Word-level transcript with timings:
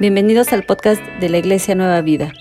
Bienvenidos 0.00 0.52
al 0.52 0.62
podcast 0.62 1.02
de 1.18 1.28
la 1.28 1.38
Iglesia 1.38 1.74
Nueva 1.74 2.00
Vida. 2.02 2.32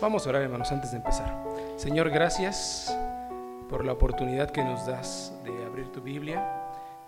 Vamos 0.00 0.26
a 0.26 0.30
orar, 0.30 0.40
hermanos, 0.40 0.72
antes 0.72 0.92
de 0.92 0.96
empezar. 0.96 1.44
Señor, 1.76 2.08
gracias 2.08 2.96
por 3.68 3.84
la 3.84 3.92
oportunidad 3.92 4.50
que 4.50 4.64
nos 4.64 4.86
das 4.86 5.34
de 5.44 5.50
abrir 5.66 5.88
tu 5.88 6.00
Biblia, 6.00 6.42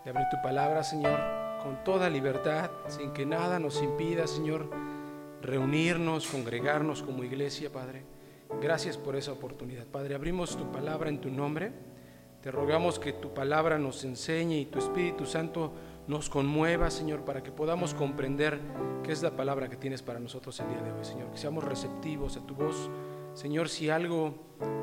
de 0.05 0.11
abrir 0.11 0.27
tu 0.30 0.36
palabra, 0.43 0.84
Señor, 0.84 1.19
con 1.62 1.82
toda 1.82 2.11
libertad, 2.11 2.71
sin 2.89 3.14
que 3.14 3.25
nada 3.25 3.59
nos 3.59 3.82
impida, 3.82 4.27
Señor, 4.27 4.69
reunirnos, 5.41 6.27
congregarnos 6.27 7.03
como 7.03 7.25
iglesia, 7.25 7.73
Padre. 7.73 8.05
Gracias 8.61 8.98
por 8.98 9.17
esa 9.17 9.32
oportunidad. 9.32 9.87
Padre, 9.87 10.14
abrimos 10.14 10.59
tu 10.59 10.71
palabra 10.71 11.09
en 11.09 11.23
tu 11.23 11.30
nombre. 11.30 11.73
Te 12.43 12.50
rogamos 12.50 12.98
que 12.98 13.12
tu 13.12 13.34
palabra 13.34 13.79
nos 13.79 14.02
enseñe 14.02 14.61
y 14.61 14.64
tu 14.64 14.79
Espíritu 14.79 15.27
Santo 15.27 15.73
nos 16.06 16.30
conmueva, 16.30 16.91
Señor, 16.91 17.23
para 17.23 17.42
que 17.42 17.52
podamos 17.52 17.92
comprender 17.92 18.59
qué 19.05 19.12
es 19.12 19.23
la 19.23 19.37
palabra 19.37 19.69
que 19.69 19.77
tienes 19.77 20.01
para 20.01 20.19
nosotros 20.19 20.59
el 20.60 20.68
día 20.68 20.80
de 20.80 20.91
hoy, 20.91 21.05
Señor. 21.05 21.30
Que 21.30 21.37
seamos 21.37 21.65
receptivos 21.65 22.38
a 22.38 22.41
tu 22.41 22.55
voz. 22.55 22.88
Señor, 23.34 23.68
si 23.68 23.91
algo 23.91 24.34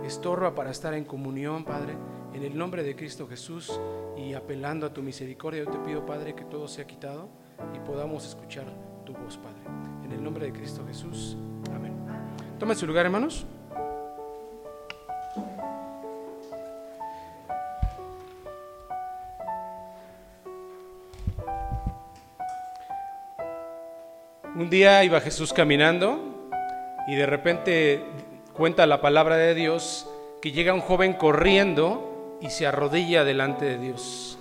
estorba 0.05 0.54
para 0.54 0.70
estar 0.70 0.94
en 0.94 1.04
comunión, 1.04 1.66
Padre, 1.66 1.96
en 2.32 2.44
el 2.44 2.55
nombre 2.55 2.84
de 2.84 2.96
Cristo 2.96 3.27
Jesús 3.27 3.80
y 4.16 4.34
apelando 4.34 4.85
a 4.85 4.94
tu 4.94 5.02
misericordia, 5.02 5.63
yo 5.63 5.71
te 5.71 5.80
pido, 5.80 6.05
Padre, 6.05 6.35
que 6.35 6.46
todo 6.46 6.68
sea 6.68 6.85
quitado 6.85 7.27
y 7.76 7.80
podamos 7.80 8.24
escuchar 8.27 8.68
tu 9.04 9.13
voz, 9.13 9.35
Padre. 9.38 9.63
En 10.05 10.12
el 10.12 10.24
nombre 10.24 10.46
de 10.46 10.54
Cristo 10.54 10.85
Jesús. 10.88 11.35
Amén. 11.74 11.96
Tomen 12.60 12.77
su 12.77 12.85
lugar, 12.85 13.05
hermanos. 13.05 13.48
Un 24.58 24.72
día 24.72 25.04
iba 25.04 25.22
Jesús 25.22 25.54
caminando 25.54 26.50
y 27.08 27.13
de 27.13 27.27
repente 27.27 28.04
cuenta 28.54 28.88
la 28.88 29.02
palabra 29.02 29.38
de 29.38 29.54
Dios 29.54 30.10
que 30.41 30.52
llega 30.52 30.74
un 30.74 30.82
joven 30.82 31.14
corriendo 31.14 32.40
y 32.41 32.49
se 32.49 32.66
arrodilla 32.66 33.24
delante 33.24 33.66
de 33.66 33.77
Dios. 33.77 34.40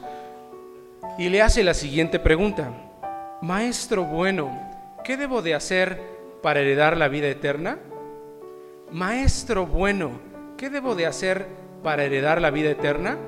Y 1.18 1.28
le 1.28 1.42
hace 1.42 1.62
la 1.62 1.74
siguiente 1.74 2.18
pregunta, 2.18 2.70
Maestro 3.42 4.04
bueno, 4.04 4.58
¿qué 5.04 5.18
debo 5.18 5.42
de 5.42 5.54
hacer 5.54 6.00
para 6.42 6.60
heredar 6.60 6.96
la 6.96 7.08
vida 7.08 7.28
eterna? 7.28 7.78
Maestro 8.90 9.66
bueno, 9.66 10.12
¿qué 10.56 10.70
debo 10.70 10.94
de 10.94 11.04
hacer 11.04 11.46
para 11.82 12.04
heredar 12.04 12.40
la 12.40 12.50
vida 12.50 12.70
eterna? 12.70 13.18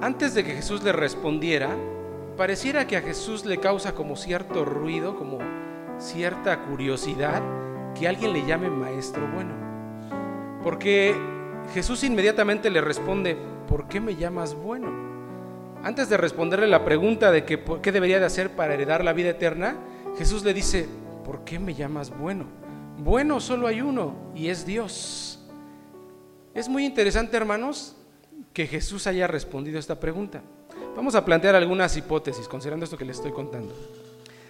Antes 0.00 0.34
de 0.34 0.44
que 0.44 0.54
Jesús 0.54 0.84
le 0.84 0.92
respondiera, 0.92 1.70
pareciera 2.38 2.86
que 2.86 2.96
a 2.96 3.02
Jesús 3.02 3.44
le 3.44 3.58
causa 3.58 3.96
como 3.96 4.14
cierto 4.14 4.64
ruido, 4.64 5.16
como 5.16 5.38
cierta 5.98 6.62
curiosidad 6.66 7.42
que 7.98 8.06
alguien 8.06 8.32
le 8.32 8.46
llame 8.46 8.70
maestro 8.70 9.28
bueno. 9.34 9.54
Porque 10.62 11.16
Jesús 11.74 12.04
inmediatamente 12.04 12.70
le 12.70 12.80
responde, 12.80 13.36
¿por 13.66 13.88
qué 13.88 14.00
me 14.00 14.14
llamas 14.14 14.54
bueno? 14.54 14.88
Antes 15.82 16.08
de 16.08 16.16
responderle 16.16 16.68
la 16.68 16.84
pregunta 16.84 17.32
de 17.32 17.44
qué 17.44 17.92
debería 17.92 18.20
de 18.20 18.26
hacer 18.26 18.54
para 18.54 18.74
heredar 18.74 19.04
la 19.04 19.12
vida 19.12 19.30
eterna, 19.30 19.76
Jesús 20.16 20.44
le 20.44 20.54
dice, 20.54 20.88
¿por 21.24 21.42
qué 21.42 21.58
me 21.58 21.74
llamas 21.74 22.16
bueno? 22.16 22.44
Bueno 22.98 23.40
solo 23.40 23.66
hay 23.66 23.80
uno 23.80 24.14
y 24.36 24.48
es 24.48 24.64
Dios. 24.64 25.44
Es 26.54 26.68
muy 26.68 26.84
interesante, 26.86 27.36
hermanos, 27.36 27.96
que 28.52 28.68
Jesús 28.68 29.08
haya 29.08 29.26
respondido 29.26 29.80
esta 29.80 29.98
pregunta. 29.98 30.40
Vamos 30.98 31.14
a 31.14 31.24
plantear 31.24 31.54
algunas 31.54 31.96
hipótesis 31.96 32.48
considerando 32.48 32.82
esto 32.82 32.98
que 32.98 33.04
les 33.04 33.18
estoy 33.18 33.30
contando. 33.30 33.72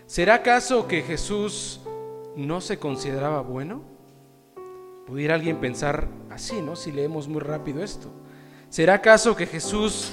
¿Será 0.06 0.36
acaso 0.36 0.88
que 0.88 1.02
Jesús 1.02 1.78
no 2.36 2.62
se 2.62 2.78
consideraba 2.78 3.42
bueno? 3.42 3.82
Pudiera 5.06 5.34
alguien 5.34 5.58
pensar 5.58 6.08
así, 6.30 6.62
¿no? 6.62 6.74
Si 6.74 6.90
leemos 6.90 7.28
muy 7.28 7.42
rápido 7.42 7.84
esto. 7.84 8.08
¿Será 8.70 8.94
acaso 8.94 9.36
que 9.36 9.44
Jesús 9.44 10.10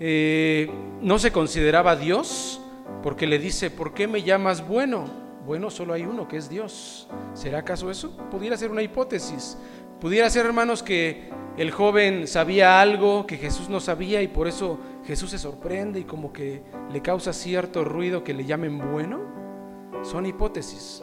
eh, 0.00 0.70
no 1.02 1.18
se 1.18 1.32
consideraba 1.32 1.96
Dios? 1.96 2.58
Porque 3.02 3.26
le 3.26 3.38
dice, 3.38 3.70
¿por 3.70 3.92
qué 3.92 4.08
me 4.08 4.22
llamas 4.22 4.66
bueno? 4.66 5.04
Bueno, 5.44 5.70
solo 5.70 5.92
hay 5.92 6.04
uno 6.04 6.28
que 6.28 6.38
es 6.38 6.48
Dios. 6.48 7.08
¿Será 7.34 7.58
acaso 7.58 7.90
eso? 7.90 8.16
Pudiera 8.30 8.56
ser 8.56 8.70
una 8.70 8.80
hipótesis. 8.80 9.58
Pudiera 10.00 10.30
ser, 10.30 10.46
hermanos, 10.46 10.82
que 10.82 11.30
el 11.58 11.70
joven 11.70 12.26
sabía 12.26 12.80
algo 12.80 13.26
que 13.26 13.36
Jesús 13.36 13.68
no 13.68 13.80
sabía 13.80 14.22
y 14.22 14.28
por 14.28 14.48
eso 14.48 14.78
Jesús 15.04 15.30
se 15.30 15.38
sorprende 15.38 16.00
y 16.00 16.04
como 16.04 16.32
que 16.32 16.62
le 16.92 17.02
causa 17.02 17.32
cierto 17.32 17.84
ruido 17.84 18.22
que 18.22 18.34
le 18.34 18.44
llamen 18.44 18.78
bueno. 18.92 19.20
Son 20.02 20.26
hipótesis. 20.26 21.02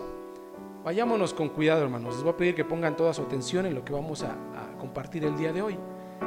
Vayámonos 0.83 1.33
con 1.33 1.49
cuidado, 1.49 1.83
hermanos. 1.83 2.15
Les 2.15 2.23
voy 2.23 2.33
a 2.33 2.37
pedir 2.37 2.55
que 2.55 2.65
pongan 2.65 2.95
toda 2.95 3.13
su 3.13 3.21
atención 3.21 3.65
en 3.65 3.75
lo 3.75 3.83
que 3.83 3.93
vamos 3.93 4.23
a, 4.23 4.31
a 4.31 4.77
compartir 4.77 5.25
el 5.25 5.37
día 5.37 5.51
de 5.51 5.61
hoy. 5.61 5.77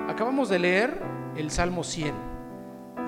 Acabamos 0.08 0.48
de 0.48 0.58
leer 0.58 1.00
el 1.36 1.50
Salmo 1.50 1.84
100. 1.84 2.14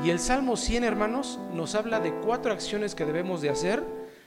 Y 0.02 0.10
el 0.10 0.18
Salmo 0.18 0.56
100, 0.56 0.84
hermanos, 0.84 1.38
nos 1.52 1.74
habla 1.74 2.00
de 2.00 2.14
cuatro 2.14 2.52
acciones 2.52 2.94
que 2.94 3.04
debemos 3.04 3.42
de 3.42 3.50
hacer, 3.50 3.84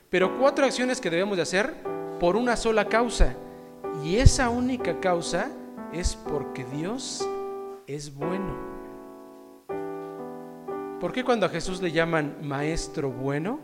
pero 0.09 0.37
cuatro 0.37 0.65
acciones 0.65 1.01
que 1.01 1.09
debemos 1.09 1.37
de 1.37 1.43
hacer 1.43 1.73
por 2.19 2.35
una 2.35 2.55
sola 2.55 2.87
causa. 2.87 3.35
Y 4.03 4.17
esa 4.17 4.49
única 4.49 4.99
causa 4.99 5.49
es 5.91 6.15
porque 6.15 6.65
Dios 6.65 7.27
es 7.87 8.13
bueno. 8.13 8.66
¿Por 10.99 11.13
qué 11.13 11.23
cuando 11.23 11.45
a 11.45 11.49
Jesús 11.49 11.79
le 11.79 11.91
llaman 11.91 12.37
maestro 12.41 13.11
bueno, 13.11 13.59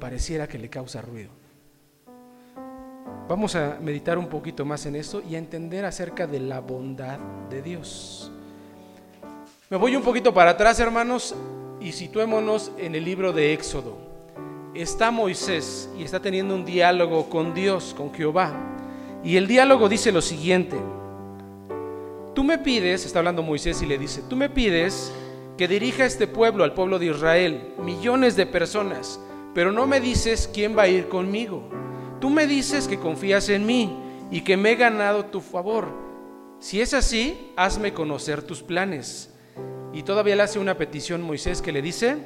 pareciera 0.00 0.46
que 0.46 0.58
le 0.58 0.70
causa 0.70 1.02
ruido? 1.02 1.28
Vamos 3.28 3.54
a 3.54 3.76
meditar 3.82 4.16
un 4.16 4.28
poquito 4.28 4.64
más 4.64 4.86
en 4.86 4.96
eso 4.96 5.22
y 5.28 5.34
a 5.34 5.38
entender 5.38 5.84
acerca 5.84 6.26
de 6.26 6.40
la 6.40 6.60
bondad 6.60 7.18
de 7.50 7.60
Dios. 7.60 8.32
Me 9.68 9.76
voy 9.76 9.94
un 9.94 10.02
poquito 10.02 10.32
para 10.32 10.52
atrás, 10.52 10.80
hermanos, 10.80 11.34
y 11.80 11.92
situémonos 11.92 12.72
en 12.78 12.94
el 12.94 13.04
libro 13.04 13.34
de 13.34 13.52
Éxodo. 13.52 13.98
Está 14.72 15.10
Moisés 15.10 15.90
y 15.98 16.02
está 16.02 16.18
teniendo 16.20 16.54
un 16.54 16.64
diálogo 16.64 17.28
con 17.28 17.52
Dios, 17.52 17.92
con 17.94 18.12
Jehová. 18.14 18.54
Y 19.22 19.36
el 19.36 19.46
diálogo 19.46 19.90
dice 19.90 20.12
lo 20.12 20.22
siguiente. 20.22 20.78
Tú 22.34 22.42
me 22.42 22.56
pides, 22.56 23.04
está 23.04 23.18
hablando 23.18 23.42
Moisés 23.42 23.82
y 23.82 23.86
le 23.86 23.98
dice, 23.98 24.22
tú 24.28 24.34
me 24.34 24.48
pides 24.48 25.12
que 25.56 25.68
dirija 25.68 26.04
este 26.04 26.26
pueblo, 26.26 26.64
al 26.64 26.74
pueblo 26.74 26.98
de 26.98 27.06
Israel, 27.06 27.74
millones 27.78 28.36
de 28.36 28.46
personas, 28.46 29.20
pero 29.54 29.70
no 29.70 29.86
me 29.86 30.00
dices 30.00 30.50
quién 30.52 30.76
va 30.76 30.82
a 30.82 30.88
ir 30.88 31.08
conmigo. 31.08 31.68
Tú 32.20 32.30
me 32.30 32.46
dices 32.46 32.88
que 32.88 32.98
confías 32.98 33.48
en 33.48 33.66
mí 33.66 33.96
y 34.30 34.40
que 34.40 34.56
me 34.56 34.72
he 34.72 34.76
ganado 34.76 35.26
tu 35.26 35.40
favor. 35.40 35.88
Si 36.58 36.80
es 36.80 36.94
así, 36.94 37.52
hazme 37.56 37.92
conocer 37.92 38.42
tus 38.42 38.62
planes. 38.62 39.32
Y 39.92 40.02
todavía 40.02 40.34
le 40.34 40.42
hace 40.42 40.58
una 40.58 40.76
petición 40.76 41.22
Moisés 41.22 41.62
que 41.62 41.70
le 41.70 41.82
dice, 41.82 42.16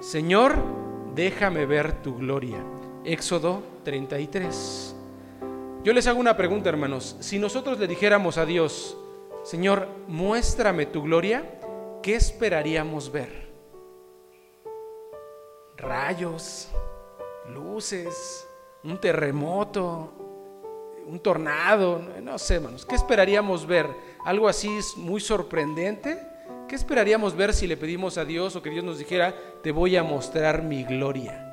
Señor, 0.00 0.54
déjame 1.14 1.66
ver 1.66 2.02
tu 2.02 2.16
gloria. 2.16 2.64
Éxodo 3.04 3.62
33. 3.82 4.94
Yo 5.82 5.92
les 5.92 6.06
hago 6.06 6.20
una 6.20 6.36
pregunta, 6.36 6.68
hermanos. 6.68 7.16
Si 7.20 7.38
nosotros 7.38 7.78
le 7.78 7.88
dijéramos 7.88 8.38
a 8.38 8.44
Dios, 8.44 8.96
Señor, 9.42 9.88
muéstrame 10.06 10.86
tu 10.86 11.02
gloria, 11.02 11.59
¿qué 12.02 12.16
esperaríamos 12.16 13.10
ver? 13.10 13.50
Rayos, 15.76 16.68
luces, 17.48 18.46
un 18.84 19.00
terremoto, 19.00 20.12
un 21.06 21.20
tornado, 21.20 22.00
no 22.22 22.38
sé, 22.38 22.56
hermanos. 22.56 22.84
¿Qué 22.84 22.94
esperaríamos 22.94 23.66
ver? 23.66 23.86
¿Algo 24.24 24.48
así 24.48 24.70
muy 24.96 25.20
sorprendente? 25.20 26.18
¿Qué 26.68 26.76
esperaríamos 26.76 27.34
ver 27.34 27.52
si 27.52 27.66
le 27.66 27.76
pedimos 27.76 28.18
a 28.18 28.24
Dios 28.24 28.54
o 28.54 28.62
que 28.62 28.70
Dios 28.70 28.84
nos 28.84 28.98
dijera, 28.98 29.34
te 29.62 29.72
voy 29.72 29.96
a 29.96 30.02
mostrar 30.02 30.62
mi 30.62 30.84
gloria? 30.84 31.46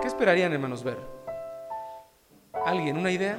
¿Qué 0.00 0.08
esperarían, 0.08 0.52
hermanos, 0.52 0.82
ver? 0.82 0.98
¿Alguien? 2.64 2.96
¿Una 2.96 3.10
idea? 3.10 3.38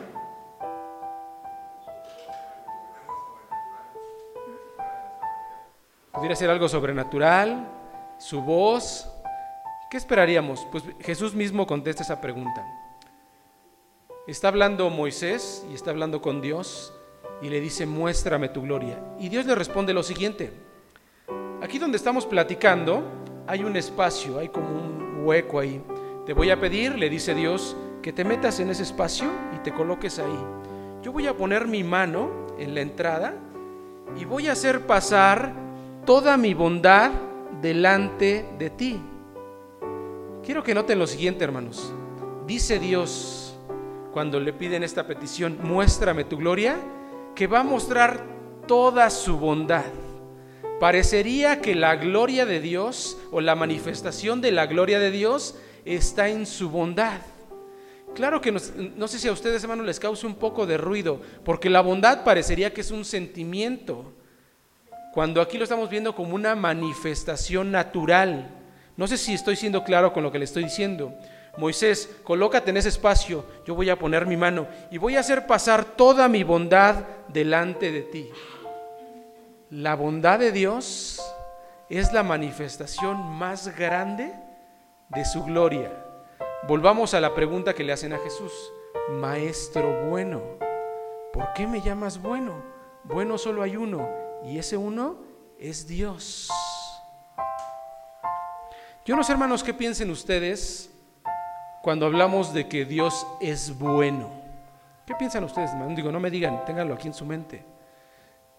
Pudiera 6.14 6.36
ser 6.36 6.52
algo 6.52 6.70
sobrenatural, 6.70 7.68
su 8.20 8.44
voz. 8.44 9.10
¿Qué 9.90 9.98
esperaríamos? 9.98 10.68
Pues 10.72 10.84
Jesús 11.00 11.34
mismo 11.34 11.66
contesta 11.66 12.04
esa 12.04 12.22
pregunta. 12.22 12.64
Está 14.28 14.50
hablando 14.50 14.92
Moisés 14.92 15.66
y 15.72 15.74
está 15.74 15.90
hablando 15.90 16.22
con 16.22 16.40
Dios 16.40 16.94
y 17.42 17.50
le 17.50 17.60
dice, 17.60 17.88
muéstrame 17.88 18.50
tu 18.50 18.62
gloria. 18.62 19.00
Y 19.20 19.30
Dios 19.30 19.48
le 19.48 19.56
responde 19.56 19.92
lo 19.92 20.04
siguiente. 20.04 20.54
Aquí 21.64 21.80
donde 21.80 21.98
estamos 21.98 22.28
platicando 22.28 23.04
hay 23.48 23.64
un 23.64 23.76
espacio, 23.76 24.38
hay 24.38 24.50
como 24.50 24.68
un 24.68 25.24
hueco 25.26 25.60
ahí. 25.60 25.84
Te 26.28 26.34
voy 26.34 26.52
a 26.52 26.60
pedir, 26.60 26.96
le 26.96 27.10
dice 27.10 27.34
Dios, 27.34 27.76
que 28.04 28.14
te 28.14 28.24
metas 28.24 28.60
en 28.60 28.70
ese 28.70 28.84
espacio 28.84 29.32
y 29.56 29.64
te 29.64 29.74
coloques 29.74 30.20
ahí. 30.20 30.40
Yo 31.02 31.12
voy 31.12 31.26
a 31.26 31.36
poner 31.36 31.68
mi 31.68 31.84
mano 31.84 32.30
en 32.60 32.76
la 32.76 32.82
entrada 32.82 33.34
y 34.16 34.26
voy 34.26 34.48
a 34.48 34.52
hacer 34.52 34.86
pasar 34.86 35.63
toda 36.06 36.38
mi 36.38 36.54
bondad 36.54 37.12
delante 37.62 38.46
de 38.58 38.70
ti. 38.70 39.00
Quiero 40.44 40.64
que 40.64 40.74
noten 40.74 41.00
lo 41.00 41.08
siguiente, 41.08 41.44
hermanos. 41.44 41.94
Dice 42.46 42.80
Dios, 42.80 43.56
cuando 44.12 44.40
le 44.40 44.52
piden 44.52 44.84
esta 44.84 45.08
petición, 45.08 45.58
muéstrame 45.64 46.26
tu 46.26 46.38
gloria, 46.38 46.78
que 47.36 47.48
va 47.48 47.62
a 47.62 47.64
mostrar 47.64 48.26
toda 48.68 49.10
su 49.10 49.38
bondad. 49.38 49.86
Parecería 50.80 51.62
que 51.62 51.76
la 51.76 51.96
gloria 51.96 52.46
de 52.46 52.60
Dios 52.60 53.18
o 53.32 53.40
la 53.40 53.56
manifestación 53.56 54.42
de 54.42 54.52
la 54.52 54.66
gloria 54.66 55.00
de 55.00 55.12
Dios 55.12 55.56
está 55.86 56.28
en 56.28 56.46
su 56.46 56.70
bondad. 56.70 57.22
Claro 58.14 58.42
que 58.42 58.52
no 58.52 59.08
sé 59.08 59.18
si 59.18 59.28
a 59.28 59.32
ustedes, 59.32 59.64
hermanos, 59.64 59.86
les 59.86 60.00
causa 60.00 60.28
un 60.28 60.36
poco 60.36 60.66
de 60.66 60.78
ruido, 60.78 61.22
porque 61.46 61.70
la 61.70 61.82
bondad 61.82 62.24
parecería 62.24 62.74
que 62.74 62.82
es 62.82 62.92
un 62.92 63.06
sentimiento, 63.06 64.14
cuando 65.14 65.42
aquí 65.42 65.60
lo 65.60 65.64
estamos 65.64 65.92
viendo 65.92 66.16
como 66.16 66.34
una 66.34 66.56
manifestación 66.56 67.72
natural. 67.72 68.50
No 68.98 69.08
sé 69.08 69.18
si 69.18 69.36
estoy 69.36 69.56
siendo 69.56 69.84
claro 69.84 70.12
con 70.12 70.24
lo 70.24 70.32
que 70.32 70.40
le 70.40 70.46
estoy 70.46 70.64
diciendo. 70.64 71.14
Moisés, 71.56 72.10
colócate 72.24 72.72
en 72.72 72.78
ese 72.78 72.90
espacio, 72.90 73.46
yo 73.64 73.76
voy 73.76 73.92
a 73.92 74.00
poner 74.00 74.26
mi 74.26 74.36
mano 74.36 74.68
y 74.90 74.98
voy 74.98 75.16
a 75.16 75.20
hacer 75.20 75.46
pasar 75.46 75.86
toda 75.86 76.28
mi 76.28 76.44
bondad 76.44 77.04
delante 77.28 77.92
de 77.92 78.02
ti. 78.02 78.30
La 79.70 79.96
bondad 79.96 80.40
de 80.40 80.52
Dios 80.52 81.22
es 81.92 82.12
la 82.12 82.24
manifestación 82.24 83.38
más 83.38 83.78
grande 83.78 84.34
de 85.10 85.26
su 85.26 85.44
gloria. 85.44 85.92
Volvamos 86.68 87.14
a 87.14 87.22
la 87.22 87.36
pregunta 87.36 87.76
que 87.76 87.84
le 87.84 87.94
hacen 87.94 88.14
a 88.14 88.18
Jesús. 88.18 88.52
Maestro 89.12 90.10
bueno, 90.10 90.42
¿por 91.32 91.54
qué 91.54 91.68
me 91.68 91.82
llamas 91.82 92.20
bueno? 92.20 92.64
Bueno 93.04 93.38
solo 93.38 93.62
hay 93.62 93.78
uno 93.78 94.23
y 94.46 94.58
ese 94.58 94.78
uno 94.78 95.18
es 95.60 95.88
Dios. 95.88 96.50
Yo 99.06 99.16
no 99.16 99.24
sé, 99.24 99.34
hermanos, 99.34 99.64
qué 99.64 99.74
piensen 99.74 100.10
ustedes 100.10 100.90
cuando 101.82 102.06
hablamos 102.06 102.54
de 102.54 102.68
que 102.68 102.86
Dios 102.86 103.28
es 103.42 103.78
bueno. 103.78 104.30
¿Qué 105.06 105.14
piensan 105.16 105.44
ustedes, 105.44 105.72
hermanos? 105.72 105.96
Digo, 105.96 106.12
no 106.12 106.20
me 106.20 106.30
digan, 106.30 106.64
ténganlo 106.66 106.94
aquí 106.94 107.08
en 107.08 107.14
su 107.14 107.26
mente. 107.26 107.66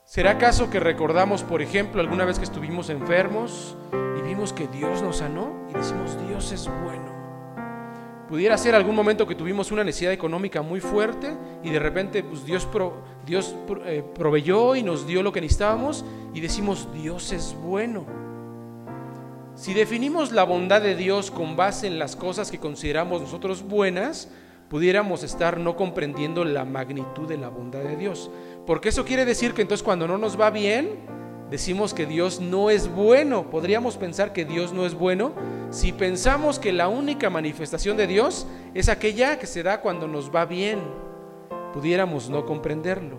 ¿Será 0.04 0.32
acaso 0.32 0.68
que 0.68 0.80
recordamos, 0.80 1.42
por 1.42 1.62
ejemplo, 1.62 2.02
alguna 2.02 2.26
vez 2.26 2.38
que 2.38 2.44
estuvimos 2.44 2.90
enfermos 2.90 3.74
y 4.18 4.22
vimos 4.22 4.52
que 4.52 4.68
Dios 4.68 5.00
nos 5.00 5.16
sanó 5.18 5.66
y 5.70 5.72
decimos, 5.72 6.18
Dios 6.28 6.52
es 6.52 6.68
bueno? 6.84 7.13
Pudiera 8.28 8.56
ser 8.56 8.74
algún 8.74 8.94
momento 8.94 9.26
que 9.26 9.34
tuvimos 9.34 9.70
una 9.70 9.84
necesidad 9.84 10.12
económica 10.12 10.62
muy 10.62 10.80
fuerte 10.80 11.36
y 11.62 11.70
de 11.70 11.78
repente 11.78 12.22
pues, 12.22 12.44
Dios, 12.46 12.66
Dios 13.26 13.54
eh, 13.84 14.02
proveyó 14.14 14.74
y 14.76 14.82
nos 14.82 15.06
dio 15.06 15.22
lo 15.22 15.32
que 15.32 15.42
necesitábamos 15.42 16.04
y 16.32 16.40
decimos, 16.40 16.88
Dios 16.94 17.32
es 17.32 17.54
bueno. 17.62 18.06
Si 19.54 19.72
definimos 19.72 20.32
la 20.32 20.44
bondad 20.44 20.82
de 20.82 20.96
Dios 20.96 21.30
con 21.30 21.54
base 21.54 21.86
en 21.86 21.98
las 21.98 22.16
cosas 22.16 22.50
que 22.50 22.58
consideramos 22.58 23.20
nosotros 23.20 23.62
buenas, 23.62 24.28
pudiéramos 24.68 25.22
estar 25.22 25.58
no 25.58 25.76
comprendiendo 25.76 26.44
la 26.44 26.64
magnitud 26.64 27.28
de 27.28 27.36
la 27.36 27.50
bondad 27.50 27.84
de 27.84 27.96
Dios. 27.96 28.30
Porque 28.66 28.88
eso 28.88 29.04
quiere 29.04 29.24
decir 29.24 29.52
que 29.52 29.62
entonces 29.62 29.84
cuando 29.84 30.08
no 30.08 30.18
nos 30.18 30.40
va 30.40 30.50
bien, 30.50 30.98
decimos 31.50 31.94
que 31.94 32.06
Dios 32.06 32.40
no 32.40 32.70
es 32.70 32.92
bueno. 32.92 33.50
Podríamos 33.50 33.96
pensar 33.96 34.32
que 34.32 34.44
Dios 34.44 34.72
no 34.72 34.86
es 34.86 34.94
bueno 34.94 35.32
si 35.70 35.92
pensamos 35.92 36.58
que 36.58 36.72
la 36.72 36.88
única 36.88 37.30
manifestación 37.30 37.96
de 37.96 38.06
Dios 38.06 38.46
es 38.74 38.88
aquella 38.88 39.38
que 39.38 39.46
se 39.46 39.62
da 39.62 39.80
cuando 39.80 40.06
nos 40.06 40.34
va 40.34 40.44
bien. 40.44 40.80
Pudiéramos 41.72 42.30
no 42.30 42.46
comprenderlo. 42.46 43.18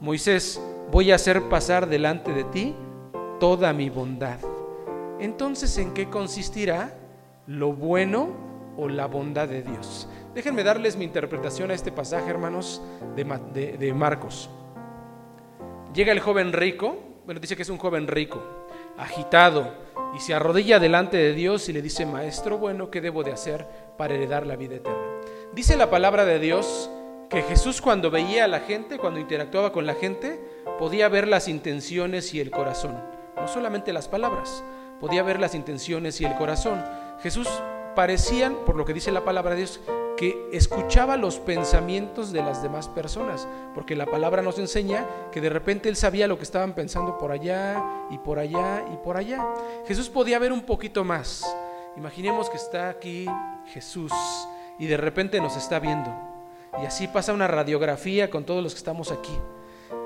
Moisés, 0.00 0.60
voy 0.90 1.10
a 1.10 1.16
hacer 1.16 1.48
pasar 1.48 1.88
delante 1.88 2.32
de 2.32 2.44
ti 2.44 2.74
toda 3.40 3.72
mi 3.72 3.90
bondad. 3.90 4.38
Entonces, 5.18 5.78
¿en 5.78 5.94
qué 5.94 6.08
consistirá 6.08 6.96
lo 7.46 7.72
bueno 7.72 8.28
o 8.76 8.88
la 8.88 9.06
bondad 9.06 9.48
de 9.48 9.62
Dios? 9.62 10.08
Déjenme 10.34 10.64
darles 10.64 10.96
mi 10.96 11.04
interpretación 11.04 11.70
a 11.70 11.74
este 11.74 11.92
pasaje, 11.92 12.28
hermanos, 12.28 12.82
de, 13.14 13.94
Marcos. 13.94 14.50
Llega 15.94 16.12
el 16.12 16.18
joven 16.18 16.52
rico, 16.52 16.96
bueno, 17.24 17.40
dice 17.40 17.56
que 17.56 17.62
es 17.62 17.70
un 17.70 17.78
joven 17.78 18.06
rico, 18.06 18.42
agitado, 18.98 19.72
y 20.14 20.20
se 20.20 20.34
arrodilla 20.34 20.78
delante 20.78 21.16
de 21.16 21.32
Dios 21.32 21.68
y 21.68 21.72
le 21.72 21.82
dice, 21.82 22.06
Maestro 22.06 22.58
bueno, 22.58 22.90
¿qué 22.90 23.00
debo 23.00 23.24
de 23.24 23.32
hacer 23.32 23.66
para 23.96 24.14
heredar 24.14 24.46
la 24.46 24.56
vida 24.56 24.76
eterna? 24.76 25.02
Dice 25.52 25.76
la 25.76 25.90
palabra 25.90 26.24
de 26.24 26.38
Dios 26.38 26.90
que 27.28 27.42
Jesús 27.42 27.80
cuando 27.80 28.10
veía 28.10 28.44
a 28.44 28.48
la 28.48 28.60
gente, 28.60 28.98
cuando 28.98 29.18
interactuaba 29.18 29.72
con 29.72 29.86
la 29.86 29.94
gente, 29.94 30.40
podía 30.78 31.08
ver 31.08 31.26
las 31.26 31.48
intenciones 31.48 32.32
y 32.34 32.40
el 32.40 32.50
corazón, 32.50 33.02
no 33.36 33.48
solamente 33.48 33.92
las 33.92 34.06
palabras, 34.06 34.62
podía 35.00 35.22
ver 35.22 35.40
las 35.40 35.54
intenciones 35.54 36.20
y 36.20 36.24
el 36.24 36.34
corazón. 36.36 36.84
Jesús 37.22 37.48
parecían, 37.96 38.54
por 38.66 38.76
lo 38.76 38.84
que 38.84 38.94
dice 38.94 39.10
la 39.10 39.24
palabra 39.24 39.52
de 39.52 39.58
Dios, 39.58 39.80
que 40.16 40.48
escuchaba 40.52 41.16
los 41.16 41.38
pensamientos 41.38 42.32
de 42.32 42.42
las 42.42 42.62
demás 42.62 42.88
personas, 42.88 43.48
porque 43.74 43.96
la 43.96 44.06
palabra 44.06 44.42
nos 44.42 44.58
enseña 44.58 45.06
que 45.32 45.40
de 45.40 45.50
repente 45.50 45.88
él 45.88 45.96
sabía 45.96 46.28
lo 46.28 46.36
que 46.36 46.44
estaban 46.44 46.74
pensando 46.74 47.18
por 47.18 47.32
allá 47.32 47.82
y 48.10 48.18
por 48.18 48.38
allá 48.38 48.84
y 48.92 48.96
por 48.98 49.16
allá. 49.16 49.44
Jesús 49.86 50.08
podía 50.08 50.38
ver 50.38 50.52
un 50.52 50.62
poquito 50.62 51.04
más. 51.04 51.44
Imaginemos 51.96 52.48
que 52.48 52.56
está 52.56 52.88
aquí 52.88 53.26
Jesús 53.66 54.12
y 54.78 54.86
de 54.86 54.96
repente 54.96 55.40
nos 55.40 55.56
está 55.56 55.80
viendo. 55.80 56.12
Y 56.82 56.86
así 56.86 57.08
pasa 57.08 57.32
una 57.32 57.46
radiografía 57.46 58.30
con 58.30 58.44
todos 58.44 58.62
los 58.62 58.74
que 58.74 58.78
estamos 58.78 59.12
aquí. 59.12 59.36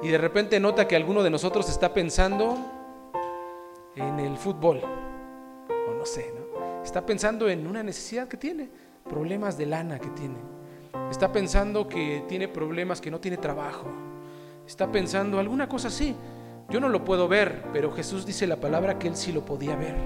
Y 0.02 0.08
de 0.08 0.18
repente 0.18 0.60
nota 0.60 0.86
que 0.86 0.96
alguno 0.96 1.22
de 1.22 1.30
nosotros 1.30 1.68
está 1.68 1.92
pensando 1.92 2.56
en 3.96 4.20
el 4.20 4.36
fútbol, 4.36 4.80
o 4.82 5.94
no 5.94 6.06
sé. 6.06 6.32
Está 6.84 7.04
pensando 7.04 7.48
en 7.48 7.66
una 7.66 7.82
necesidad 7.82 8.28
que 8.28 8.36
tiene 8.36 8.70
problemas 9.08 9.56
de 9.56 9.66
lana 9.66 9.98
que 9.98 10.10
tiene. 10.10 10.36
Está 11.10 11.32
pensando 11.32 11.88
que 11.88 12.24
tiene 12.28 12.48
problemas, 12.48 13.00
que 13.00 13.10
no 13.10 13.18
tiene 13.18 13.38
trabajo. 13.38 13.86
Está 14.66 14.92
pensando 14.92 15.38
alguna 15.38 15.68
cosa 15.68 15.88
así. 15.88 16.14
Yo 16.68 16.80
no 16.80 16.90
lo 16.90 17.04
puedo 17.04 17.28
ver, 17.28 17.64
pero 17.72 17.92
Jesús 17.92 18.26
dice 18.26 18.46
la 18.46 18.56
palabra 18.56 18.98
que 18.98 19.08
él 19.08 19.16
sí 19.16 19.32
lo 19.32 19.44
podía 19.44 19.74
ver. 19.74 19.96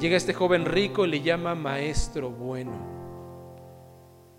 Llega 0.00 0.16
este 0.16 0.34
joven 0.34 0.64
rico 0.64 1.06
y 1.06 1.10
le 1.10 1.22
llama 1.22 1.54
maestro 1.54 2.30
bueno. 2.30 2.72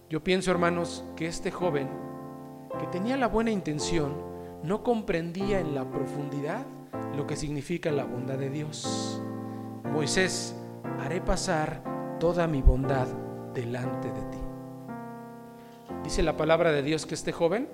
Yo 0.09 0.21
pienso, 0.23 0.51
hermanos, 0.51 1.05
que 1.15 1.27
este 1.27 1.51
joven, 1.51 1.89
que 2.79 2.87
tenía 2.87 3.15
la 3.15 3.27
buena 3.27 3.51
intención, 3.51 4.13
no 4.61 4.83
comprendía 4.83 5.59
en 5.61 5.73
la 5.73 5.89
profundidad 5.89 6.65
lo 7.15 7.25
que 7.25 7.37
significa 7.37 7.91
la 7.91 8.03
bondad 8.03 8.37
de 8.37 8.49
Dios. 8.49 9.21
Moisés, 9.85 10.55
haré 10.99 11.21
pasar 11.21 12.17
toda 12.19 12.47
mi 12.47 12.61
bondad 12.61 13.07
delante 13.55 14.11
de 14.11 14.21
ti. 14.21 14.37
Dice 16.03 16.21
la 16.21 16.37
palabra 16.37 16.71
de 16.71 16.83
Dios 16.83 17.07
que 17.07 17.15
este 17.15 17.31
joven 17.31 17.67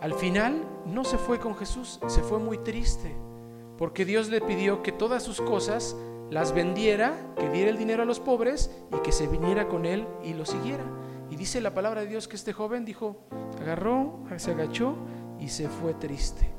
al 0.00 0.14
final 0.14 0.62
no 0.84 1.04
se 1.04 1.18
fue 1.18 1.38
con 1.38 1.54
Jesús, 1.54 2.00
se 2.08 2.22
fue 2.22 2.38
muy 2.38 2.58
triste, 2.58 3.14
porque 3.78 4.04
Dios 4.04 4.28
le 4.28 4.40
pidió 4.40 4.82
que 4.82 4.92
todas 4.92 5.22
sus 5.22 5.40
cosas 5.40 5.96
las 6.30 6.52
vendiera, 6.52 7.14
que 7.36 7.48
diera 7.48 7.70
el 7.70 7.78
dinero 7.78 8.02
a 8.02 8.06
los 8.06 8.18
pobres 8.18 8.70
y 8.92 8.98
que 9.02 9.12
se 9.12 9.28
viniera 9.28 9.68
con 9.68 9.86
él 9.86 10.06
y 10.24 10.34
lo 10.34 10.44
siguiera. 10.44 10.84
Y 11.30 11.36
dice 11.36 11.60
la 11.60 11.74
palabra 11.74 12.00
de 12.00 12.08
Dios 12.08 12.28
que 12.28 12.36
este 12.36 12.52
joven 12.52 12.84
dijo, 12.84 13.16
agarró, 13.60 14.20
se 14.36 14.50
agachó 14.50 14.96
y 15.38 15.48
se 15.48 15.68
fue 15.68 15.94
triste. 15.94 16.50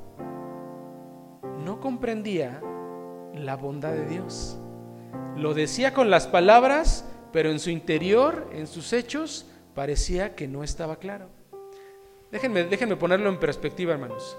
No 1.63 1.79
comprendía 1.79 2.61
la 3.33 3.55
bondad 3.55 3.91
de 3.91 4.05
Dios. 4.05 4.57
Lo 5.35 5.53
decía 5.53 5.93
con 5.93 6.09
las 6.09 6.27
palabras, 6.27 7.05
pero 7.38 7.51
en 7.51 7.60
su 7.60 7.70
interior, 7.70 8.50
en 8.51 8.65
sus 8.65 8.94
hechos, 8.94 9.46
parecía 9.75 10.34
que 10.34 10.48
no 10.48 10.63
estaba 10.63 10.96
claro. 10.96 11.29
Déjenme, 12.32 12.63
déjenme 12.63 12.96
ponerlo 12.96 13.29
en 13.29 13.38
perspectiva, 13.38 13.94
hermanos. 13.94 14.36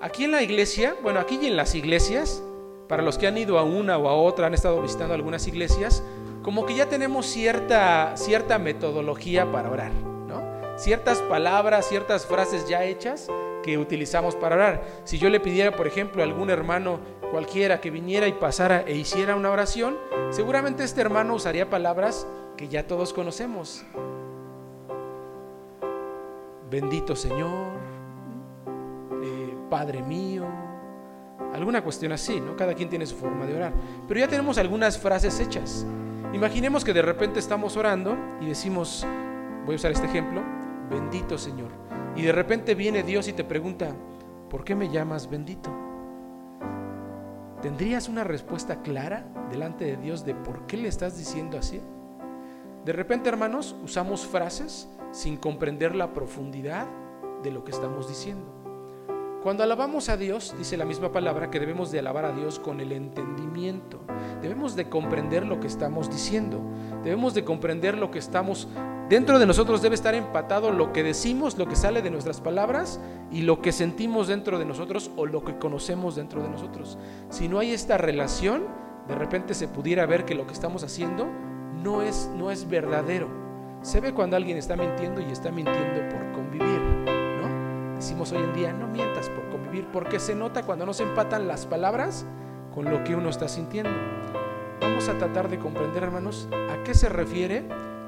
Aquí 0.00 0.24
en 0.24 0.30
la 0.30 0.42
iglesia, 0.42 0.96
bueno, 1.02 1.20
aquí 1.20 1.38
y 1.42 1.48
en 1.48 1.56
las 1.58 1.74
iglesias, 1.74 2.42
para 2.88 3.02
los 3.02 3.18
que 3.18 3.26
han 3.26 3.36
ido 3.36 3.58
a 3.58 3.62
una 3.62 3.98
o 3.98 4.08
a 4.08 4.14
otra, 4.14 4.46
han 4.46 4.54
estado 4.54 4.80
visitando 4.80 5.12
algunas 5.12 5.46
iglesias, 5.48 6.02
como 6.42 6.64
que 6.64 6.74
ya 6.74 6.88
tenemos 6.88 7.26
cierta, 7.26 8.16
cierta 8.16 8.58
metodología 8.58 9.52
para 9.52 9.70
orar, 9.70 9.92
¿no? 9.92 10.42
Ciertas 10.78 11.18
palabras, 11.18 11.90
ciertas 11.90 12.24
frases 12.24 12.66
ya 12.66 12.84
hechas 12.84 13.28
que 13.62 13.78
utilizamos 13.78 14.34
para 14.36 14.56
orar. 14.56 14.82
Si 15.04 15.18
yo 15.18 15.28
le 15.28 15.40
pidiera, 15.40 15.76
por 15.76 15.86
ejemplo, 15.86 16.22
a 16.22 16.24
algún 16.24 16.50
hermano 16.50 17.00
cualquiera 17.30 17.80
que 17.80 17.90
viniera 17.90 18.26
y 18.26 18.32
pasara 18.32 18.82
e 18.86 18.96
hiciera 18.96 19.36
una 19.36 19.50
oración, 19.50 19.96
seguramente 20.30 20.84
este 20.84 21.00
hermano 21.00 21.34
usaría 21.34 21.70
palabras 21.70 22.26
que 22.56 22.68
ya 22.68 22.86
todos 22.86 23.12
conocemos. 23.12 23.84
Bendito 26.70 27.16
Señor, 27.16 27.72
eh, 29.22 29.54
Padre 29.68 30.02
mío, 30.02 30.46
alguna 31.52 31.82
cuestión 31.82 32.12
así, 32.12 32.40
¿no? 32.40 32.56
Cada 32.56 32.74
quien 32.74 32.88
tiene 32.88 33.06
su 33.06 33.16
forma 33.16 33.46
de 33.46 33.56
orar. 33.56 33.72
Pero 34.06 34.20
ya 34.20 34.28
tenemos 34.28 34.58
algunas 34.58 34.98
frases 34.98 35.40
hechas. 35.40 35.84
Imaginemos 36.32 36.84
que 36.84 36.92
de 36.92 37.02
repente 37.02 37.40
estamos 37.40 37.76
orando 37.76 38.16
y 38.40 38.46
decimos, 38.46 39.04
voy 39.66 39.74
a 39.74 39.76
usar 39.76 39.90
este 39.90 40.06
ejemplo, 40.06 40.42
bendito 40.88 41.36
Señor. 41.36 41.89
Y 42.20 42.22
de 42.22 42.32
repente 42.32 42.74
viene 42.74 43.02
Dios 43.02 43.28
y 43.28 43.32
te 43.32 43.44
pregunta, 43.44 43.96
¿por 44.50 44.62
qué 44.62 44.74
me 44.74 44.90
llamas 44.90 45.30
bendito? 45.30 45.70
¿Tendrías 47.62 48.10
una 48.10 48.24
respuesta 48.24 48.82
clara 48.82 49.24
delante 49.50 49.86
de 49.86 49.96
Dios 49.96 50.26
de 50.26 50.34
por 50.34 50.66
qué 50.66 50.76
le 50.76 50.88
estás 50.88 51.16
diciendo 51.16 51.56
así? 51.56 51.80
De 52.84 52.92
repente, 52.92 53.30
hermanos, 53.30 53.74
usamos 53.82 54.26
frases 54.26 54.86
sin 55.12 55.38
comprender 55.38 55.94
la 55.94 56.12
profundidad 56.12 56.86
de 57.42 57.52
lo 57.52 57.64
que 57.64 57.70
estamos 57.70 58.06
diciendo. 58.06 58.59
Cuando 59.42 59.62
alabamos 59.62 60.10
a 60.10 60.18
Dios, 60.18 60.54
dice 60.58 60.76
la 60.76 60.84
misma 60.84 61.12
palabra 61.12 61.50
que 61.50 61.58
debemos 61.58 61.90
de 61.90 61.98
alabar 61.98 62.26
a 62.26 62.32
Dios 62.32 62.58
con 62.58 62.78
el 62.80 62.92
entendimiento. 62.92 64.00
Debemos 64.42 64.76
de 64.76 64.90
comprender 64.90 65.46
lo 65.46 65.60
que 65.60 65.66
estamos 65.66 66.10
diciendo. 66.10 66.60
Debemos 67.02 67.32
de 67.32 67.42
comprender 67.42 67.96
lo 67.96 68.10
que 68.10 68.18
estamos 68.18 68.68
dentro 69.08 69.40
de 69.40 69.46
nosotros 69.46 69.82
debe 69.82 69.96
estar 69.96 70.14
empatado 70.14 70.70
lo 70.70 70.92
que 70.92 71.02
decimos, 71.02 71.58
lo 71.58 71.66
que 71.66 71.74
sale 71.74 72.00
de 72.00 72.10
nuestras 72.10 72.40
palabras 72.40 73.00
y 73.32 73.42
lo 73.42 73.60
que 73.60 73.72
sentimos 73.72 74.28
dentro 74.28 74.56
de 74.58 74.64
nosotros 74.64 75.10
o 75.16 75.26
lo 75.26 75.42
que 75.44 75.58
conocemos 75.58 76.14
dentro 76.14 76.42
de 76.42 76.48
nosotros. 76.48 76.96
Si 77.28 77.48
no 77.48 77.58
hay 77.58 77.72
esta 77.72 77.98
relación, 77.98 78.68
de 79.08 79.16
repente 79.16 79.54
se 79.54 79.66
pudiera 79.66 80.06
ver 80.06 80.24
que 80.26 80.36
lo 80.36 80.46
que 80.46 80.52
estamos 80.52 80.84
haciendo 80.84 81.26
no 81.82 82.02
es 82.02 82.30
no 82.36 82.52
es 82.52 82.68
verdadero. 82.68 83.28
Se 83.82 84.00
ve 84.00 84.12
cuando 84.14 84.36
alguien 84.36 84.58
está 84.58 84.76
mintiendo 84.76 85.20
y 85.20 85.32
está 85.32 85.50
mintiendo 85.50 86.08
por 86.10 86.30
convivir. 86.32 86.89
Decimos 88.10 88.32
hoy 88.32 88.38
en 88.38 88.52
día, 88.52 88.72
no 88.72 88.88
mientas 88.88 89.28
por 89.28 89.48
convivir, 89.50 89.86
porque 89.92 90.18
se 90.18 90.34
nota 90.34 90.64
cuando 90.64 90.84
no 90.84 90.92
se 90.92 91.04
empatan 91.04 91.46
las 91.46 91.64
palabras 91.64 92.26
con 92.74 92.90
lo 92.90 93.04
que 93.04 93.14
uno 93.14 93.28
está 93.28 93.46
sintiendo. 93.46 93.92
Vamos 94.80 95.08
a 95.08 95.16
tratar 95.16 95.48
de 95.48 95.60
comprender, 95.60 96.02
hermanos, 96.02 96.48
a 96.52 96.82
qué 96.82 96.92
se 96.92 97.08
refiere 97.08 97.62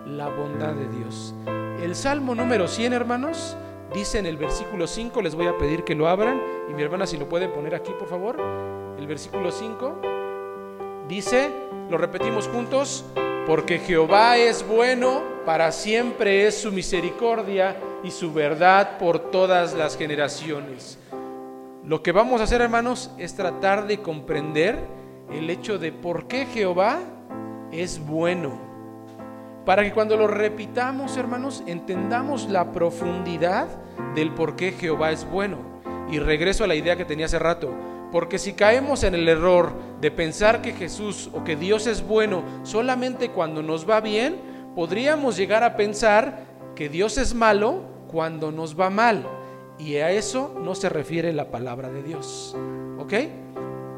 la 0.05 0.29
bondad 0.29 0.75
de 0.75 0.89
Dios. 0.89 1.37
El 1.81 1.95
Salmo 1.95 2.35
número 2.35 2.67
100, 2.67 2.93
hermanos, 2.93 3.57
dice 3.95 4.19
en 4.19 4.27
el 4.27 4.37
versículo 4.37 4.89
5, 4.89 5.23
les 5.23 5.37
voy 5.37 5.47
a 5.47 5.57
pedir 5.57 5.85
que 5.85 5.95
lo 5.95 6.09
abran, 6.09 6.43
y 6.69 6.75
mi 6.75 6.83
hermana 6.83 7.07
si 7.07 7.17
lo 7.17 7.29
puede 7.29 7.49
poner 7.49 7.73
aquí, 7.73 7.93
por 7.97 8.09
favor, 8.09 8.41
el 8.99 9.07
versículo 9.07 9.53
5, 9.53 10.01
dice, 11.07 11.53
lo 11.89 11.97
repetimos 11.97 12.49
juntos, 12.49 13.05
porque 13.47 13.79
Jehová 13.79 14.37
es 14.37 14.67
bueno, 14.67 15.23
para 15.47 15.71
siempre 15.71 16.49
es 16.49 16.61
su 16.61 16.73
misericordia 16.73 17.77
y 18.05 18.11
su 18.11 18.33
verdad 18.33 18.99
por 18.99 19.31
todas 19.31 19.75
las 19.75 19.97
generaciones. 19.97 20.99
Lo 21.85 22.03
que 22.03 22.13
vamos 22.13 22.41
a 22.41 22.45
hacer, 22.45 22.61
hermanos, 22.61 23.11
es 23.19 23.35
tratar 23.35 23.87
de 23.87 24.01
comprender 24.01 24.79
el 25.33 25.51
hecho 25.51 25.79
de 25.79 25.93
por 25.93 26.27
qué 26.27 26.47
Jehová 26.47 27.01
es 27.73 28.05
bueno. 28.05 28.73
Para 29.65 29.83
que 29.83 29.93
cuando 29.93 30.17
lo 30.17 30.27
repitamos, 30.27 31.17
hermanos, 31.17 31.63
entendamos 31.67 32.49
la 32.49 32.73
profundidad 32.73 33.69
del 34.15 34.33
por 34.33 34.57
qué 34.57 34.73
Jehová 34.73 35.13
es 35.13 35.29
bueno. 35.29 35.59
Y 36.11 36.19
regreso 36.19 36.65
a 36.65 36.67
la 36.67 36.75
idea 36.75 36.97
que 36.97 37.05
tenía 37.05 37.27
hace 37.27 37.39
rato. 37.39 37.73
Porque 38.11 38.39
si 38.39 38.53
caemos 38.53 39.05
en 39.05 39.15
el 39.15 39.29
error 39.29 39.73
de 40.01 40.11
pensar 40.11 40.61
que 40.63 40.73
Jesús 40.73 41.31
o 41.33 41.45
que 41.45 41.57
Dios 41.57 41.87
es 41.87 42.07
bueno 42.07 42.43
solamente 42.63 43.31
cuando 43.31 43.63
nos 43.63 43.89
va 43.89 44.01
bien, 44.01 44.37
podríamos 44.75 45.37
llegar 45.37 45.65
a 45.65 45.77
pensar 45.77 46.45
que 46.75 46.89
Dios 46.89 47.19
es 47.19 47.35
malo 47.35 47.92
cuando 48.13 48.53
nos 48.53 48.79
va 48.79 48.91
mal. 48.91 49.27
Y 49.79 49.97
a 49.97 50.11
eso 50.11 50.55
no 50.63 50.75
se 50.75 50.89
refiere 50.89 51.33
la 51.33 51.51
palabra 51.51 51.91
de 51.91 52.03
Dios. 52.03 52.55
¿Ok? 52.99 53.15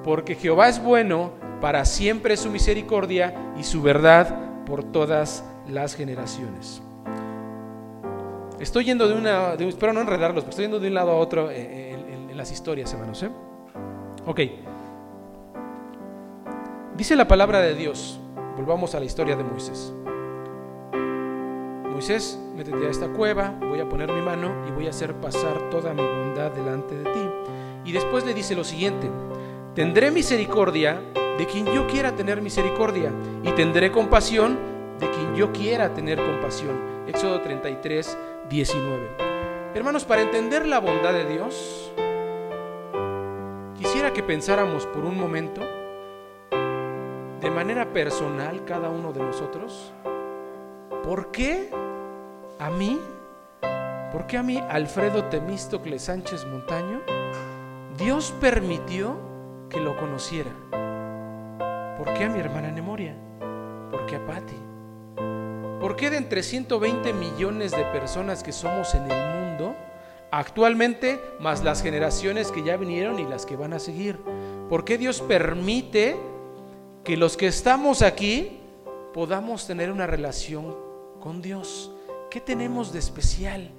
Porque 0.04 0.37
Jehová 0.37 0.68
es 0.68 0.83
bueno, 0.83 1.33
para 1.61 1.85
siempre 1.85 2.37
su 2.37 2.50
misericordia 2.50 3.52
y 3.59 3.64
su 3.64 3.83
verdad 3.83 4.64
por 4.64 4.85
todas 4.85 5.44
las 5.68 5.94
generaciones. 5.94 6.80
Estoy 8.61 8.85
yendo 8.85 9.09
de 9.09 9.14
una, 9.14 9.54
espero 9.54 9.92
no 9.92 10.00
enredarlos, 10.00 10.44
pero 10.44 10.50
estoy 10.50 10.64
yendo 10.64 10.78
de 10.78 10.88
un 10.88 10.94
lado 10.94 11.11
a 11.11 11.16
otro 11.16 11.50
en, 11.50 12.30
en 12.30 12.37
las 12.37 12.52
historias, 12.52 12.92
hermanos. 12.92 13.23
¿eh? 13.23 13.30
Ok. 14.26 14.40
Dice 16.97 17.16
la 17.16 17.26
palabra 17.26 17.61
de 17.61 17.75
Dios, 17.75 18.21
volvamos 18.56 18.94
a 18.94 19.00
la 19.00 19.06
historia 19.06 19.37
de 19.37 19.42
Moisés. 19.44 19.92
Moisés, 21.94 22.36
métete 22.56 22.88
a 22.88 22.90
esta 22.90 23.06
cueva, 23.06 23.54
voy 23.60 23.78
a 23.78 23.88
poner 23.88 24.12
mi 24.12 24.20
mano 24.20 24.66
y 24.66 24.72
voy 24.72 24.88
a 24.88 24.90
hacer 24.90 25.14
pasar 25.14 25.70
toda 25.70 25.94
mi 25.94 26.02
bondad 26.02 26.50
delante 26.50 26.96
de 26.96 27.04
ti. 27.04 27.30
Y 27.84 27.92
después 27.92 28.26
le 28.26 28.34
dice 28.34 28.56
lo 28.56 28.64
siguiente, 28.64 29.08
tendré 29.76 30.10
misericordia 30.10 31.00
de 31.38 31.46
quien 31.46 31.66
yo 31.66 31.86
quiera 31.86 32.16
tener 32.16 32.42
misericordia 32.42 33.12
y 33.44 33.50
tendré 33.52 33.92
compasión 33.92 34.58
de 34.98 35.08
quien 35.08 35.36
yo 35.36 35.52
quiera 35.52 35.94
tener 35.94 36.18
compasión. 36.18 36.76
Éxodo 37.06 37.40
33, 37.42 38.18
19. 38.50 39.08
Hermanos, 39.72 40.04
para 40.04 40.22
entender 40.22 40.66
la 40.66 40.80
bondad 40.80 41.12
de 41.12 41.26
Dios, 41.26 41.92
quisiera 43.76 44.12
que 44.12 44.24
pensáramos 44.24 44.84
por 44.86 45.04
un 45.04 45.16
momento, 45.16 45.60
de 47.40 47.50
manera 47.50 47.92
personal, 47.92 48.64
cada 48.64 48.90
uno 48.90 49.12
de 49.12 49.20
nosotros, 49.20 49.92
¿por 51.04 51.30
qué 51.30 51.70
a 52.58 52.70
mí, 52.70 52.99
¿por 54.12 54.26
qué 54.26 54.38
a 54.38 54.42
mí, 54.42 54.58
Alfredo 54.68 55.25
Temístocle 55.25 55.99
Sánchez 55.99 56.46
Montaño, 56.46 57.00
Dios 57.99 58.34
permitió 58.40 59.16
que 59.68 59.80
lo 59.80 59.96
conociera? 59.96 60.50
¿Por 61.99 62.12
qué 62.14 62.25
a 62.25 62.28
mi 62.28 62.38
hermana 62.38 62.70
Nemoria? 62.70 63.14
¿Por 63.90 64.06
qué 64.06 64.16
a 64.16 64.26
Patti? 64.26 64.56
¿Por 65.80 65.96
qué 65.96 66.11
de 66.11 66.16
entre 66.16 66.42
120 66.42 67.12
millones 67.12 67.73
de 67.73 67.84
personas 67.84 68.42
que 68.42 68.52
somos 68.52 68.94
en 68.94 69.11
el 69.11 69.34
mundo, 69.34 69.76
actualmente, 70.30 71.20
más 71.40 71.62
las 71.62 71.82
generaciones 71.82 72.50
que 72.50 72.62
ya 72.62 72.76
vinieron 72.76 73.18
y 73.18 73.25
las 73.25 73.46
que 73.46 73.56
van 73.56 73.73
a 73.75 73.78
seguir? 73.78 74.18
¿Por 74.68 74.84
qué 74.84 74.96
Dios 74.99 75.20
permite 75.20 76.16
que 77.04 77.16
los 77.16 77.37
que 77.37 77.46
estamos 77.46 78.00
aquí 78.02 78.61
podamos 79.12 79.66
tener 79.66 79.92
una 79.92 80.06
relación 80.06 80.75
con 81.20 81.42
Dios? 81.42 81.93
¿Qué 82.35 82.41
tenemos 82.41 82.93
de 82.93 82.99
especial? 82.99 83.71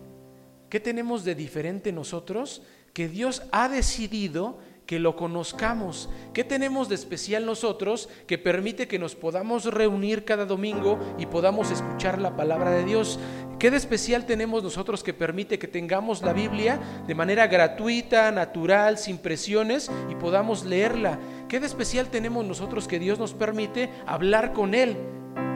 ¿Qué 0.69 0.79
tenemos 0.79 1.25
de 1.25 1.35
diferente 1.35 1.91
nosotros 1.91 2.61
que 2.93 3.09
Dios 3.09 3.43
ha 3.51 3.67
decidido 3.67 4.59
que 4.85 4.97
lo 4.97 5.17
conozcamos? 5.17 6.09
¿Qué 6.33 6.45
tenemos 6.45 6.87
de 6.87 6.95
especial 6.95 7.45
nosotros 7.45 8.07
que 8.27 8.37
permite 8.37 8.87
que 8.87 8.97
nos 8.97 9.13
podamos 9.13 9.65
reunir 9.65 10.23
cada 10.23 10.45
domingo 10.45 10.97
y 11.19 11.25
podamos 11.25 11.69
escuchar 11.69 12.21
la 12.21 12.37
palabra 12.37 12.71
de 12.71 12.85
Dios? 12.85 13.19
¿Qué 13.59 13.71
de 13.71 13.75
especial 13.75 14.25
tenemos 14.25 14.63
nosotros 14.63 15.03
que 15.03 15.13
permite 15.13 15.59
que 15.59 15.67
tengamos 15.67 16.21
la 16.21 16.31
Biblia 16.31 16.79
de 17.05 17.13
manera 17.13 17.47
gratuita, 17.47 18.31
natural, 18.31 18.97
sin 18.97 19.17
presiones 19.17 19.91
y 20.09 20.15
podamos 20.15 20.63
leerla? 20.63 21.19
¿Qué 21.49 21.59
de 21.59 21.67
especial 21.67 22.07
tenemos 22.07 22.45
nosotros 22.45 22.87
que 22.87 22.99
Dios 22.99 23.19
nos 23.19 23.33
permite 23.33 23.89
hablar 24.07 24.53
con 24.53 24.75
Él? 24.75 24.95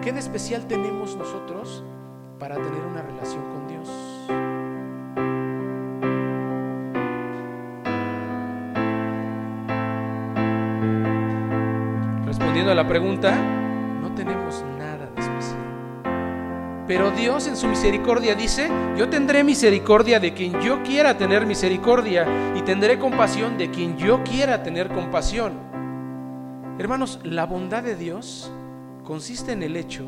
¿Qué 0.03 0.11
de 0.11 0.19
especial 0.19 0.67
tenemos 0.67 1.15
nosotros 1.15 1.81
para 2.39 2.55
tener 2.55 2.81
una 2.89 3.01
relación 3.01 3.43
con 3.51 3.67
Dios. 3.67 3.89
Respondiendo 12.25 12.71
a 12.71 12.75
la 12.75 12.87
pregunta, 12.87 13.35
no 14.01 14.15
tenemos 14.15 14.63
nada 14.77 15.09
de 15.13 15.21
especial. 15.21 16.85
Pero 16.87 17.11
Dios 17.11 17.47
en 17.47 17.57
su 17.57 17.67
misericordia 17.67 18.35
dice, 18.35 18.69
yo 18.97 19.09
tendré 19.09 19.43
misericordia 19.43 20.19
de 20.19 20.33
quien 20.33 20.59
yo 20.61 20.81
quiera 20.81 21.17
tener 21.17 21.45
misericordia 21.45 22.25
y 22.55 22.61
tendré 22.61 22.97
compasión 22.97 23.57
de 23.57 23.69
quien 23.69 23.97
yo 23.97 24.23
quiera 24.23 24.63
tener 24.63 24.87
compasión. 24.87 25.53
Hermanos, 26.79 27.19
la 27.23 27.45
bondad 27.45 27.83
de 27.83 27.97
Dios 27.97 28.49
consiste 29.03 29.51
en 29.51 29.63
el 29.63 29.75
hecho 29.75 30.05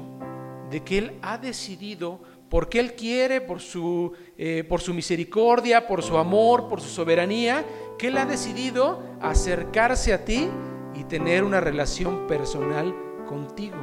de 0.72 0.82
que 0.84 0.98
Él 0.98 1.20
ha 1.22 1.38
decidido, 1.38 2.20
porque 2.50 2.80
Él 2.80 2.96
quiere, 2.96 3.42
por 3.42 3.60
su, 3.60 4.14
eh, 4.38 4.64
por 4.68 4.82
su 4.82 4.94
misericordia, 4.94 5.86
por 5.86 6.02
su 6.02 6.18
amor, 6.18 6.70
por 6.70 6.82
su 6.82 6.88
soberanía, 6.88 7.66
que 8.00 8.08
Él 8.08 8.18
ha 8.18 8.26
decidido 8.26 9.02
acercarse 9.22 10.14
a 10.14 10.26
ti 10.26 10.48
y 10.96 11.04
tener 11.04 11.44
una 11.44 11.60
relación 11.60 12.26
personal 12.26 12.96
contigo. 13.28 13.78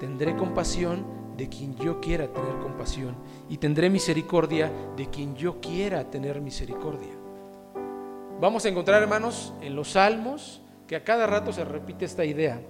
Tendré 0.00 0.34
compasión 0.36 1.06
de 1.36 1.48
quien 1.48 1.76
yo 1.76 2.00
quiera 2.00 2.32
tener 2.32 2.58
compasión 2.58 3.14
y 3.50 3.58
tendré 3.58 3.90
misericordia 3.90 4.72
de 4.96 5.06
quien 5.10 5.36
yo 5.36 5.60
quiera 5.60 6.10
tener 6.10 6.40
misericordia. 6.40 7.12
Vamos 8.40 8.64
a 8.64 8.68
encontrar, 8.68 9.02
hermanos, 9.02 9.52
en 9.60 9.76
los 9.76 9.92
salmos 9.92 10.62
que 10.86 10.96
a 10.96 11.04
cada 11.04 11.26
rato 11.26 11.52
se 11.52 11.64
repite 11.64 12.04
esta 12.04 12.24
idea, 12.24 12.60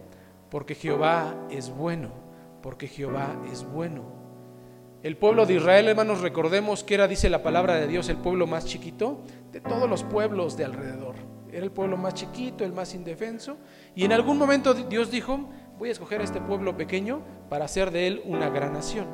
porque 0.50 0.74
Jehová 0.74 1.34
es 1.50 1.70
bueno 1.70 2.25
porque 2.62 2.88
Jehová 2.88 3.36
es 3.52 3.64
bueno. 3.64 4.16
El 5.02 5.16
pueblo 5.16 5.46
de 5.46 5.54
Israel, 5.54 5.88
hermanos, 5.88 6.20
recordemos 6.20 6.82
que 6.82 6.94
era, 6.94 7.06
dice 7.06 7.30
la 7.30 7.42
palabra 7.42 7.76
de 7.76 7.86
Dios, 7.86 8.08
el 8.08 8.16
pueblo 8.16 8.46
más 8.46 8.64
chiquito 8.64 9.20
de 9.52 9.60
todos 9.60 9.88
los 9.88 10.02
pueblos 10.02 10.56
de 10.56 10.64
alrededor. 10.64 11.14
Era 11.52 11.64
el 11.64 11.70
pueblo 11.70 11.96
más 11.96 12.14
chiquito, 12.14 12.64
el 12.64 12.72
más 12.72 12.94
indefenso. 12.94 13.56
Y 13.94 14.04
en 14.04 14.12
algún 14.12 14.36
momento 14.36 14.74
Dios 14.74 15.10
dijo, 15.10 15.48
voy 15.78 15.90
a 15.90 15.92
escoger 15.92 16.20
a 16.20 16.24
este 16.24 16.40
pueblo 16.40 16.76
pequeño 16.76 17.22
para 17.48 17.66
hacer 17.66 17.90
de 17.90 18.08
él 18.08 18.22
una 18.24 18.50
gran 18.50 18.72
nación. 18.72 19.06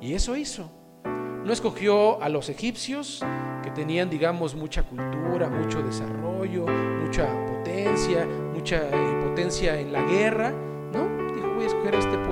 Y 0.00 0.12
eso 0.12 0.36
hizo. 0.36 0.70
No 1.04 1.52
escogió 1.52 2.22
a 2.22 2.28
los 2.28 2.50
egipcios, 2.50 3.24
que 3.62 3.70
tenían, 3.70 4.10
digamos, 4.10 4.54
mucha 4.54 4.82
cultura, 4.82 5.48
mucho 5.48 5.82
desarrollo, 5.82 6.66
mucha 7.02 7.26
potencia, 7.46 8.26
mucha 8.52 8.82
potencia 9.24 9.78
en 9.80 9.92
la 9.92 10.02
guerra. 10.02 10.50
No, 10.92 11.34
dijo, 11.34 11.54
voy 11.54 11.64
a 11.64 11.66
escoger 11.66 11.94
a 11.94 11.98
este 11.98 12.18
pueblo 12.18 12.27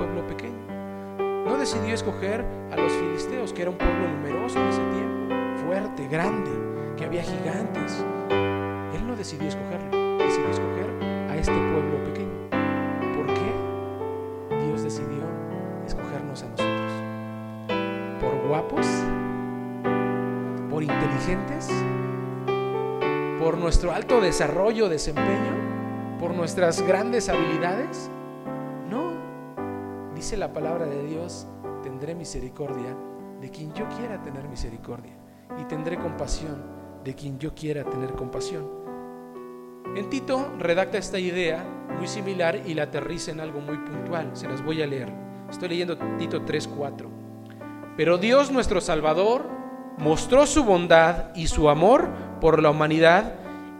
decidió 1.67 1.95
escoger 1.95 2.45
a 2.71 2.77
los 2.77 2.93
filisteos, 2.93 3.51
que 3.51 3.63
era 3.63 3.71
un 3.71 3.77
pueblo 3.77 4.07
numeroso 4.07 4.57
en 4.57 4.67
ese 4.69 4.81
tiempo, 4.83 5.35
fuerte, 5.65 6.07
grande, 6.07 6.49
que 6.95 7.03
había 7.03 7.21
gigantes. 7.21 8.05
Él 8.29 9.05
no 9.05 9.17
decidió 9.17 9.49
escogerlo, 9.49 10.17
decidió 10.17 10.49
escoger 10.49 10.89
a 11.29 11.35
este 11.35 11.51
pueblo 11.51 12.01
pequeño. 12.05 12.49
¿Por 13.17 13.25
qué? 13.33 14.65
Dios 14.65 14.81
decidió 14.81 15.25
escogernos 15.85 16.41
a 16.43 16.47
nosotros. 16.47 16.91
¿Por 18.21 18.47
guapos? 18.47 18.87
¿Por 20.69 20.83
inteligentes? 20.83 21.69
¿Por 23.41 23.57
nuestro 23.57 23.91
alto 23.91 24.21
desarrollo, 24.21 24.87
desempeño? 24.87 26.17
¿Por 26.17 26.33
nuestras 26.33 26.81
grandes 26.81 27.27
habilidades? 27.27 28.09
No. 28.89 29.11
Dice 30.15 30.37
la 30.37 30.53
palabra 30.53 30.85
de 30.85 31.03
Dios, 31.03 31.45
tendré 31.97 32.13
misericordia 32.13 32.95
de 33.41 33.49
quien 33.49 33.73
yo 33.73 33.89
quiera 33.89 34.21
tener 34.21 34.47
misericordia 34.47 35.13
y 35.59 35.63
tendré 35.63 35.97
compasión 35.97 36.63
de 37.03 37.15
quien 37.15 37.39
yo 37.39 37.55
quiera 37.55 37.83
tener 37.83 38.11
compasión. 38.11 38.69
En 39.95 40.07
Tito 40.07 40.53
redacta 40.59 40.99
esta 40.99 41.17
idea 41.17 41.65
muy 41.97 42.07
similar 42.07 42.61
y 42.67 42.75
la 42.75 42.83
aterriza 42.83 43.31
en 43.31 43.39
algo 43.39 43.61
muy 43.61 43.77
puntual. 43.77 44.29
Se 44.33 44.47
las 44.47 44.63
voy 44.63 44.83
a 44.83 44.85
leer. 44.85 45.11
Estoy 45.49 45.69
leyendo 45.69 45.97
Tito 46.19 46.45
3:4. 46.45 47.09
Pero 47.97 48.19
Dios 48.19 48.51
nuestro 48.51 48.79
Salvador 48.79 49.49
mostró 49.97 50.45
su 50.45 50.63
bondad 50.63 51.33
y 51.33 51.47
su 51.47 51.67
amor 51.67 52.07
por 52.39 52.61
la 52.61 52.69
humanidad 52.69 53.33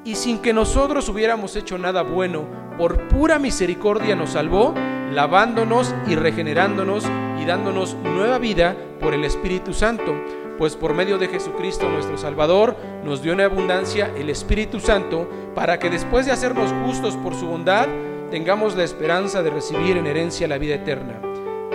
y 0.05 0.15
sin 0.15 0.39
que 0.39 0.53
nosotros 0.53 1.07
hubiéramos 1.07 1.55
hecho 1.55 1.77
nada 1.77 2.01
bueno, 2.01 2.45
por 2.79 3.09
pura 3.09 3.37
misericordia 3.37 4.15
nos 4.15 4.31
salvó, 4.31 4.73
lavándonos 5.11 5.93
y 6.07 6.15
regenerándonos 6.15 7.05
dándonos 7.47 7.95
nueva 7.95 8.37
vida 8.37 8.75
por 8.99 9.13
el 9.13 9.23
Espíritu 9.23 9.73
Santo, 9.73 10.13
pues 10.57 10.75
por 10.75 10.93
medio 10.93 11.17
de 11.17 11.27
Jesucristo 11.27 11.89
nuestro 11.89 12.17
Salvador 12.17 12.75
nos 13.03 13.21
dio 13.21 13.33
en 13.33 13.41
abundancia 13.41 14.11
el 14.17 14.29
Espíritu 14.29 14.79
Santo 14.79 15.29
para 15.55 15.79
que 15.79 15.89
después 15.89 16.25
de 16.25 16.31
hacernos 16.33 16.73
justos 16.85 17.15
por 17.15 17.33
su 17.33 17.47
bondad, 17.47 17.87
tengamos 18.29 18.75
la 18.75 18.83
esperanza 18.83 19.41
de 19.41 19.49
recibir 19.49 19.97
en 19.97 20.07
herencia 20.07 20.47
la 20.47 20.57
vida 20.57 20.75
eterna. 20.75 21.21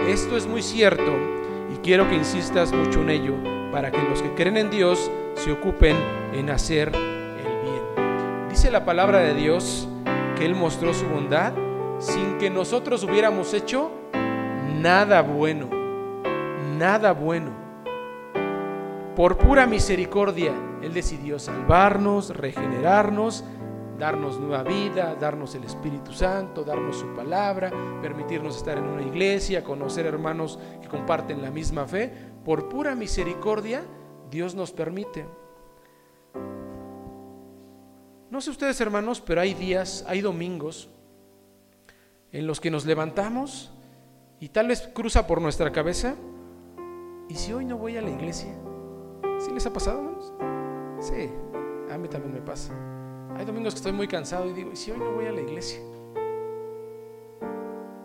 Esto 0.07 0.37
es 0.37 0.47
muy 0.47 0.63
cierto 0.63 1.13
y 1.73 1.79
quiero 1.79 2.09
que 2.09 2.17
insistas 2.17 2.73
mucho 2.73 3.01
en 3.01 3.11
ello 3.11 3.35
para 3.73 3.91
que 3.91 4.03
los 4.03 4.21
que 4.21 4.35
creen 4.35 4.59
en 4.59 4.71
Dios 4.71 5.11
se 5.35 5.53
ocupen 5.53 5.97
en 6.35 6.51
hacer 6.51 6.89
el 6.89 7.63
bien. 7.63 8.49
Dice 8.51 8.71
la 8.71 8.85
palabra 8.85 9.21
de 9.21 9.35
Dios 9.35 9.89
que 10.37 10.45
Él 10.45 10.55
mostró 10.55 10.93
su 10.93 11.07
bondad 11.07 11.55
sin 11.99 12.37
que 12.39 12.51
nosotros 12.51 13.05
hubiéramos 13.05 13.55
hecho 13.55 14.02
nada 14.83 15.23
bueno, 15.23 15.71
nada 16.77 17.13
bueno. 17.13 17.53
Por 19.15 19.39
pura 19.39 19.65
misericordia, 19.65 20.53
Él 20.83 20.93
decidió 20.93 21.39
salvarnos, 21.39 22.37
regenerarnos, 22.37 23.45
darnos 23.97 24.41
nueva 24.41 24.65
vida, 24.65 25.15
darnos 25.15 25.55
el 25.55 25.63
Espíritu 25.63 26.13
Santo, 26.13 26.65
darnos 26.65 26.97
su 26.97 27.15
palabra, 27.15 27.71
permitirnos 28.03 28.57
estar 28.57 28.77
en 28.77 28.85
una 28.85 29.03
iglesia, 29.03 29.63
conocer 29.63 30.07
hermanos 30.07 30.59
que 30.81 30.89
comparten 30.89 31.43
la 31.43 31.53
misma 31.53 31.87
fe. 31.87 32.13
Por 32.45 32.69
pura 32.69 32.97
misericordia, 32.97 33.85
Dios 34.31 34.57
nos 34.57 34.73
permite. 34.73 35.27
No 38.31 38.41
sé 38.41 38.51
ustedes 38.51 38.81
hermanos, 38.81 39.21
pero 39.21 39.43
hay 39.43 39.55
días, 39.55 40.05
hay 40.09 40.23
domingos 40.23 40.89
en 42.33 42.49
los 42.49 42.61
que 42.61 42.71
nos 42.71 42.85
levantamos 42.85 43.73
y 44.43 44.49
tal 44.49 44.67
vez 44.67 44.91
cruza 44.93 45.29
por 45.29 45.41
nuestra 45.41 45.71
cabeza, 45.71 46.17
¿y 47.29 47.35
si 47.37 47.53
hoy 47.53 47.65
no 47.65 47.79
voy 47.79 47.97
a 47.97 48.03
la 48.03 48.11
iglesia? 48.11 48.53
¿Sí 49.39 49.53
les 49.53 49.65
ha 49.67 49.73
pasado, 49.73 49.99
hermanos? 50.01 50.33
Sí, 50.99 51.31
a 51.89 51.97
mí 51.97 52.09
también 52.09 52.35
me 52.35 52.41
pasa. 52.41 52.75
Hay 53.37 53.45
domingos 53.45 53.75
que 53.75 53.79
estoy 53.79 53.93
muy 53.93 54.09
cansado 54.09 54.51
y 54.51 54.53
digo, 54.53 54.73
¿y 54.73 54.77
si 54.77 54.91
hoy 54.91 54.99
no 54.99 55.13
voy 55.13 55.27
a 55.27 55.31
la 55.31 55.43
iglesia? 55.43 55.79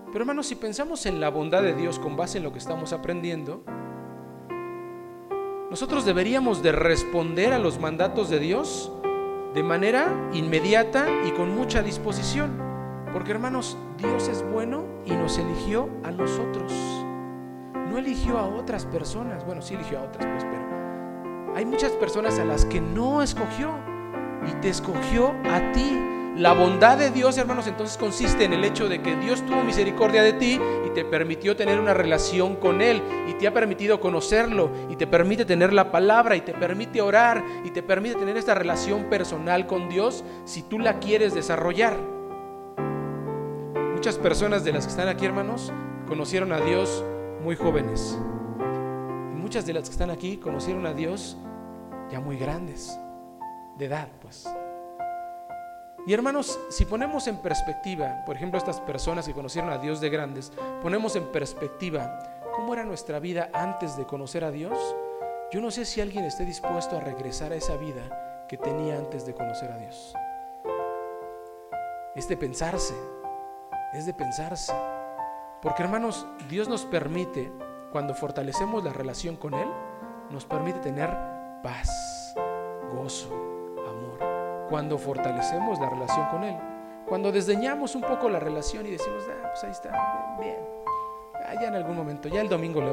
Pero 0.06 0.19
hermanos, 0.19 0.45
si 0.45 0.54
pensamos 0.54 1.08
en 1.08 1.19
la 1.19 1.30
bondad 1.30 1.63
de 1.63 1.73
Dios 1.73 1.97
con 1.97 2.15
base 2.15 2.38
en 2.38 2.43
lo 2.43 2.52
que 2.52 2.60
estamos 2.60 2.93
aprendiendo, 2.93 3.63
nosotros 5.71 6.06
deberíamos 6.06 6.62
de 6.62 6.71
responder 6.71 7.52
a 7.52 7.58
los 7.58 7.80
mandatos 7.80 8.30
de 8.30 8.38
Dios 8.38 8.91
de 9.56 9.63
manera 9.63 10.30
inmediata 10.34 11.08
y 11.26 11.32
con 11.32 11.56
mucha 11.56 11.82
disposición. 11.82 12.66
Porque 13.17 13.32
hermanos, 13.32 13.80
Dios 13.97 14.27
es 14.27 14.47
bueno 14.51 14.86
y 15.03 15.12
nos 15.13 15.39
eligió 15.39 15.89
a 16.03 16.12
nosotros. 16.12 16.71
No 17.89 17.97
eligió 17.97 18.38
a 18.38 18.45
otras 18.45 18.86
personas. 18.86 19.43
Bueno, 19.43 19.63
sí 19.63 19.73
eligió 19.73 19.97
a 19.97 20.03
otras, 20.03 20.23
pues, 20.23 20.43
pero 20.43 21.56
hay 21.56 21.65
muchas 21.65 21.93
personas 21.93 22.38
a 22.38 22.45
las 22.45 22.63
que 22.65 22.80
no 22.80 23.23
escogió 23.23 23.71
y 24.47 24.51
te 24.62 24.69
escogió 24.69 25.34
a 25.51 25.71
ti. 25.71 25.99
La 26.36 26.53
bondad 26.53 26.99
de 26.99 27.10
Dios, 27.10 27.39
hermanos, 27.39 27.65
entonces 27.65 27.97
consiste 27.97 28.43
en 28.43 28.53
el 28.53 28.63
hecho 28.63 28.88
de 28.88 29.01
que 29.01 29.15
Dios 29.15 29.43
tuvo 29.47 29.63
misericordia 29.63 30.21
de 30.21 30.34
ti 30.34 30.62
y 30.86 30.89
te 30.91 31.03
permitió 31.03 31.56
tener 31.56 31.80
una 31.80 31.95
relación 31.95 32.58
con 32.58 32.84
Él 32.84 33.01
y 33.27 33.34
te 33.34 33.47
ha 33.47 33.51
permitido 33.51 33.99
conocerlo 33.99 34.69
y 34.91 34.95
te 34.95 35.08
permite 35.08 35.43
tener 35.43 35.73
la 35.73 35.91
palabra 35.91 36.36
y 36.36 36.41
te 36.41 36.53
permite 36.53 37.01
orar 37.01 37.43
y 37.65 37.71
te 37.71 37.82
permite 37.82 38.19
tener 38.19 38.38
esta 38.38 38.53
relación 38.53 39.06
personal 39.06 39.65
con 39.65 39.89
Dios 39.89 40.23
si 40.45 40.62
tú 40.62 40.77
la 40.77 40.99
quieres 40.99 41.34
desarrollar. 41.34 42.16
Muchas 44.07 44.23
personas 44.23 44.63
de 44.63 44.71
las 44.71 44.85
que 44.85 44.91
están 44.91 45.09
aquí, 45.09 45.25
hermanos, 45.25 45.69
conocieron 46.07 46.53
a 46.53 46.61
Dios 46.61 47.03
muy 47.43 47.57
jóvenes. 47.57 48.17
Y 48.57 49.35
muchas 49.35 49.65
de 49.65 49.73
las 49.73 49.83
que 49.83 49.91
están 49.91 50.09
aquí 50.09 50.37
conocieron 50.37 50.85
a 50.85 50.93
Dios 50.93 51.35
ya 52.09 52.21
muy 52.21 52.37
grandes, 52.37 52.97
de 53.77 53.83
edad, 53.83 54.07
pues. 54.21 54.47
Y 56.05 56.13
hermanos, 56.13 56.57
si 56.69 56.85
ponemos 56.85 57.27
en 57.27 57.35
perspectiva, 57.39 58.23
por 58.25 58.37
ejemplo, 58.37 58.57
estas 58.57 58.79
personas 58.79 59.27
que 59.27 59.33
conocieron 59.33 59.71
a 59.71 59.77
Dios 59.77 59.99
de 59.99 60.09
grandes, 60.09 60.53
ponemos 60.81 61.17
en 61.17 61.29
perspectiva 61.29 62.17
cómo 62.55 62.73
era 62.73 62.85
nuestra 62.85 63.19
vida 63.19 63.49
antes 63.53 63.97
de 63.97 64.05
conocer 64.05 64.45
a 64.45 64.51
Dios, 64.51 64.77
yo 65.51 65.59
no 65.59 65.69
sé 65.69 65.83
si 65.83 65.99
alguien 65.99 66.23
esté 66.23 66.45
dispuesto 66.45 66.95
a 66.95 67.01
regresar 67.01 67.51
a 67.51 67.57
esa 67.57 67.75
vida 67.75 68.45
que 68.47 68.55
tenía 68.55 68.97
antes 68.97 69.25
de 69.25 69.33
conocer 69.33 69.69
a 69.69 69.77
Dios. 69.77 70.15
Es 72.15 72.29
de 72.29 72.37
pensarse, 72.37 72.95
es 73.97 74.05
de 74.05 74.13
pensarse. 74.13 74.73
Porque 75.62 75.83
hermanos, 75.83 76.27
Dios 76.49 76.69
nos 76.69 76.86
permite, 76.86 77.51
cuando 77.91 78.13
fortalecemos 78.13 78.83
la 78.83 78.93
relación 78.93 79.36
con 79.36 79.53
Él, 79.53 79.67
nos 80.29 80.45
permite 80.45 80.79
tener 80.79 81.10
paz, 81.63 82.36
gozo, 82.93 83.29
amor. 83.88 84.67
Cuando 84.69 84.97
fortalecemos 84.97 85.79
la 85.79 85.89
relación 85.89 86.27
con 86.27 86.43
Él. 86.43 86.57
Cuando 87.07 87.31
desdeñamos 87.31 87.95
un 87.95 88.01
poco 88.01 88.29
la 88.29 88.39
relación 88.39 88.86
y 88.86 88.91
decimos, 88.91 89.23
ah, 89.29 89.49
pues 89.49 89.63
ahí 89.63 89.71
está, 89.71 89.89
bien. 90.39 90.57
Ah, 91.45 91.53
ya 91.55 91.69
en 91.69 91.75
algún 91.75 91.95
momento, 91.95 92.27
ya 92.27 92.41
el 92.41 92.49
domingo 92.49 92.81
le 92.81 92.91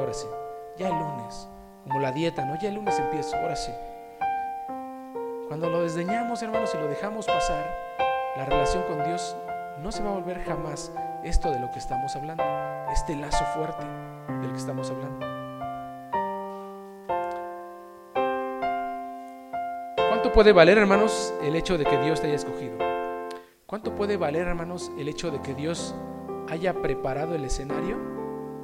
ya 0.77 0.87
el 0.87 0.93
lunes, 0.93 1.47
como 1.83 1.99
la 1.99 2.11
dieta, 2.11 2.45
¿no? 2.45 2.57
Ya 2.59 2.69
el 2.69 2.75
lunes 2.75 2.97
empiezo, 2.97 3.35
ahora 3.35 3.55
sí. 3.55 3.71
Cuando 5.47 5.69
lo 5.69 5.83
desdeñamos, 5.83 6.41
hermanos, 6.41 6.73
y 6.73 6.77
lo 6.77 6.87
dejamos 6.87 7.27
pasar, 7.27 7.65
la 8.37 8.45
relación 8.45 8.83
con 8.83 9.03
Dios 9.03 9.35
no 9.81 9.91
se 9.91 10.03
va 10.03 10.09
a 10.09 10.13
volver 10.13 10.43
jamás 10.43 10.91
esto 11.23 11.51
de 11.51 11.59
lo 11.59 11.69
que 11.71 11.79
estamos 11.79 12.15
hablando, 12.15 12.43
este 12.91 13.15
lazo 13.15 13.43
fuerte 13.55 13.85
del 14.41 14.51
que 14.51 14.57
estamos 14.57 14.89
hablando. 14.89 15.25
¿Cuánto 20.09 20.31
puede 20.31 20.53
valer, 20.53 20.77
hermanos, 20.77 21.33
el 21.43 21.55
hecho 21.55 21.77
de 21.77 21.85
que 21.85 21.97
Dios 21.97 22.21
te 22.21 22.27
haya 22.27 22.35
escogido? 22.35 22.77
¿Cuánto 23.65 23.95
puede 23.95 24.17
valer, 24.17 24.47
hermanos, 24.47 24.91
el 24.97 25.09
hecho 25.09 25.31
de 25.31 25.41
que 25.41 25.53
Dios 25.53 25.95
haya 26.49 26.73
preparado 26.81 27.35
el 27.35 27.43
escenario 27.43 27.97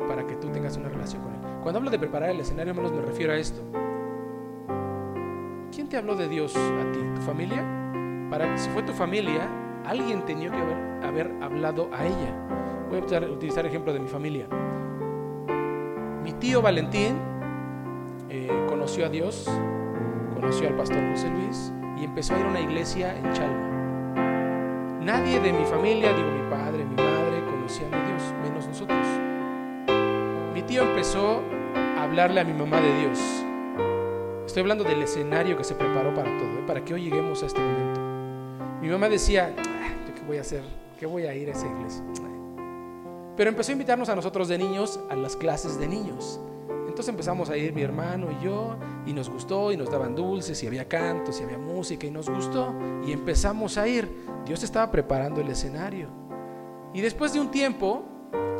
para 0.07 0.25
que 0.25 0.35
tú 0.35 0.49
tengas 0.49 0.77
una 0.77 0.89
relación 0.89 1.23
con 1.23 1.33
Él? 1.33 1.41
Cuando 1.61 1.79
hablo 1.79 1.91
de 1.91 1.99
preparar 1.99 2.29
el 2.29 2.39
escenario, 2.39 2.71
hermanos, 2.71 2.93
me 2.93 3.01
refiero 3.01 3.33
a 3.33 3.37
esto. 3.37 3.61
¿Quién 5.71 5.87
te 5.89 5.97
habló 5.97 6.15
de 6.15 6.27
Dios 6.27 6.55
a 6.55 6.91
ti? 6.91 6.99
¿Tu 7.15 7.21
familia? 7.21 7.63
Para 8.29 8.57
si 8.57 8.69
fue 8.69 8.83
tu 8.83 8.93
familia, 8.93 9.47
alguien 9.85 10.23
tenía 10.25 10.51
que 10.51 11.05
haber, 11.05 11.31
hablado 11.41 11.89
a 11.93 12.05
ella. 12.05 12.33
Voy 12.89 12.99
a 12.99 13.31
utilizar, 13.31 13.65
el 13.65 13.69
ejemplo 13.69 13.93
de 13.93 13.99
mi 13.99 14.07
familia. 14.07 14.47
Mi 16.23 16.33
tío 16.33 16.61
Valentín 16.61 17.17
eh, 18.29 18.49
conoció 18.67 19.05
a 19.05 19.09
Dios, 19.09 19.49
conoció 20.35 20.67
al 20.67 20.75
pastor 20.75 20.99
José 21.11 21.29
Luis 21.29 21.73
y 21.99 22.05
empezó 22.05 22.35
a 22.35 22.39
ir 22.39 22.45
a 22.45 22.49
una 22.49 22.61
iglesia 22.61 23.17
en 23.17 23.31
Chalma. 23.31 23.71
Nadie 25.01 25.39
de 25.39 25.51
mi 25.51 25.65
familia, 25.65 26.13
digo 26.13 26.29
mi 26.29 26.49
padre, 26.49 26.85
mi 26.85 26.95
madre, 26.95 27.43
conocían 27.45 27.93
a 27.93 28.07
Dios, 28.07 28.33
menos 28.43 28.67
nosotros. 28.67 29.07
Mi 30.53 30.61
tío 30.63 30.83
empezó 30.83 31.41
a 31.97 32.03
hablarle 32.03 32.41
a 32.41 32.43
mi 32.43 32.53
mamá 32.53 32.79
de 32.79 32.99
Dios. 32.99 33.19
Estoy 34.45 34.61
hablando 34.61 34.83
del 34.83 35.01
escenario 35.01 35.57
que 35.57 35.63
se 35.63 35.75
preparó 35.75 36.13
para 36.13 36.37
todo, 36.37 36.59
¿eh? 36.59 36.63
para 36.67 36.83
que 36.83 36.93
hoy 36.93 37.03
lleguemos 37.03 37.41
a 37.41 37.45
este 37.45 37.61
momento. 37.61 38.01
Mi 38.81 38.89
mamá 38.89 39.09
decía, 39.09 39.55
¿yo 39.55 39.63
qué 39.63 39.70
voy 40.31 40.37
a 40.37 40.41
hacer? 40.41 40.63
qué 40.97 41.05
voy 41.05 41.25
a 41.25 41.35
ir 41.35 41.49
a 41.49 41.51
esa 41.51 41.67
iglesia? 41.67 42.01
Pero 43.35 43.49
empezó 43.49 43.71
a 43.71 43.73
invitarnos 43.73 44.07
a 44.07 44.15
nosotros 44.15 44.47
de 44.47 44.57
niños 44.57 44.97
a 45.09 45.15
las 45.15 45.35
clases 45.35 45.77
de 45.77 45.89
niños. 45.89 46.39
Entonces 46.87 47.09
empezamos 47.09 47.49
a 47.49 47.57
ir 47.57 47.73
mi 47.73 47.81
hermano 47.81 48.27
y 48.31 48.45
yo 48.45 48.77
y 49.05 49.11
nos 49.11 49.29
gustó 49.29 49.73
y 49.73 49.77
nos 49.77 49.91
daban 49.91 50.15
dulces 50.15 50.63
y 50.63 50.67
había 50.67 50.87
cantos 50.87 51.41
y 51.41 51.43
había 51.43 51.57
música 51.57 52.07
y 52.07 52.11
nos 52.11 52.29
gustó 52.29 52.73
y 53.05 53.11
empezamos 53.11 53.77
a 53.77 53.89
ir. 53.89 54.07
Dios 54.45 54.63
estaba 54.63 54.89
preparando 54.89 55.41
el 55.41 55.49
escenario. 55.49 56.07
Y 56.93 57.01
después 57.01 57.33
de 57.33 57.41
un 57.41 57.51
tiempo, 57.51 58.03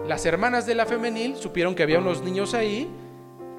las 0.05 0.25
hermanas 0.25 0.65
de 0.65 0.75
la 0.75 0.85
femenil 0.85 1.37
supieron 1.37 1.73
que 1.73 1.83
había 1.83 1.99
unos 1.99 2.21
niños 2.21 2.53
ahí 2.53 2.89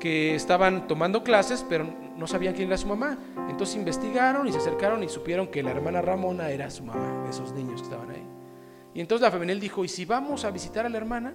que 0.00 0.34
estaban 0.34 0.86
tomando 0.86 1.22
clases, 1.22 1.64
pero 1.66 1.86
no 2.22 2.28
sabían 2.28 2.54
quién 2.54 2.68
era 2.68 2.78
su 2.78 2.86
mamá. 2.86 3.18
Entonces 3.50 3.74
investigaron 3.74 4.46
y 4.46 4.52
se 4.52 4.58
acercaron 4.58 5.02
y 5.02 5.08
supieron 5.08 5.48
que 5.48 5.60
la 5.60 5.72
hermana 5.72 6.00
Ramona 6.00 6.50
era 6.50 6.70
su 6.70 6.84
mamá, 6.84 7.24
de 7.24 7.30
esos 7.30 7.52
niños 7.52 7.80
que 7.82 7.88
estaban 7.88 8.10
ahí. 8.10 8.24
Y 8.94 9.00
entonces 9.00 9.22
la 9.22 9.30
femenil 9.32 9.58
dijo, 9.58 9.84
¿y 9.84 9.88
si 9.88 10.04
vamos 10.04 10.44
a 10.44 10.52
visitar 10.52 10.86
a 10.86 10.88
la 10.88 10.98
hermana? 10.98 11.34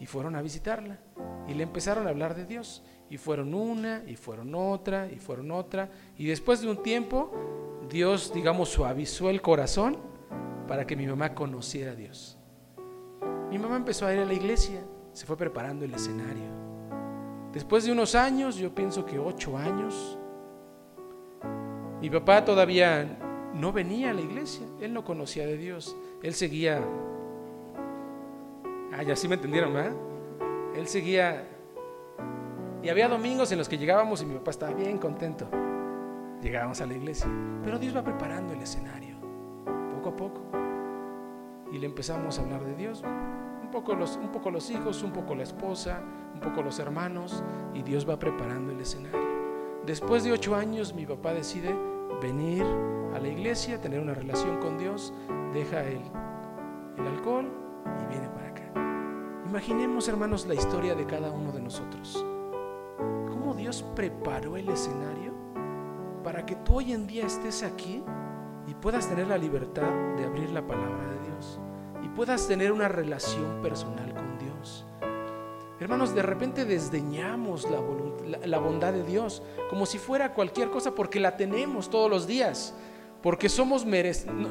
Y 0.00 0.06
fueron 0.06 0.34
a 0.34 0.42
visitarla. 0.42 0.98
Y 1.46 1.54
le 1.54 1.62
empezaron 1.62 2.08
a 2.08 2.10
hablar 2.10 2.34
de 2.34 2.44
Dios. 2.44 2.82
Y 3.08 3.18
fueron 3.18 3.54
una, 3.54 4.02
y 4.04 4.16
fueron 4.16 4.52
otra, 4.56 5.08
y 5.12 5.20
fueron 5.20 5.52
otra. 5.52 5.90
Y 6.18 6.26
después 6.26 6.60
de 6.60 6.70
un 6.70 6.82
tiempo, 6.82 7.30
Dios, 7.88 8.32
digamos, 8.34 8.68
suavizó 8.68 9.30
el 9.30 9.40
corazón 9.40 9.96
para 10.66 10.88
que 10.88 10.96
mi 10.96 11.06
mamá 11.06 11.34
conociera 11.34 11.92
a 11.92 11.94
Dios. 11.94 12.36
Mi 13.48 13.60
mamá 13.60 13.76
empezó 13.76 14.06
a 14.06 14.12
ir 14.12 14.18
a 14.18 14.24
la 14.24 14.34
iglesia, 14.34 14.82
se 15.12 15.24
fue 15.24 15.36
preparando 15.36 15.84
el 15.84 15.94
escenario. 15.94 16.65
Después 17.56 17.84
de 17.86 17.92
unos 17.92 18.14
años, 18.14 18.56
yo 18.56 18.74
pienso 18.74 19.06
que 19.06 19.18
ocho 19.18 19.56
años, 19.56 20.18
mi 22.02 22.10
papá 22.10 22.44
todavía 22.44 23.18
no 23.54 23.72
venía 23.72 24.10
a 24.10 24.12
la 24.12 24.20
iglesia, 24.20 24.66
él 24.78 24.92
no 24.92 25.04
conocía 25.04 25.46
de 25.46 25.56
Dios, 25.56 25.96
él 26.22 26.34
seguía 26.34 26.82
Ah, 28.92 29.02
ya 29.02 29.14
sí 29.14 29.28
me 29.28 29.34
entendieron, 29.34 29.74
¿verdad? 29.74 29.94
Él 30.74 30.86
seguía. 30.86 31.46
Y 32.82 32.88
había 32.88 33.08
domingos 33.08 33.52
en 33.52 33.58
los 33.58 33.68
que 33.68 33.76
llegábamos 33.76 34.22
y 34.22 34.26
mi 34.26 34.34
papá 34.36 34.52
estaba 34.52 34.72
bien 34.72 34.96
contento. 34.96 35.48
Llegábamos 36.42 36.80
a 36.80 36.86
la 36.86 36.94
iglesia. 36.94 37.26
Pero 37.62 37.78
Dios 37.78 37.94
va 37.94 38.02
preparando 38.02 38.54
el 38.54 38.62
escenario, 38.62 39.16
poco 39.94 40.08
a 40.10 40.16
poco. 40.16 40.40
Y 41.72 41.78
le 41.78 41.86
empezamos 41.86 42.38
a 42.38 42.42
hablar 42.42 42.64
de 42.64 42.74
Dios. 42.74 43.02
Un 43.02 43.45
un 43.76 44.30
poco 44.32 44.50
los 44.50 44.70
hijos, 44.70 45.02
un 45.02 45.12
poco 45.12 45.34
la 45.34 45.42
esposa, 45.42 46.00
un 46.34 46.40
poco 46.40 46.62
los 46.62 46.78
hermanos. 46.78 47.42
Y 47.74 47.82
Dios 47.82 48.08
va 48.08 48.18
preparando 48.18 48.72
el 48.72 48.80
escenario. 48.80 49.20
Después 49.84 50.24
de 50.24 50.32
ocho 50.32 50.54
años, 50.56 50.94
mi 50.94 51.06
papá 51.06 51.32
decide 51.32 51.74
venir 52.20 52.64
a 53.14 53.18
la 53.18 53.28
iglesia, 53.28 53.80
tener 53.80 54.00
una 54.00 54.14
relación 54.14 54.58
con 54.58 54.78
Dios, 54.78 55.12
deja 55.52 55.84
el, 55.84 56.00
el 56.98 57.06
alcohol 57.06 57.50
y 58.02 58.06
viene 58.06 58.28
para 58.28 58.46
Imaginemos, 59.48 60.08
hermanos, 60.08 60.44
la 60.46 60.54
historia 60.54 60.94
de 60.96 61.06
cada 61.06 61.30
uno 61.30 61.52
de 61.52 61.60
nosotros. 61.60 62.26
Cómo 63.28 63.54
Dios 63.54 63.84
preparó 63.94 64.56
el 64.56 64.68
escenario 64.68 65.32
para 66.24 66.44
que 66.44 66.56
tú 66.56 66.78
hoy 66.78 66.92
en 66.92 67.06
día 67.06 67.24
estés 67.24 67.62
aquí 67.62 68.02
y 68.66 68.74
puedas 68.74 69.08
tener 69.08 69.28
la 69.28 69.38
libertad 69.38 69.88
de 70.16 70.24
abrir 70.24 70.50
la 70.50 70.66
palabra 70.66 71.06
de 71.08 71.30
Dios 71.30 71.60
puedas 72.16 72.48
tener 72.48 72.72
una 72.72 72.88
relación 72.88 73.60
personal 73.62 74.12
con 74.14 74.38
Dios. 74.38 74.86
Hermanos, 75.78 76.14
de 76.14 76.22
repente 76.22 76.64
desdeñamos 76.64 77.68
la, 77.70 78.58
bondad 78.58 78.94
de 78.94 79.04
Dios 79.04 79.42
como 79.68 79.84
si 79.84 79.98
fuera 79.98 80.32
cualquier 80.32 80.70
cosa 80.70 80.94
porque 80.94 81.20
la 81.20 81.36
tenemos 81.36 81.90
todos 81.90 82.10
los 82.10 82.26
días. 82.26 82.74
Porque, 83.22 83.48
somos 83.48 83.84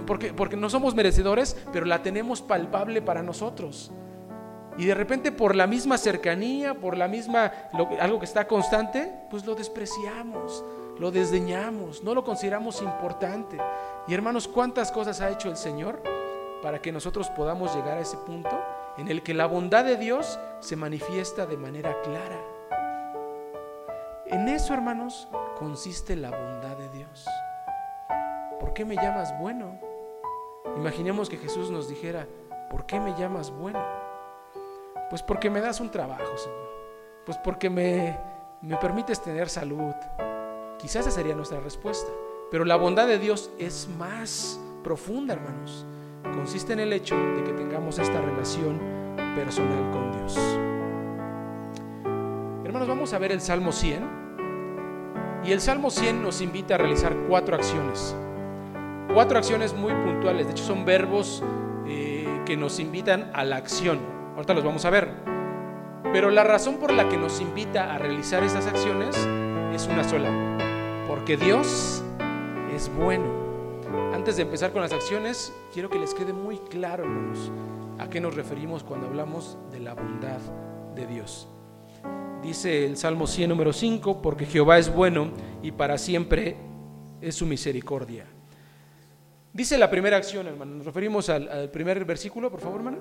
porque, 0.05 0.33
porque 0.33 0.57
no 0.57 0.69
somos 0.69 0.93
merecedores, 0.93 1.57
pero 1.71 1.85
la 1.85 2.03
tenemos 2.03 2.41
palpable 2.41 3.01
para 3.01 3.23
nosotros. 3.23 3.91
Y 4.77 4.85
de 4.85 4.93
repente 4.93 5.31
por 5.31 5.55
la 5.55 5.65
misma 5.65 5.97
cercanía, 5.97 6.75
por 6.75 6.97
la 6.97 7.07
misma, 7.07 7.51
algo 7.99 8.19
que 8.19 8.25
está 8.25 8.47
constante, 8.47 9.11
pues 9.31 9.45
lo 9.45 9.55
despreciamos, 9.55 10.63
lo 10.99 11.09
desdeñamos, 11.09 12.03
no 12.03 12.13
lo 12.13 12.23
consideramos 12.23 12.81
importante. 12.81 13.57
Y 14.07 14.13
hermanos, 14.13 14.47
¿cuántas 14.47 14.91
cosas 14.91 15.21
ha 15.21 15.31
hecho 15.31 15.49
el 15.49 15.55
Señor 15.55 16.03
para 16.65 16.81
que 16.81 16.91
nosotros 16.91 17.29
podamos 17.29 17.75
llegar 17.75 17.99
a 17.99 18.01
ese 18.01 18.17
punto 18.17 18.59
en 18.97 19.07
el 19.07 19.21
que 19.21 19.35
la 19.35 19.45
bondad 19.45 19.85
de 19.85 19.97
Dios 19.97 20.39
se 20.61 20.75
manifiesta 20.75 21.45
de 21.45 21.57
manera 21.57 22.01
clara? 22.01 22.41
En 24.25 24.49
eso, 24.49 24.73
hermanos, 24.73 25.27
consiste 25.59 26.15
la 26.15 26.31
bondad 26.31 26.75
de 26.75 26.89
Dios. 26.89 27.27
¿Por 28.59 28.73
qué 28.73 28.83
me 28.83 28.95
llamas 28.95 29.31
bueno? 29.39 29.79
Imaginemos 30.75 31.29
que 31.29 31.37
Jesús 31.37 31.69
nos 31.69 31.87
dijera, 31.87 32.25
¿por 32.71 32.87
qué 32.87 32.99
me 32.99 33.13
llamas 33.13 33.51
bueno? 33.51 33.85
Pues 35.11 35.21
porque 35.21 35.51
me 35.51 35.61
das 35.61 35.79
un 35.79 35.91
trabajo, 35.91 36.35
Señor. 36.35 36.69
Pues 37.27 37.37
porque 37.43 37.69
me, 37.69 38.17
me 38.63 38.75
permites 38.77 39.21
tener 39.21 39.49
salud. 39.49 39.93
Quizás 40.79 41.05
esa 41.05 41.11
sería 41.11 41.35
nuestra 41.35 41.59
respuesta. 41.59 42.11
Pero 42.49 42.65
la 42.65 42.75
bondad 42.75 43.05
de 43.05 43.19
Dios 43.19 43.51
es 43.59 43.87
más 43.87 44.59
profunda, 44.83 45.35
hermanos. 45.35 45.85
Consiste 46.35 46.73
en 46.73 46.79
el 46.79 46.93
hecho 46.93 47.15
de 47.15 47.43
que 47.43 47.53
tengamos 47.53 47.97
esta 47.97 48.21
relación 48.21 48.79
personal 49.35 49.91
con 49.91 50.11
Dios. 50.11 50.37
Hermanos, 52.65 52.87
vamos 52.87 53.13
a 53.13 53.19
ver 53.19 53.31
el 53.31 53.41
Salmo 53.41 53.71
100. 53.71 54.25
Y 55.45 55.51
el 55.51 55.61
Salmo 55.61 55.91
100 55.91 56.21
nos 56.21 56.41
invita 56.41 56.75
a 56.75 56.77
realizar 56.77 57.15
cuatro 57.29 57.55
acciones. 57.55 58.15
Cuatro 59.13 59.37
acciones 59.37 59.73
muy 59.73 59.93
puntuales. 59.93 60.47
De 60.47 60.51
hecho, 60.51 60.63
son 60.63 60.85
verbos 60.85 61.43
eh, 61.87 62.41
que 62.45 62.57
nos 62.57 62.79
invitan 62.79 63.31
a 63.33 63.43
la 63.45 63.55
acción. 63.57 63.99
Ahorita 64.35 64.53
los 64.53 64.63
vamos 64.63 64.85
a 64.85 64.89
ver. 64.89 65.09
Pero 66.11 66.31
la 66.31 66.43
razón 66.43 66.75
por 66.75 66.93
la 66.93 67.07
que 67.09 67.17
nos 67.17 67.41
invita 67.41 67.93
a 67.93 67.97
realizar 67.97 68.43
esas 68.43 68.67
acciones 68.67 69.15
es 69.73 69.87
una 69.87 70.03
sola. 70.03 70.29
Porque 71.07 71.37
Dios 71.37 72.03
es 72.73 72.89
bueno. 72.95 73.44
Antes 74.25 74.37
de 74.37 74.41
empezar 74.41 74.71
con 74.71 74.81
las 74.81 74.91
acciones, 74.91 75.53
quiero 75.71 75.87
que 75.87 75.99
les 75.99 76.15
quede 76.15 76.33
muy 76.33 76.57
claro, 76.57 77.03
hermanos, 77.03 77.51
a 77.99 78.09
qué 78.09 78.19
nos 78.19 78.33
referimos 78.33 78.83
cuando 78.83 79.05
hablamos 79.05 79.55
de 79.71 79.79
la 79.79 79.93
bondad 79.93 80.39
de 80.95 81.05
Dios. 81.05 81.47
Dice 82.41 82.87
el 82.87 82.97
Salmo 82.97 83.27
100, 83.27 83.49
número 83.49 83.71
5, 83.71 84.23
porque 84.23 84.47
Jehová 84.47 84.79
es 84.79 84.91
bueno 84.91 85.29
y 85.61 85.73
para 85.73 85.99
siempre 85.99 86.55
es 87.21 87.35
su 87.35 87.45
misericordia. 87.45 88.25
Dice 89.53 89.77
la 89.77 89.91
primera 89.91 90.17
acción, 90.17 90.47
hermano. 90.47 90.77
Nos 90.77 90.87
referimos 90.87 91.29
al, 91.29 91.69
primer 91.69 92.03
versículo, 92.03 92.49
por 92.49 92.61
favor, 92.61 92.77
hermano. 92.77 92.97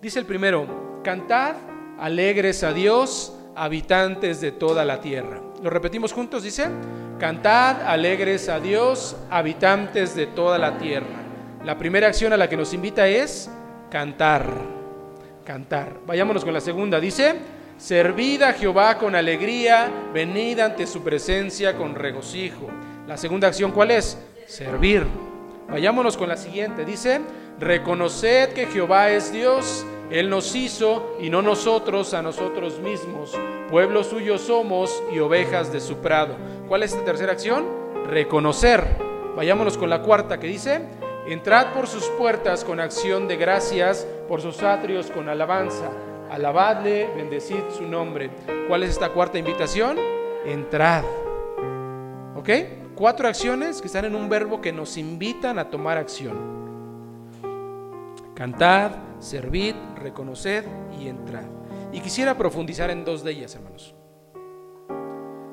Dice 0.00 0.20
el 0.20 0.24
primero, 0.24 1.00
cantad 1.02 1.56
alegres 1.98 2.62
a 2.62 2.72
Dios, 2.72 3.36
habitantes 3.56 4.40
de 4.40 4.52
toda 4.52 4.84
la 4.84 5.00
tierra. 5.00 5.42
Lo 5.60 5.68
repetimos 5.68 6.12
juntos, 6.12 6.44
dice, 6.44 6.68
cantad 7.22 7.82
alegres 7.82 8.48
a 8.48 8.58
Dios, 8.58 9.14
habitantes 9.30 10.16
de 10.16 10.26
toda 10.26 10.58
la 10.58 10.76
tierra. 10.78 11.22
La 11.64 11.78
primera 11.78 12.08
acción 12.08 12.32
a 12.32 12.36
la 12.36 12.48
que 12.48 12.56
nos 12.56 12.74
invita 12.74 13.06
es 13.06 13.48
cantar, 13.92 14.44
cantar. 15.44 16.00
Vayámonos 16.04 16.44
con 16.44 16.52
la 16.52 16.60
segunda, 16.60 16.98
dice, 16.98 17.36
servid 17.78 18.42
a 18.42 18.54
Jehová 18.54 18.98
con 18.98 19.14
alegría, 19.14 19.88
venid 20.12 20.58
ante 20.58 20.84
su 20.84 21.04
presencia 21.04 21.76
con 21.76 21.94
regocijo. 21.94 22.68
La 23.06 23.16
segunda 23.16 23.46
acción, 23.46 23.70
¿cuál 23.70 23.92
es? 23.92 24.18
Servir. 24.48 25.06
Vayámonos 25.68 26.16
con 26.16 26.28
la 26.28 26.36
siguiente, 26.36 26.84
dice, 26.84 27.20
reconoced 27.60 28.52
que 28.52 28.66
Jehová 28.66 29.10
es 29.10 29.32
Dios 29.32 29.86
él 30.10 30.28
nos 30.28 30.54
hizo 30.54 31.16
y 31.20 31.30
no 31.30 31.42
nosotros 31.42 32.12
a 32.14 32.22
nosotros 32.22 32.78
mismos. 32.80 33.38
Pueblo 33.70 34.04
suyo 34.04 34.36
somos 34.38 35.02
y 35.12 35.18
ovejas 35.18 35.72
de 35.72 35.80
su 35.80 35.96
prado. 35.96 36.36
¿Cuál 36.68 36.82
es 36.82 36.94
la 36.94 37.04
tercera 37.04 37.32
acción? 37.32 37.64
Reconocer. 38.08 38.84
Vayámonos 39.36 39.78
con 39.78 39.88
la 39.88 40.02
cuarta 40.02 40.38
que 40.38 40.46
dice, 40.46 40.82
entrad 41.26 41.72
por 41.72 41.86
sus 41.86 42.04
puertas 42.18 42.64
con 42.64 42.80
acción 42.80 43.26
de 43.26 43.36
gracias, 43.36 44.06
por 44.28 44.42
sus 44.42 44.62
atrios 44.62 45.10
con 45.10 45.28
alabanza. 45.28 45.90
Alabadle, 46.30 47.08
bendecid 47.16 47.62
su 47.76 47.84
nombre. 47.84 48.30
¿Cuál 48.68 48.82
es 48.82 48.90
esta 48.90 49.10
cuarta 49.10 49.38
invitación? 49.38 49.98
Entrad. 50.44 51.04
¿Ok? 52.36 52.48
Cuatro 52.94 53.28
acciones 53.28 53.80
que 53.80 53.86
están 53.86 54.04
en 54.04 54.14
un 54.14 54.28
verbo 54.28 54.60
que 54.60 54.72
nos 54.72 54.98
invitan 54.98 55.58
a 55.58 55.70
tomar 55.70 55.96
acción. 55.96 56.62
Cantad, 58.34 58.92
servid, 59.22 59.74
reconoced 59.96 60.64
y 61.00 61.08
entrad. 61.08 61.46
Y 61.92 62.00
quisiera 62.00 62.36
profundizar 62.36 62.90
en 62.90 63.04
dos 63.04 63.22
de 63.22 63.32
ellas, 63.32 63.54
hermanos. 63.54 63.94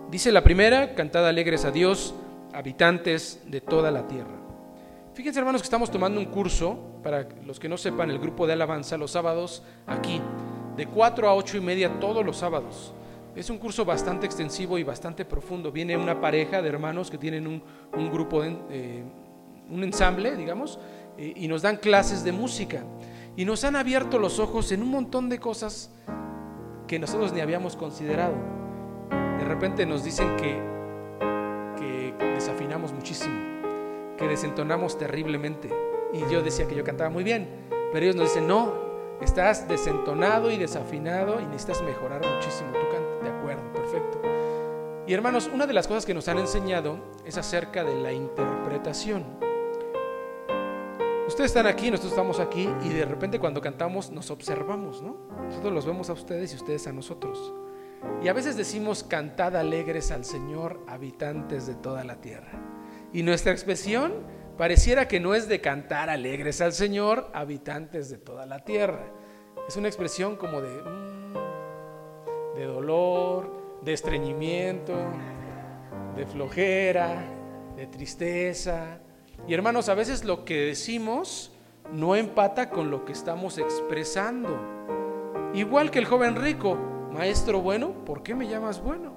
Dice 0.09 0.31
la 0.31 0.43
primera, 0.43 0.95
cantad 0.95 1.27
alegres 1.27 1.65
a 1.65 1.71
Dios, 1.71 2.15
habitantes 2.51 3.43
de 3.45 3.61
toda 3.61 3.91
la 3.91 4.07
tierra. 4.07 4.39
Fíjense, 5.13 5.39
hermanos, 5.39 5.61
que 5.61 5.65
estamos 5.65 5.91
tomando 5.91 6.19
un 6.19 6.25
curso, 6.25 6.79
para 7.03 7.27
los 7.45 7.59
que 7.59 7.69
no 7.69 7.77
sepan, 7.77 8.09
el 8.09 8.19
grupo 8.19 8.47
de 8.47 8.53
alabanza, 8.53 8.97
los 8.97 9.11
sábados 9.11 9.63
aquí, 9.85 10.19
de 10.75 10.87
4 10.87 11.29
a 11.29 11.35
8 11.35 11.57
y 11.57 11.61
media 11.61 11.99
todos 11.99 12.25
los 12.25 12.37
sábados. 12.37 12.93
Es 13.35 13.49
un 13.49 13.59
curso 13.59 13.85
bastante 13.85 14.25
extensivo 14.25 14.77
y 14.79 14.83
bastante 14.83 15.25
profundo. 15.25 15.71
Viene 15.71 15.95
una 15.95 16.19
pareja 16.19 16.61
de 16.61 16.69
hermanos 16.69 17.11
que 17.11 17.17
tienen 17.17 17.45
un, 17.45 18.11
grupo, 18.11 18.41
de, 18.41 18.57
eh, 18.71 19.03
un 19.69 19.83
ensamble, 19.83 20.35
digamos, 20.35 20.79
y 21.17 21.47
nos 21.47 21.61
dan 21.61 21.77
clases 21.77 22.23
de 22.23 22.31
música. 22.31 22.83
Y 23.39 23.45
nos 23.45 23.63
han 23.63 23.77
abierto 23.77 24.19
los 24.19 24.37
ojos 24.37 24.69
en 24.73 24.81
un 24.81 24.89
montón 24.89 25.29
de 25.29 25.39
cosas 25.39 25.91
que 26.87 26.99
nosotros 26.99 27.31
ni 27.31 27.39
habíamos 27.39 27.77
considerado. 27.77 28.33
De 29.37 29.45
repente 29.45 29.85
nos 29.85 30.03
dicen 30.03 30.35
que, 30.35 30.67
desafinamos 32.19 32.91
muchísimo, 32.91 33.33
que 34.17 34.27
desentonamos 34.27 34.97
terriblemente. 34.97 35.69
Y 36.11 36.19
yo 36.29 36.41
decía 36.41 36.67
que 36.67 36.75
yo 36.75 36.83
cantaba 36.83 37.09
muy 37.09 37.23
bien, 37.23 37.47
pero 37.93 38.03
ellos 38.03 38.17
nos 38.17 38.25
dicen, 38.25 38.45
no, 38.45 38.73
estás 39.21 39.69
desentonado 39.69 40.51
y 40.51 40.57
desafinado 40.57 41.39
y 41.39 41.45
necesitas 41.45 41.81
mejorar 41.81 42.19
muchísimo 42.19 42.73
tu 42.73 42.91
canto. 42.91 43.23
De 43.23 43.29
acuerdo, 43.29 43.71
perfecto. 43.71 44.21
Y 45.07 45.13
hermanos, 45.13 45.49
una 45.53 45.65
de 45.65 45.71
las 45.71 45.87
cosas 45.87 46.05
que 46.05 46.13
nos 46.13 46.27
han 46.27 46.39
enseñado 46.39 46.99
es 47.23 47.37
acerca 47.37 47.85
de 47.85 47.95
la 48.01 48.11
interpretación. 48.11 49.23
Ustedes 51.29 51.51
están 51.51 51.67
aquí, 51.67 51.91
nosotros 51.91 52.13
estamos 52.13 52.39
aquí 52.39 52.67
y 52.83 52.89
de 52.89 53.05
repente 53.05 53.37
cuando 53.37 53.61
cantamos 53.61 54.09
nos 54.09 54.31
observamos, 54.31 55.03
¿no? 55.03 55.15
Nosotros 55.45 55.71
los 55.71 55.85
vemos 55.85 56.09
a 56.09 56.13
ustedes 56.13 56.51
y 56.53 56.55
ustedes 56.55 56.87
a 56.87 56.91
nosotros. 56.91 57.53
Y 58.23 58.29
a 58.29 58.33
veces 58.33 58.57
decimos, 58.57 59.03
cantad 59.03 59.55
alegres 59.55 60.09
al 60.09 60.25
Señor, 60.25 60.83
habitantes 60.87 61.67
de 61.67 61.75
toda 61.75 62.03
la 62.03 62.19
tierra. 62.19 62.49
Y 63.13 63.21
nuestra 63.21 63.51
expresión 63.51 64.11
pareciera 64.57 65.07
que 65.07 65.19
no 65.19 65.35
es 65.35 65.47
de 65.47 65.61
cantar 65.61 66.09
alegres 66.09 66.61
al 66.61 66.73
Señor, 66.73 67.29
habitantes 67.35 68.09
de 68.09 68.17
toda 68.17 68.47
la 68.47 68.65
tierra. 68.65 69.05
Es 69.67 69.77
una 69.77 69.87
expresión 69.87 70.35
como 70.35 70.61
de, 70.61 70.81
mm, 70.81 72.55
de 72.57 72.65
dolor, 72.65 73.79
de 73.83 73.93
estreñimiento, 73.93 74.95
de 76.15 76.25
flojera, 76.25 77.23
de 77.75 77.85
tristeza. 77.85 78.99
Y 79.49 79.53
hermanos, 79.55 79.89
a 79.89 79.95
veces 79.95 80.25
lo 80.25 80.45
que 80.45 80.67
decimos 80.67 81.51
no 81.91 82.15
empata 82.15 82.69
con 82.69 82.91
lo 82.91 83.03
que 83.03 83.13
estamos 83.13 83.57
expresando. 83.57 84.55
Igual 85.55 85.89
que 85.89 85.97
el 85.97 86.05
joven 86.05 86.35
rico, 86.35 86.77
maestro 87.11 87.59
bueno, 87.59 88.05
¿por 88.05 88.21
qué 88.21 88.35
me 88.35 88.47
llamas 88.47 88.79
bueno? 88.79 89.11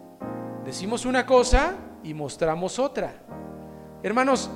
Decimos 0.64 1.04
una 1.04 1.26
cosa 1.26 1.74
y 2.02 2.14
mostramos 2.14 2.78
otra. 2.78 3.12
Hermanos, 4.02 4.48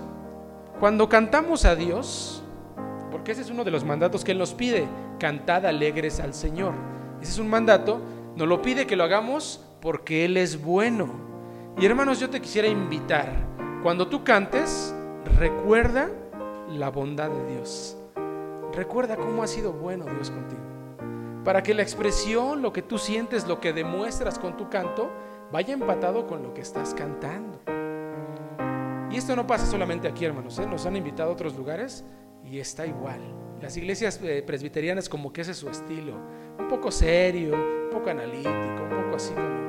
cuando 0.80 1.10
cantamos 1.10 1.66
a 1.66 1.76
Dios, 1.76 2.42
porque 3.10 3.32
ese 3.32 3.42
es 3.42 3.50
uno 3.50 3.62
de 3.62 3.70
los 3.70 3.84
mandatos 3.84 4.24
que 4.24 4.32
Él 4.32 4.38
nos 4.38 4.54
pide, 4.54 4.88
cantad 5.20 5.66
alegres 5.66 6.20
al 6.20 6.32
Señor. 6.32 6.72
Ese 7.20 7.32
es 7.32 7.38
un 7.38 7.50
mandato, 7.50 8.00
nos 8.34 8.48
lo 8.48 8.62
pide 8.62 8.86
que 8.86 8.96
lo 8.96 9.04
hagamos 9.04 9.62
porque 9.82 10.24
Él 10.24 10.38
es 10.38 10.58
bueno. 10.58 11.10
Y 11.78 11.84
hermanos, 11.84 12.18
yo 12.18 12.30
te 12.30 12.40
quisiera 12.40 12.66
invitar, 12.66 13.28
cuando 13.82 14.08
tú 14.08 14.24
cantes, 14.24 14.95
recuerda 15.38 16.10
la 16.70 16.90
bondad 16.90 17.30
de 17.30 17.54
Dios. 17.54 17.96
Recuerda 18.72 19.16
cómo 19.16 19.42
ha 19.42 19.46
sido 19.46 19.72
bueno 19.72 20.04
Dios 20.04 20.30
contigo. 20.30 20.62
Para 21.44 21.62
que 21.62 21.74
la 21.74 21.82
expresión, 21.82 22.62
lo 22.62 22.72
que 22.72 22.82
tú 22.82 22.98
sientes, 22.98 23.46
lo 23.46 23.60
que 23.60 23.72
demuestras 23.72 24.38
con 24.38 24.56
tu 24.56 24.68
canto, 24.68 25.10
vaya 25.52 25.74
empatado 25.74 26.26
con 26.26 26.42
lo 26.42 26.52
que 26.52 26.60
estás 26.60 26.94
cantando. 26.94 27.60
Y 29.10 29.16
esto 29.16 29.36
no 29.36 29.46
pasa 29.46 29.66
solamente 29.66 30.08
aquí, 30.08 30.24
hermanos. 30.24 30.58
¿eh? 30.58 30.66
Nos 30.66 30.86
han 30.86 30.96
invitado 30.96 31.30
a 31.30 31.32
otros 31.32 31.56
lugares 31.56 32.04
y 32.44 32.58
está 32.58 32.86
igual. 32.86 33.20
Las 33.60 33.76
iglesias 33.76 34.20
eh, 34.22 34.42
presbiterianas 34.44 35.08
como 35.08 35.32
que 35.32 35.42
ese 35.42 35.52
es 35.52 35.56
su 35.56 35.68
estilo. 35.68 36.14
Un 36.58 36.68
poco 36.68 36.90
serio, 36.90 37.54
un 37.54 37.90
poco 37.90 38.10
analítico, 38.10 38.82
un 38.82 39.04
poco 39.04 39.16
así 39.16 39.32
como 39.32 39.66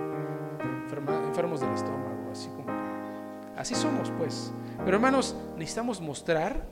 enfermos 1.28 1.60
del 1.62 1.72
estómago, 1.74 2.32
así 2.32 2.50
como... 2.50 2.68
Así 3.56 3.76
somos, 3.76 4.12
pues. 4.18 4.52
Pero 4.84 4.98
hermanos, 4.98 5.36
necesitamos 5.58 6.02
mostrar 6.02 6.66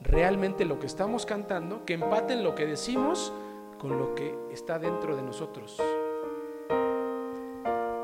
realmente 0.00 0.64
lo 0.64 0.78
que 0.78 0.86
estamos 0.86 1.26
cantando, 1.26 1.84
que 1.84 1.94
empaten 1.94 2.44
lo 2.44 2.54
que 2.54 2.66
decimos 2.66 3.32
con 3.78 3.98
lo 3.98 4.14
que 4.14 4.36
está 4.52 4.78
dentro 4.78 5.16
de 5.16 5.22
nosotros. 5.22 5.80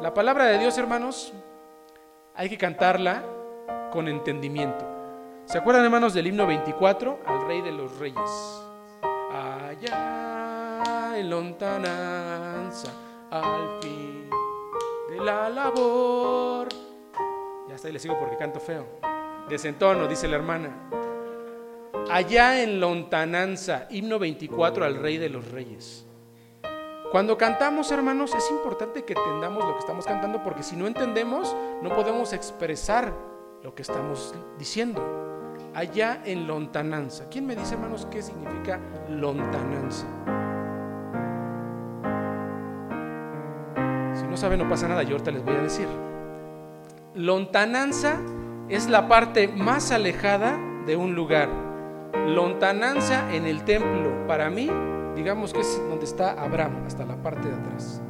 La 0.01 0.13
palabra 0.15 0.47
de 0.47 0.59
Dios, 0.59 0.79
hermanos, 0.79 1.33
hay 2.35 2.49
que 2.49 2.57
cantarla 2.57 3.25
con 3.91 4.09
entendimiento. 4.09 4.87
¿Se 5.45 5.59
acuerdan, 5.59 5.85
hermanos, 5.85 6.15
del 6.15 6.27
himno 6.27 6.47
24 6.47 7.21
al 7.27 7.47
Rey 7.47 7.63
de 7.63 7.73
los 7.73 7.99
Reyes? 7.99 8.63
Allá 9.33 11.15
en 11.17 11.31
lontananza, 11.31 12.93
al 13.31 13.81
fin 13.83 14.31
de 15.09 15.17
la 15.21 15.49
labor. 15.49 16.69
Ya 17.69 17.75
está, 17.75 17.89
y 17.89 17.93
le 17.93 17.99
sigo 17.99 18.19
porque 18.19 18.37
canto 18.37 18.61
feo. 18.61 18.87
Desentono, 19.49 20.07
dice 20.07 20.29
la 20.29 20.37
hermana. 20.37 20.91
Allá 22.11 22.63
en 22.63 22.81
lontananza, 22.81 23.87
himno 23.91 24.19
24 24.19 24.85
al 24.85 24.97
Rey 24.97 25.19
de 25.19 25.29
los 25.29 25.51
Reyes. 25.51 26.07
Cuando 27.11 27.39
cantamos, 27.39 27.91
hermanos, 27.91 28.35
es 28.35 28.51
importante 28.51 29.05
que 29.05 29.15
entendamos 29.15 29.65
lo 29.65 29.73
que 29.73 29.81
estamos 29.81 30.05
cantando 30.05 30.43
porque 30.43 30.63
si 30.63 30.77
no 30.77 30.87
entendemos, 30.87 31.57
no 31.83 31.89
podemos 31.95 32.35
expresar 32.35 33.15
lo 33.63 33.75
que 33.75 33.83
estamos 33.83 34.35
diciendo. 34.59 35.03
Allá 35.75 36.21
en 36.25 36.47
lontananza. 36.47 37.29
¿Quién 37.31 37.47
me 37.47 37.57
dice, 37.57 37.75
hermanos, 37.75 38.07
qué 38.11 38.23
significa 38.23 38.79
lontananza? 39.09 40.07
Si 44.15 44.27
no 44.27 44.37
saben, 44.37 44.59
no 44.59 44.69
pasa 44.69 44.89
nada, 44.89 45.03
yo 45.03 45.13
ahorita 45.13 45.31
les 45.31 45.45
voy 45.45 45.55
a 45.55 45.63
decir. 45.63 45.89
Lontananza 47.15 48.21
es 48.69 48.89
la 48.89 49.09
parte 49.09 49.49
más 49.49 49.91
alejada 49.93 50.59
de 50.87 50.97
un 50.97 51.15
lugar. 51.15 51.49
Lontananza 52.27 53.35
en 53.35 53.47
el 53.47 53.65
templo, 53.65 54.27
para 54.27 54.51
mí, 54.51 54.71
digamos 55.17 55.55
que 55.55 55.61
es 55.61 55.83
donde 55.89 56.05
está 56.05 56.33
Abraham, 56.33 56.85
hasta 56.87 57.07
la 57.07 57.17
parte 57.17 57.49
de 57.49 57.55
atrás. 57.55 58.03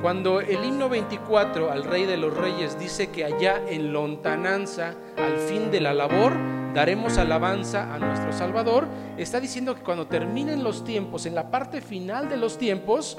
Cuando 0.00 0.40
el 0.40 0.64
himno 0.64 0.88
24 0.88 1.72
al 1.72 1.82
Rey 1.82 2.06
de 2.06 2.16
los 2.16 2.36
Reyes 2.36 2.78
dice 2.78 3.10
que 3.10 3.24
allá 3.24 3.60
en 3.68 3.92
lontananza, 3.92 4.94
al 5.16 5.36
fin 5.38 5.72
de 5.72 5.80
la 5.80 5.92
labor, 5.92 6.32
daremos 6.74 7.18
alabanza 7.18 7.92
a 7.92 7.98
nuestro 7.98 8.32
Salvador, 8.32 8.86
está 9.16 9.40
diciendo 9.40 9.74
que 9.74 9.82
cuando 9.82 10.06
terminen 10.06 10.62
los 10.62 10.84
tiempos, 10.84 11.26
en 11.26 11.34
la 11.34 11.50
parte 11.50 11.80
final 11.80 12.28
de 12.28 12.36
los 12.36 12.56
tiempos, 12.56 13.16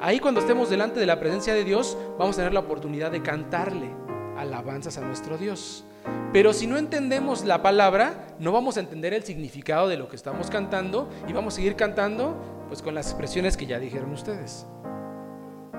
ahí 0.00 0.20
cuando 0.20 0.40
estemos 0.40 0.70
delante 0.70 1.00
de 1.00 1.06
la 1.06 1.18
presencia 1.18 1.52
de 1.52 1.64
Dios, 1.64 1.98
vamos 2.16 2.36
a 2.36 2.42
tener 2.42 2.54
la 2.54 2.60
oportunidad 2.60 3.10
de 3.10 3.22
cantarle 3.22 4.01
alabanzas 4.36 4.98
a 4.98 5.02
nuestro 5.02 5.38
Dios. 5.38 5.84
Pero 6.32 6.52
si 6.52 6.66
no 6.66 6.78
entendemos 6.78 7.44
la 7.44 7.62
palabra, 7.62 8.34
no 8.38 8.52
vamos 8.52 8.76
a 8.76 8.80
entender 8.80 9.14
el 9.14 9.22
significado 9.22 9.88
de 9.88 9.96
lo 9.96 10.08
que 10.08 10.16
estamos 10.16 10.50
cantando 10.50 11.08
y 11.28 11.32
vamos 11.32 11.54
a 11.54 11.56
seguir 11.56 11.76
cantando 11.76 12.36
pues 12.68 12.82
con 12.82 12.94
las 12.94 13.08
expresiones 13.08 13.56
que 13.56 13.66
ya 13.66 13.78
dijeron 13.78 14.12
ustedes 14.12 14.66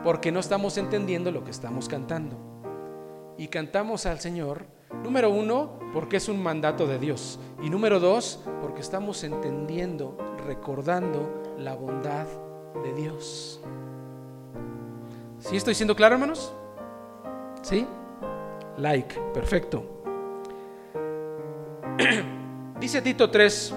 porque 0.04 0.32
no 0.32 0.40
estamos 0.40 0.78
entendiendo 0.78 1.32
lo 1.32 1.44
que 1.44 1.52
estamos 1.52 1.88
cantando. 1.88 2.38
Y 3.38 3.48
cantamos 3.48 4.06
al 4.06 4.20
Señor, 4.20 4.66
número 5.02 5.30
uno, 5.30 5.80
porque 5.94 6.18
es 6.18 6.30
un 6.30 6.42
mandato 6.44 6.86
de 6.86 7.00
Dios. 7.00 7.40
Y 7.64 7.70
número 7.70 8.00
dos, 8.00 8.44
porque 8.62 8.82
estamos 8.82 9.24
entendiendo, 9.24 10.18
recordando 10.46 11.56
la 11.58 11.74
bondad 11.74 12.28
de 12.84 12.94
Dios. 12.94 13.62
¿Sí 15.40 15.56
estoy 15.56 15.74
siendo 15.74 15.96
claro, 15.96 16.16
hermanos? 16.16 16.54
¿Sí? 17.62 17.88
Like, 18.78 19.20
perfecto. 19.34 20.04
Dice 22.80 23.02
Tito 23.02 23.30
3, 23.30 23.74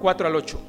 4 0.00 0.26
al 0.26 0.36
8. 0.36 0.60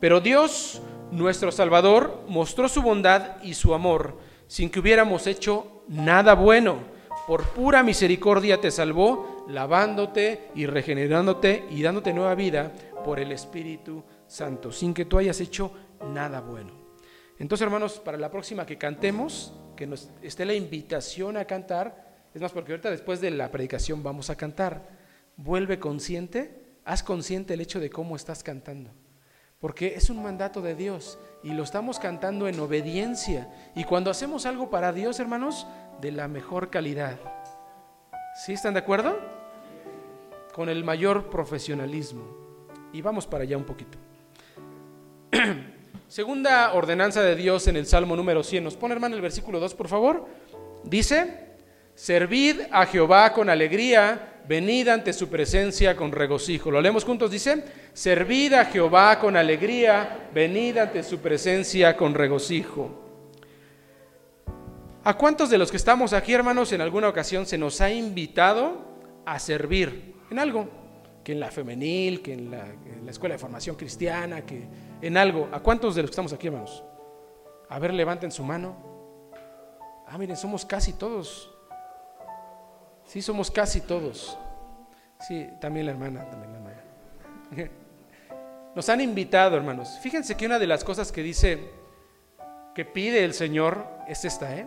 Pero 0.00 0.20
Dios, 0.20 0.80
nuestro 1.10 1.52
Salvador, 1.52 2.24
mostró 2.28 2.68
su 2.68 2.82
bondad 2.82 3.42
y 3.42 3.54
su 3.54 3.74
amor 3.74 4.16
sin 4.48 4.70
que 4.70 4.80
hubiéramos 4.80 5.26
hecho 5.26 5.82
nada 5.88 6.34
bueno. 6.34 6.78
Por 7.26 7.44
pura 7.50 7.82
misericordia 7.82 8.60
te 8.60 8.70
salvó, 8.70 9.44
lavándote 9.48 10.50
y 10.54 10.66
regenerándote 10.66 11.66
y 11.70 11.82
dándote 11.82 12.14
nueva 12.14 12.34
vida 12.34 12.72
por 13.04 13.20
el 13.20 13.32
Espíritu 13.32 14.02
Santo, 14.26 14.72
sin 14.72 14.94
que 14.94 15.04
tú 15.04 15.18
hayas 15.18 15.40
hecho 15.40 15.70
nada 16.12 16.40
bueno. 16.40 16.72
Entonces, 17.38 17.64
hermanos, 17.64 18.00
para 18.00 18.16
la 18.16 18.30
próxima 18.30 18.64
que 18.66 18.78
cantemos, 18.78 19.52
que 19.76 19.86
nos 19.86 20.08
esté 20.22 20.44
la 20.44 20.54
invitación 20.54 21.36
a 21.36 21.44
cantar, 21.44 22.07
es 22.34 22.42
más, 22.42 22.52
porque 22.52 22.72
ahorita 22.72 22.90
después 22.90 23.20
de 23.20 23.30
la 23.30 23.50
predicación 23.50 24.02
vamos 24.02 24.30
a 24.30 24.36
cantar, 24.36 24.88
vuelve 25.36 25.78
consciente, 25.78 26.62
haz 26.84 27.02
consciente 27.02 27.54
el 27.54 27.60
hecho 27.60 27.80
de 27.80 27.90
cómo 27.90 28.16
estás 28.16 28.42
cantando, 28.42 28.90
porque 29.60 29.94
es 29.94 30.10
un 30.10 30.22
mandato 30.22 30.60
de 30.60 30.74
Dios 30.74 31.18
y 31.42 31.52
lo 31.52 31.62
estamos 31.62 31.98
cantando 31.98 32.48
en 32.48 32.60
obediencia. 32.60 33.48
Y 33.74 33.84
cuando 33.84 34.10
hacemos 34.10 34.46
algo 34.46 34.70
para 34.70 34.92
Dios, 34.92 35.18
hermanos, 35.20 35.66
de 36.00 36.12
la 36.12 36.28
mejor 36.28 36.70
calidad. 36.70 37.18
¿Sí 38.44 38.52
están 38.52 38.74
de 38.74 38.80
acuerdo? 38.80 39.18
Con 40.54 40.68
el 40.68 40.84
mayor 40.84 41.28
profesionalismo. 41.28 42.22
Y 42.92 43.02
vamos 43.02 43.26
para 43.26 43.44
allá 43.44 43.56
un 43.56 43.64
poquito. 43.64 43.98
Segunda 46.08 46.72
ordenanza 46.72 47.22
de 47.22 47.36
Dios 47.36 47.68
en 47.68 47.76
el 47.76 47.86
Salmo 47.86 48.16
número 48.16 48.42
100. 48.42 48.64
¿Nos 48.64 48.76
pone, 48.76 48.94
hermano, 48.94 49.16
el 49.16 49.22
versículo 49.22 49.60
2, 49.60 49.74
por 49.74 49.88
favor? 49.88 50.26
Dice, 50.84 51.47
servid 51.98 52.60
a 52.70 52.86
Jehová 52.86 53.32
con 53.32 53.50
alegría, 53.50 54.42
venid 54.46 54.86
ante 54.86 55.12
su 55.12 55.28
presencia 55.28 55.96
con 55.96 56.12
regocijo. 56.12 56.70
Lo 56.70 56.80
leemos 56.80 57.04
juntos, 57.04 57.28
dice, 57.28 57.64
servid 57.92 58.52
a 58.52 58.66
Jehová 58.66 59.18
con 59.18 59.36
alegría, 59.36 60.30
venid 60.32 60.78
ante 60.78 61.02
su 61.02 61.18
presencia 61.18 61.96
con 61.96 62.14
regocijo. 62.14 63.04
¿A 65.02 65.14
cuántos 65.14 65.50
de 65.50 65.58
los 65.58 65.72
que 65.72 65.76
estamos 65.76 66.12
aquí, 66.12 66.32
hermanos, 66.32 66.70
en 66.70 66.82
alguna 66.82 67.08
ocasión 67.08 67.46
se 67.46 67.58
nos 67.58 67.80
ha 67.80 67.90
invitado 67.90 68.76
a 69.26 69.40
servir 69.40 70.14
en 70.30 70.38
algo? 70.38 70.68
Que 71.24 71.32
en 71.32 71.40
la 71.40 71.50
femenil, 71.50 72.22
que 72.22 72.34
en 72.34 72.52
la, 72.52 73.10
escuela 73.10 73.34
de 73.34 73.40
formación 73.40 73.74
cristiana, 73.74 74.46
que 74.46 74.68
en 75.02 75.16
algo. 75.16 75.48
¿A 75.50 75.58
cuántos 75.58 75.96
de 75.96 76.02
los 76.02 76.10
que 76.10 76.12
estamos 76.12 76.32
aquí, 76.32 76.46
hermanos? 76.46 76.84
A 77.68 77.80
ver, 77.80 77.92
levanten 77.92 78.30
su 78.30 78.44
mano. 78.44 78.76
Ah, 80.06 80.16
miren, 80.16 80.36
somos 80.36 80.64
casi 80.64 80.92
todos. 80.92 81.57
Sí, 83.08 83.22
somos 83.22 83.50
casi 83.50 83.80
todos. 83.80 84.36
Sí, 85.26 85.48
también 85.60 85.86
la 85.86 85.92
hermana, 85.92 86.28
también 86.28 86.52
la 86.52 86.58
hermana. 86.58 87.70
Nos 88.76 88.86
han 88.90 89.00
invitado, 89.00 89.56
hermanos. 89.56 89.98
Fíjense 90.02 90.36
que 90.36 90.44
una 90.44 90.58
de 90.58 90.66
las 90.66 90.84
cosas 90.84 91.10
que 91.10 91.22
dice, 91.22 91.70
que 92.74 92.84
pide 92.84 93.24
el 93.24 93.32
Señor 93.32 93.88
es 94.06 94.26
esta, 94.26 94.54
¿eh? 94.54 94.66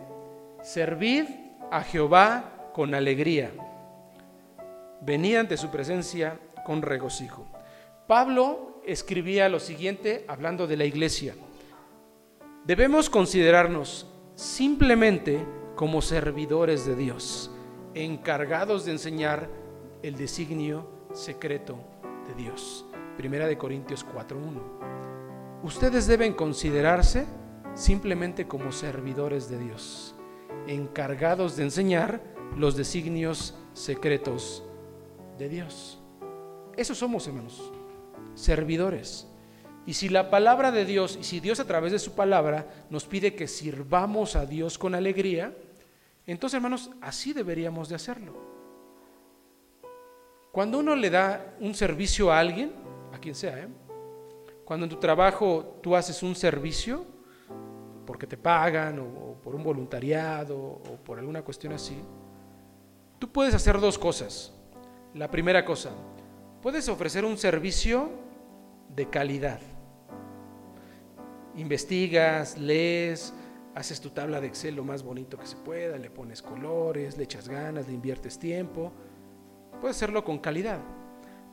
Servid 0.60 1.26
a 1.70 1.82
Jehová 1.82 2.70
con 2.74 2.94
alegría. 2.94 3.52
Venid 5.00 5.36
ante 5.36 5.56
su 5.56 5.70
presencia 5.70 6.36
con 6.66 6.82
regocijo. 6.82 7.46
Pablo 8.08 8.82
escribía 8.84 9.48
lo 9.48 9.60
siguiente 9.60 10.24
hablando 10.26 10.66
de 10.66 10.76
la 10.76 10.84
iglesia. 10.84 11.36
Debemos 12.64 13.08
considerarnos 13.08 14.08
simplemente 14.34 15.46
como 15.76 16.02
servidores 16.02 16.84
de 16.84 16.96
Dios, 16.96 17.52
encargados 17.94 18.84
de 18.84 18.92
enseñar 18.92 19.48
el 20.02 20.16
designio 20.16 20.88
secreto 21.12 21.78
de 22.28 22.34
Dios. 22.42 22.86
Primera 23.16 23.46
de 23.46 23.58
Corintios 23.58 24.04
4:1. 24.04 24.60
Ustedes 25.62 26.06
deben 26.06 26.34
considerarse 26.34 27.26
simplemente 27.74 28.46
como 28.46 28.72
servidores 28.72 29.48
de 29.48 29.58
Dios, 29.58 30.14
encargados 30.66 31.56
de 31.56 31.64
enseñar 31.64 32.20
los 32.56 32.76
designios 32.76 33.54
secretos 33.72 34.64
de 35.38 35.48
Dios. 35.48 35.98
Eso 36.76 36.94
somos, 36.94 37.26
hermanos, 37.26 37.72
servidores. 38.34 39.26
Y 39.84 39.94
si 39.94 40.08
la 40.08 40.30
palabra 40.30 40.70
de 40.70 40.84
Dios, 40.84 41.18
y 41.20 41.24
si 41.24 41.40
Dios 41.40 41.58
a 41.60 41.66
través 41.66 41.92
de 41.92 41.98
su 41.98 42.12
palabra 42.14 42.86
nos 42.88 43.04
pide 43.04 43.34
que 43.34 43.48
sirvamos 43.48 44.36
a 44.36 44.46
Dios 44.46 44.78
con 44.78 44.94
alegría, 44.94 45.56
entonces, 46.26 46.56
hermanos, 46.56 46.90
así 47.00 47.32
deberíamos 47.32 47.88
de 47.88 47.96
hacerlo. 47.96 48.32
Cuando 50.52 50.78
uno 50.78 50.94
le 50.94 51.10
da 51.10 51.56
un 51.60 51.74
servicio 51.74 52.30
a 52.30 52.38
alguien, 52.38 52.72
a 53.12 53.18
quien 53.18 53.34
sea, 53.34 53.58
¿eh? 53.58 53.68
cuando 54.64 54.84
en 54.84 54.90
tu 54.90 54.96
trabajo 54.96 55.78
tú 55.82 55.96
haces 55.96 56.22
un 56.22 56.34
servicio, 56.34 57.04
porque 58.06 58.26
te 58.26 58.36
pagan 58.36 58.98
o, 58.98 59.04
o 59.04 59.34
por 59.42 59.54
un 59.54 59.64
voluntariado 59.64 60.56
o 60.58 60.96
por 61.04 61.18
alguna 61.18 61.42
cuestión 61.42 61.72
así, 61.72 61.96
tú 63.18 63.30
puedes 63.30 63.54
hacer 63.54 63.80
dos 63.80 63.98
cosas. 63.98 64.52
La 65.14 65.30
primera 65.30 65.64
cosa, 65.64 65.90
puedes 66.62 66.88
ofrecer 66.88 67.24
un 67.24 67.36
servicio 67.36 68.10
de 68.94 69.08
calidad. 69.08 69.60
Investigas, 71.56 72.56
lees, 72.56 73.34
haces 73.74 74.00
tu 74.00 74.10
tabla 74.10 74.40
de 74.40 74.46
Excel 74.48 74.76
lo 74.76 74.84
más 74.84 75.02
bonito 75.02 75.38
que 75.38 75.46
se 75.46 75.56
pueda, 75.56 75.96
le 75.98 76.10
pones 76.10 76.42
colores, 76.42 77.16
le 77.16 77.24
echas 77.24 77.48
ganas, 77.48 77.86
le 77.86 77.94
inviertes 77.94 78.38
tiempo. 78.38 78.92
Puedes 79.80 79.96
hacerlo 79.96 80.24
con 80.24 80.38
calidad. 80.38 80.80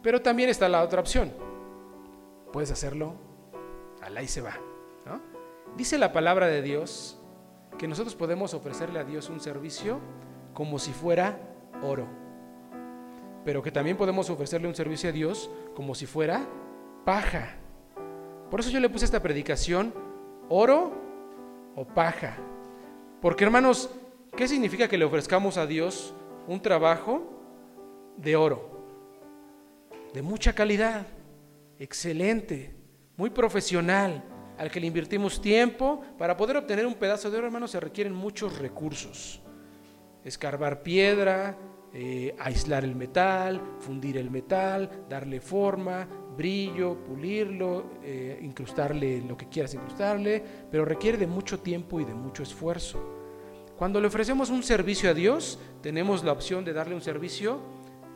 Pero 0.03 0.21
también 0.21 0.49
está 0.49 0.67
la 0.69 0.83
otra 0.83 0.99
opción. 0.99 1.31
Puedes 2.51 2.71
hacerlo 2.71 3.15
al 4.01 4.17
ahí 4.17 4.27
se 4.27 4.41
va. 4.41 4.53
Dice 5.77 5.97
la 5.97 6.11
palabra 6.11 6.47
de 6.47 6.61
Dios 6.61 7.17
que 7.77 7.87
nosotros 7.87 8.15
podemos 8.15 8.53
ofrecerle 8.53 8.99
a 8.99 9.03
Dios 9.03 9.29
un 9.29 9.39
servicio 9.39 9.99
como 10.53 10.79
si 10.79 10.91
fuera 10.91 11.39
oro. 11.81 12.07
Pero 13.45 13.61
que 13.61 13.71
también 13.71 13.95
podemos 13.95 14.29
ofrecerle 14.29 14.67
un 14.67 14.75
servicio 14.75 15.09
a 15.09 15.13
Dios 15.13 15.49
como 15.75 15.95
si 15.95 16.05
fuera 16.05 16.45
paja. 17.05 17.55
Por 18.49 18.59
eso 18.59 18.69
yo 18.69 18.79
le 18.79 18.89
puse 18.89 19.05
esta 19.05 19.21
predicación, 19.21 19.93
oro 20.49 21.08
o 21.79 21.85
paja. 21.85 22.35
Porque 23.21 23.45
hermanos, 23.45 23.89
¿qué 24.35 24.49
significa 24.49 24.89
que 24.89 24.97
le 24.97 25.05
ofrezcamos 25.05 25.55
a 25.57 25.65
Dios 25.65 26.13
un 26.45 26.61
trabajo 26.61 27.41
de 28.17 28.35
oro? 28.35 28.83
De 30.13 30.21
mucha 30.21 30.53
calidad, 30.53 31.07
excelente, 31.77 32.75
muy 33.15 33.29
profesional, 33.29 34.25
al 34.57 34.69
que 34.69 34.81
le 34.81 34.87
invertimos 34.87 35.41
tiempo. 35.41 36.01
Para 36.17 36.35
poder 36.35 36.57
obtener 36.57 36.85
un 36.85 36.95
pedazo 36.95 37.31
de 37.31 37.37
oro, 37.37 37.47
hermanos, 37.47 37.71
se 37.71 37.79
requieren 37.79 38.13
muchos 38.13 38.59
recursos. 38.59 39.41
Escarbar 40.25 40.83
piedra, 40.83 41.57
eh, 41.93 42.35
aislar 42.39 42.83
el 42.83 42.95
metal, 42.95 43.61
fundir 43.79 44.17
el 44.17 44.29
metal, 44.29 45.05
darle 45.07 45.39
forma, 45.39 46.09
brillo, 46.39 46.95
pulirlo, 47.03 47.99
eh, 48.01 48.39
incrustarle 48.41 49.21
lo 49.27 49.35
que 49.35 49.49
quieras 49.49 49.73
incrustarle, 49.73 50.41
pero 50.71 50.85
requiere 50.85 51.17
de 51.17 51.27
mucho 51.27 51.59
tiempo 51.59 51.99
y 51.99 52.05
de 52.05 52.13
mucho 52.13 52.43
esfuerzo. 52.43 52.97
Cuando 53.77 53.99
le 53.99 54.07
ofrecemos 54.07 54.49
un 54.49 54.63
servicio 54.63 55.09
a 55.09 55.13
Dios, 55.13 55.59
tenemos 55.81 56.23
la 56.23 56.31
opción 56.31 56.63
de 56.63 56.71
darle 56.71 56.95
un 56.95 57.01
servicio 57.01 57.59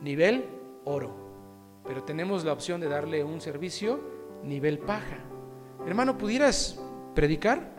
nivel 0.00 0.46
oro, 0.84 1.14
pero 1.86 2.02
tenemos 2.02 2.44
la 2.44 2.54
opción 2.54 2.80
de 2.80 2.88
darle 2.88 3.22
un 3.22 3.42
servicio 3.42 4.00
nivel 4.42 4.78
paja. 4.78 5.18
Hermano, 5.86 6.16
¿pudieras 6.16 6.80
predicar? 7.14 7.76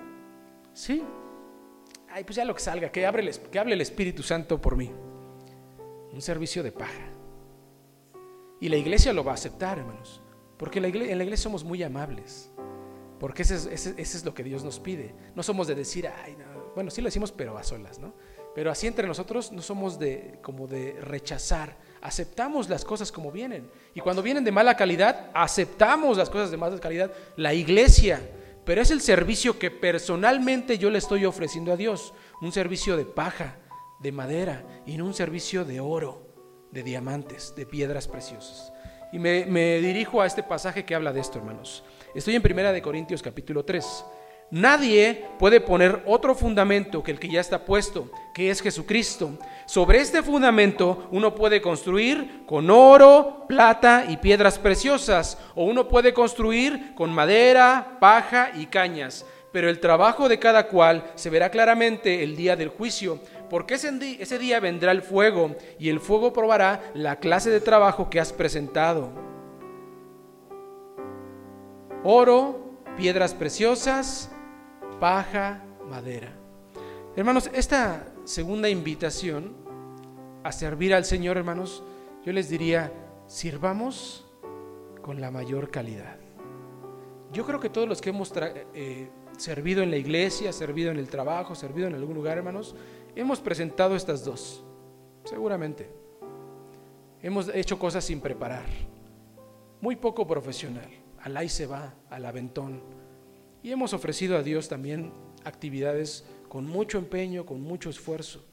Sí. 0.74 1.04
Ay, 2.08 2.24
pues 2.24 2.36
ya 2.36 2.46
lo 2.46 2.54
que 2.54 2.62
salga, 2.62 2.92
que, 2.92 3.02
que 3.52 3.60
hable 3.60 3.74
el 3.74 3.82
Espíritu 3.82 4.22
Santo 4.22 4.62
por 4.62 4.76
mí. 4.76 4.92
Un 6.14 6.22
servicio 6.22 6.62
de 6.62 6.72
paja. 6.72 7.10
Y 8.62 8.70
la 8.70 8.78
iglesia 8.78 9.12
lo 9.12 9.24
va 9.24 9.32
a 9.32 9.36
aceptar, 9.36 9.80
hermanos. 9.80 10.22
Porque 10.58 10.80
en 10.80 10.84
la 11.18 11.24
iglesia, 11.24 11.44
somos 11.44 11.64
muy 11.64 11.84
amables. 11.84 12.52
Porque 13.20 13.44
ese 13.44 13.74
es, 13.74 14.26
lo 14.26 14.34
que 14.34 14.44
Dios 14.44 14.64
nos 14.64 14.80
pide. 14.80 15.16
No 15.36 15.44
somos 15.44 15.68
de 15.68 15.76
decir, 15.76 16.08
ay, 16.08 16.36
no. 16.38 16.72
bueno, 16.76 16.92
sí 16.92 17.02
lo 17.02 17.08
decimos, 17.08 17.32
pero 17.32 17.58
a 17.58 17.64
solas, 17.64 18.00
¿no? 18.00 18.14
Pero 18.54 18.72
así 18.72 18.88
entre 18.88 19.06
nosotros 19.06 19.52
no 19.52 19.62
somos 19.62 20.00
de 20.00 20.40
como 20.42 20.66
de 20.66 20.94
rechazar. 21.02 21.78
Aceptamos 22.02 22.70
las 22.70 22.86
cosas 22.86 23.12
como 23.12 23.32
vienen. 23.32 23.70
Y 23.94 24.00
cuando 24.00 24.22
vienen 24.22 24.46
de 24.46 24.52
mala 24.52 24.78
calidad, 24.78 25.30
aceptamos 25.34 26.18
las 26.18 26.30
cosas 26.30 26.52
de 26.52 26.58
mala 26.58 26.80
calidad. 26.80 27.12
La 27.36 27.54
iglesia. 27.54 28.22
Pero 28.64 28.82
es 28.82 28.92
el 28.92 29.02
servicio 29.02 29.60
que 29.60 29.72
personalmente 29.72 30.78
yo 30.78 30.90
le 30.90 31.00
estoy 31.00 31.26
ofreciendo 31.26 31.74
a 31.74 31.78
Dios. 31.78 32.14
Un 32.42 32.54
servicio 32.54 32.96
de 32.96 33.06
paja, 33.06 33.58
de 34.00 34.14
madera, 34.14 34.66
y 34.86 34.98
no 34.98 35.06
un 35.06 35.14
servicio 35.14 35.66
de 35.66 35.82
oro, 35.82 36.26
de 36.72 36.84
diamantes, 36.84 37.54
de 37.56 37.66
piedras 37.66 38.08
preciosas. 38.08 38.72
Y 39.16 39.18
me, 39.18 39.78
dirijo 39.78 40.22
a 40.22 40.26
este 40.26 40.44
pasaje 40.44 40.84
que 40.84 40.94
habla 40.94 41.14
de 41.14 41.22
esto, 41.22 41.38
hermanos. 41.38 41.86
Estoy 42.14 42.36
en 42.36 42.42
Primera 42.42 42.74
de 42.74 42.82
Corintios 42.82 43.22
capítulo 43.22 43.64
3. 43.64 44.04
Nadie 44.52 45.24
puede 45.40 45.62
poner 45.62 46.04
otro 46.06 46.36
fundamento 46.36 47.02
que 47.02 47.12
el 47.12 47.20
que 47.20 47.30
ya 47.30 47.40
está 47.40 47.64
puesto, 47.64 48.12
que 48.34 48.50
es 48.50 48.62
Jesucristo. 48.62 49.40
Sobre 49.68 50.02
este 50.02 50.22
fundamento 50.22 51.08
uno 51.12 51.34
puede 51.34 51.62
construir 51.62 52.42
con 52.46 52.70
oro, 52.70 53.46
plata 53.48 54.04
y 54.10 54.18
piedras 54.18 54.60
preciosas, 54.60 55.38
o 55.56 55.64
uno 55.64 55.88
puede 55.88 56.14
construir 56.14 56.94
con 56.94 57.10
madera, 57.10 57.96
paja 58.02 58.52
y 58.54 58.66
cañas. 58.66 59.26
Pero 59.54 59.70
el 59.70 59.80
trabajo 59.80 60.28
de 60.28 60.40
cada 60.40 60.68
cual 60.68 61.10
se 61.16 61.30
verá 61.30 61.50
claramente 61.50 62.22
el 62.22 62.36
día 62.36 62.58
del 62.58 62.68
juicio, 62.68 63.22
porque 63.50 63.76
ese 63.76 64.40
día, 64.40 64.60
vendrá 64.60 64.92
el 64.92 65.02
fuego 65.02 65.56
y 65.80 65.90
el 65.90 66.00
fuego 66.00 66.34
probará 66.34 66.92
la 66.94 67.18
clase 67.20 67.50
de 67.50 67.62
trabajo 67.62 68.10
que 68.10 68.20
has 68.20 68.34
presentado. 68.34 69.10
Oro, 72.04 72.72
piedras 72.98 73.34
preciosas, 73.34 74.32
paja, 75.00 75.64
madera. 75.90 76.32
Hermanos, 77.16 77.50
esta 77.54 78.08
segunda 78.26 78.70
invitación 78.70 79.56
a 80.44 80.52
servir 80.52 80.94
al 80.94 81.06
Señor, 81.06 81.38
hermanos, 81.38 81.84
yo 82.24 82.32
les 82.32 82.50
diría, 82.50 82.92
sirvamos 83.28 84.26
con 85.02 85.22
la 85.22 85.32
mayor 85.32 85.72
calidad. 85.72 86.18
Yo 87.32 87.46
creo 87.46 87.60
que 87.60 87.70
todos 87.70 87.88
los 87.88 88.02
que 88.02 88.10
hemos 88.10 88.32
eh, 88.74 89.10
servido 89.38 89.84
en 89.84 89.92
la 89.92 89.98
iglesia, 89.98 90.54
servido 90.54 90.92
en 90.92 90.98
el 90.98 91.08
trabajo, 91.08 91.56
servido 91.56 91.88
en 91.88 91.96
algún 91.96 92.16
lugar, 92.16 92.38
hermanos, 92.38 92.76
hemos 93.16 93.40
presentado 93.40 93.96
estas 93.96 94.24
dos, 94.24 94.64
seguramente. 95.24 95.90
Hemos 97.22 97.50
hecho 97.54 97.80
cosas 97.80 98.04
sin 98.04 98.20
preparar, 98.22 98.66
muy 99.82 99.96
poco 99.96 100.28
profesional, 100.28 100.90
al 101.20 101.38
ahí 101.38 101.50
se 101.50 101.66
va, 101.66 101.94
al 102.10 102.26
aventón. 102.26 102.82
Y 103.64 103.72
hemos 103.72 103.94
ofrecido 103.94 104.38
a 104.38 104.44
Dios 104.44 104.70
también 104.70 105.12
actividades 105.44 106.26
con 106.50 106.68
mucho 106.68 106.98
empeño, 106.98 107.46
con 107.46 107.62
mucho 107.62 107.90
esfuerzo. 107.90 108.46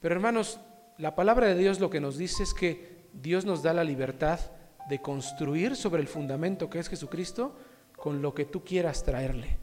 Pero 0.00 0.14
hermanos, 0.14 0.60
la 0.98 1.14
palabra 1.14 1.48
de 1.48 1.56
Dios 1.56 1.78
lo 1.78 1.90
que 1.90 2.00
nos 2.00 2.16
dice 2.16 2.42
es 2.42 2.54
que 2.54 3.08
Dios 3.12 3.44
nos 3.44 3.62
da 3.62 3.74
la 3.74 3.84
libertad 3.84 4.40
de 4.88 5.02
construir 5.02 5.76
sobre 5.76 6.00
el 6.00 6.08
fundamento 6.08 6.70
que 6.70 6.78
es 6.78 6.88
Jesucristo 6.88 7.54
con 7.96 8.22
lo 8.22 8.34
que 8.34 8.44
tú 8.44 8.64
quieras 8.64 9.02
traerle, 9.04 9.58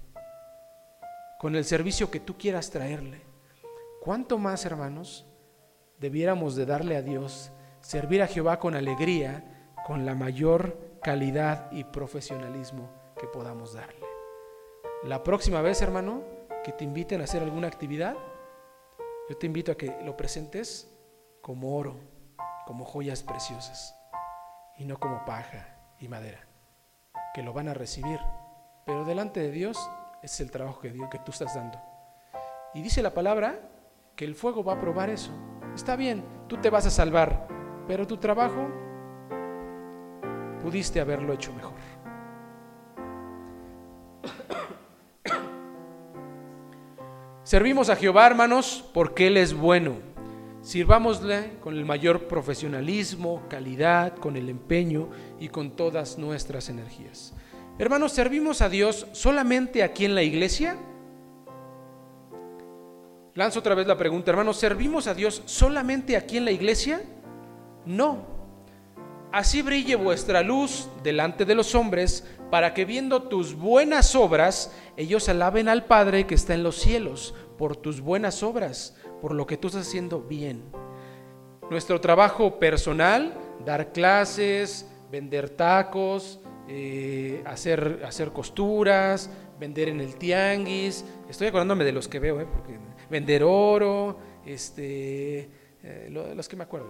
con 1.39 1.55
el 1.55 1.65
servicio 1.65 2.11
que 2.11 2.19
tú 2.19 2.37
quieras 2.37 2.69
traerle. 2.69 3.32
¿Cuánto 4.03 4.37
más, 4.37 4.65
hermanos, 4.65 5.25
debiéramos 5.97 6.57
de 6.57 6.65
darle 6.65 6.97
a 6.97 7.01
Dios, 7.01 7.53
servir 7.79 8.21
a 8.21 8.27
Jehová 8.27 8.59
con 8.59 8.75
alegría, 8.75 9.71
con 9.87 10.05
la 10.05 10.13
mayor 10.13 10.97
calidad 11.01 11.71
y 11.71 11.85
profesionalismo 11.85 12.89
que 13.17 13.27
podamos 13.27 13.71
darle? 13.71 14.05
La 15.03 15.23
próxima 15.23 15.61
vez, 15.61 15.81
hermano, 15.81 16.21
que 16.65 16.73
te 16.73 16.83
inviten 16.83 17.21
a 17.21 17.23
hacer 17.23 17.43
alguna 17.43 17.69
actividad, 17.69 18.17
yo 19.29 19.37
te 19.37 19.45
invito 19.45 19.71
a 19.71 19.77
que 19.77 19.95
lo 20.03 20.17
presentes 20.17 20.93
como 21.41 21.77
oro, 21.77 21.95
como 22.65 22.83
joyas 22.83 23.23
preciosas 23.23 23.97
y 24.75 24.83
no 24.83 24.99
como 24.99 25.23
paja 25.23 25.77
y 25.97 26.09
madera, 26.09 26.45
que 27.33 27.41
lo 27.41 27.53
van 27.53 27.69
a 27.69 27.73
recibir, 27.73 28.19
pero 28.85 29.05
delante 29.05 29.39
de 29.39 29.51
Dios 29.51 29.79
es 30.21 30.41
el 30.41 30.51
trabajo 30.51 30.81
que, 30.81 30.89
Dios, 30.89 31.07
que 31.09 31.19
tú 31.19 31.31
estás 31.31 31.55
dando. 31.55 31.81
Y 32.73 32.81
dice 32.81 33.01
la 33.01 33.13
palabra 33.13 33.69
que 34.15 34.25
el 34.25 34.35
fuego 34.35 34.63
va 34.63 34.73
a 34.73 34.79
probar 34.79 35.09
eso. 35.09 35.31
Está 35.75 35.95
bien, 35.95 36.23
tú 36.47 36.57
te 36.57 36.69
vas 36.69 36.85
a 36.85 36.91
salvar, 36.91 37.47
pero 37.87 38.05
tu 38.05 38.17
trabajo 38.17 38.69
pudiste 40.61 41.01
haberlo 41.01 41.33
hecho 41.33 41.51
mejor. 41.53 41.73
Servimos 47.43 47.89
a 47.89 47.95
Jehová, 47.95 48.27
hermanos, 48.27 48.85
porque 48.93 49.25
Él 49.27 49.37
es 49.37 49.53
bueno. 49.53 49.95
Sirvámosle 50.61 51.57
con 51.59 51.75
el 51.75 51.83
mayor 51.83 52.27
profesionalismo, 52.27 53.43
calidad, 53.49 54.15
con 54.15 54.37
el 54.37 54.47
empeño 54.47 55.09
y 55.39 55.49
con 55.49 55.71
todas 55.71 56.17
nuestras 56.17 56.69
energías. 56.69 57.33
Hermanos, 57.79 58.13
¿servimos 58.13 58.61
a 58.61 58.69
Dios 58.69 59.07
solamente 59.11 59.83
aquí 59.83 60.05
en 60.05 60.15
la 60.15 60.23
iglesia? 60.23 60.77
Lanzo 63.35 63.59
otra 63.59 63.75
vez 63.75 63.87
la 63.87 63.97
pregunta, 63.97 64.31
hermanos, 64.31 64.57
¿servimos 64.57 65.07
a 65.07 65.13
Dios 65.13 65.41
solamente 65.45 66.15
aquí 66.15 66.37
en 66.37 66.45
la 66.45 66.51
iglesia? 66.51 67.01
No. 67.85 68.25
Así 69.31 69.61
brille 69.61 69.95
vuestra 69.95 70.43
luz 70.43 70.87
delante 71.01 71.43
de 71.43 71.55
los 71.55 71.73
hombres, 71.73 72.27
para 72.51 72.75
que 72.75 72.85
viendo 72.85 73.23
tus 73.23 73.55
buenas 73.55 74.15
obras, 74.15 74.71
ellos 74.95 75.27
alaben 75.29 75.67
al 75.67 75.85
Padre 75.85 76.27
que 76.27 76.35
está 76.35 76.53
en 76.53 76.61
los 76.61 76.75
cielos, 76.75 77.33
por 77.57 77.75
tus 77.75 78.01
buenas 78.01 78.43
obras 78.43 78.95
por 79.23 79.33
lo 79.33 79.47
que 79.47 79.55
tú 79.55 79.69
estás 79.69 79.87
haciendo 79.87 80.19
bien. 80.19 80.65
Nuestro 81.71 82.01
trabajo 82.01 82.59
personal, 82.59 83.33
dar 83.65 83.93
clases, 83.93 84.85
vender 85.09 85.49
tacos, 85.49 86.41
eh, 86.67 87.41
hacer, 87.45 88.03
hacer 88.05 88.33
costuras, 88.33 89.29
vender 89.61 89.87
en 89.87 90.01
el 90.01 90.17
tianguis. 90.17 91.05
Estoy 91.29 91.47
acordándome 91.47 91.85
de 91.85 91.93
los 91.93 92.09
que 92.09 92.19
veo, 92.19 92.41
eh, 92.41 92.45
porque 92.51 92.77
vender 93.13 93.43
oro, 93.43 94.17
este, 94.43 95.49
eh, 95.83 96.07
los 96.09 96.49
que 96.49 96.55
me 96.55 96.63
acuerdo. 96.63 96.87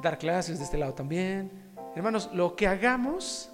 Dar 0.00 0.18
clases 0.18 0.58
de 0.58 0.64
este 0.64 0.78
lado 0.78 0.94
también. 0.94 1.72
Hermanos, 1.96 2.30
lo 2.32 2.54
que 2.54 2.68
hagamos 2.68 3.50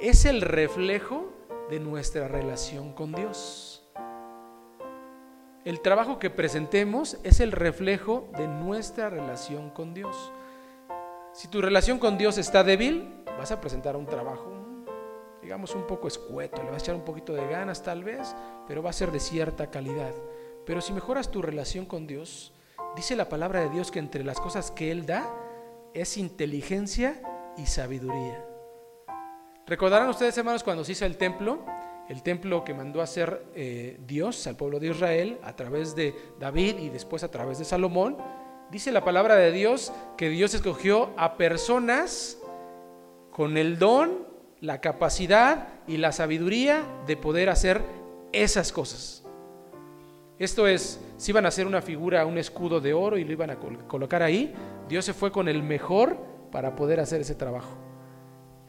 es 0.00 0.24
el 0.24 0.40
reflejo 0.40 1.32
de 1.68 1.80
nuestra 1.80 2.28
relación 2.28 2.92
con 2.92 3.12
Dios. 3.12 3.82
El 5.64 5.80
trabajo 5.80 6.20
que 6.20 6.30
presentemos 6.30 7.18
es 7.24 7.40
el 7.40 7.50
reflejo 7.50 8.28
de 8.38 8.46
nuestra 8.46 9.10
relación 9.10 9.70
con 9.70 9.94
Dios. 9.94 10.32
Si 11.32 11.48
tu 11.48 11.60
relación 11.60 11.98
con 11.98 12.16
Dios 12.16 12.38
está 12.38 12.62
débil, 12.62 13.24
vas 13.36 13.50
a 13.50 13.60
presentar 13.60 13.96
un 13.96 14.06
trabajo, 14.06 14.52
digamos, 15.42 15.74
un 15.74 15.88
poco 15.88 16.06
escueto, 16.06 16.62
le 16.62 16.70
vas 16.70 16.82
a 16.82 16.84
echar 16.84 16.94
un 16.94 17.04
poquito 17.04 17.34
de 17.34 17.48
ganas 17.48 17.82
tal 17.82 18.04
vez, 18.04 18.32
pero 18.68 18.80
va 18.80 18.90
a 18.90 18.92
ser 18.92 19.10
de 19.10 19.18
cierta 19.18 19.68
calidad. 19.68 20.12
Pero 20.66 20.80
si 20.80 20.92
mejoras 20.92 21.30
tu 21.30 21.40
relación 21.40 21.86
con 21.86 22.06
Dios, 22.06 22.52
dice 22.96 23.14
la 23.16 23.28
palabra 23.28 23.60
de 23.60 23.70
Dios 23.70 23.90
que 23.90 24.00
entre 24.00 24.24
las 24.24 24.40
cosas 24.40 24.72
que 24.72 24.90
Él 24.90 25.06
da 25.06 25.32
es 25.94 26.16
inteligencia 26.18 27.22
y 27.56 27.66
sabiduría. 27.66 28.44
Recordarán 29.66 30.08
ustedes, 30.08 30.36
hermanos, 30.36 30.62
cuando 30.62 30.84
se 30.84 30.92
hizo 30.92 31.06
el 31.06 31.16
templo, 31.16 31.64
el 32.08 32.22
templo 32.22 32.64
que 32.64 32.74
mandó 32.74 33.00
a 33.00 33.04
hacer 33.04 33.44
eh, 33.54 33.98
Dios 34.06 34.46
al 34.46 34.56
pueblo 34.56 34.78
de 34.78 34.88
Israel 34.88 35.38
a 35.42 35.54
través 35.54 35.96
de 35.96 36.14
David 36.38 36.78
y 36.78 36.88
después 36.88 37.22
a 37.22 37.30
través 37.30 37.58
de 37.58 37.64
Salomón, 37.64 38.16
dice 38.70 38.92
la 38.92 39.04
palabra 39.04 39.36
de 39.36 39.52
Dios 39.52 39.92
que 40.16 40.28
Dios 40.28 40.54
escogió 40.54 41.10
a 41.16 41.36
personas 41.36 42.38
con 43.30 43.56
el 43.56 43.78
don, 43.78 44.26
la 44.60 44.80
capacidad 44.80 45.68
y 45.86 45.96
la 45.96 46.12
sabiduría 46.12 46.84
de 47.06 47.16
poder 47.16 47.50
hacer 47.50 47.82
esas 48.32 48.72
cosas. 48.72 49.25
Esto 50.38 50.66
es, 50.66 51.00
si 51.16 51.32
iban 51.32 51.44
a 51.46 51.48
hacer 51.48 51.66
una 51.66 51.80
figura, 51.80 52.26
un 52.26 52.38
escudo 52.38 52.80
de 52.80 52.92
oro 52.92 53.16
y 53.16 53.24
lo 53.24 53.32
iban 53.32 53.50
a 53.50 53.56
colocar 53.56 54.22
ahí, 54.22 54.54
Dios 54.88 55.04
se 55.04 55.14
fue 55.14 55.32
con 55.32 55.48
el 55.48 55.62
mejor 55.62 56.16
para 56.52 56.76
poder 56.76 57.00
hacer 57.00 57.20
ese 57.20 57.34
trabajo 57.34 57.86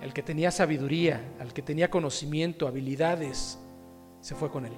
el 0.01 0.13
que 0.13 0.23
tenía 0.23 0.51
sabiduría, 0.51 1.21
al 1.39 1.53
que 1.53 1.61
tenía 1.61 1.89
conocimiento, 1.89 2.67
habilidades, 2.67 3.59
se 4.21 4.35
fue 4.35 4.51
con 4.51 4.65
él. 4.65 4.73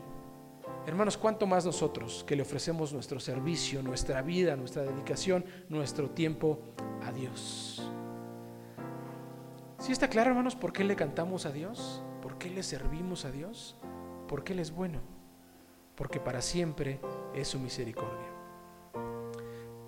Hermanos, 0.88 1.18
¿cuánto 1.18 1.46
más 1.46 1.66
nosotros 1.66 2.24
que 2.26 2.36
le 2.36 2.42
ofrecemos 2.42 2.94
nuestro 2.94 3.20
servicio, 3.20 3.84
nuestra 3.84 4.22
vida, 4.22 4.56
nuestra 4.56 4.84
dedicación, 4.84 5.46
nuestro 5.68 6.10
tiempo 6.10 6.60
a 7.04 7.12
Dios? 7.12 7.84
¿Sí 9.78 9.92
está 9.92 10.10
claro, 10.10 10.32
hermanos, 10.32 10.56
por 10.56 10.74
qué 10.74 10.84
le 10.84 10.96
cantamos 10.96 11.46
a 11.46 11.52
Dios? 11.52 12.02
¿Por 12.22 12.38
qué 12.38 12.50
le 12.50 12.64
servimos 12.64 13.26
a 13.26 13.32
Dios? 13.32 13.78
Porque 14.28 14.54
Él 14.54 14.60
es 14.60 14.72
bueno. 14.72 15.19
Porque 16.00 16.22
para 16.22 16.41
siempre 16.41 17.02
es 17.36 17.50
su 17.50 17.60
misericordia. 17.60 18.30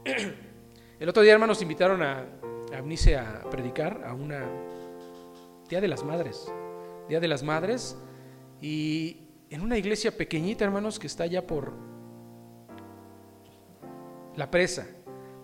El 0.99 1.07
otro 1.07 1.23
día, 1.23 1.31
hermanos, 1.31 1.61
invitaron 1.61 2.03
a, 2.03 2.25
a 2.73 2.77
a 2.77 3.49
predicar 3.49 4.03
a 4.05 4.13
una 4.13 4.45
Día 5.69 5.79
de 5.79 5.87
las 5.87 6.03
Madres. 6.03 6.51
Día 7.07 7.21
de 7.21 7.29
las 7.29 7.43
Madres. 7.43 7.97
Y 8.61 9.21
en 9.49 9.61
una 9.61 9.77
iglesia 9.77 10.11
pequeñita, 10.11 10.65
hermanos, 10.65 10.99
que 10.99 11.07
está 11.07 11.23
allá 11.23 11.47
por 11.47 11.71
la 14.35 14.51
presa. 14.51 14.85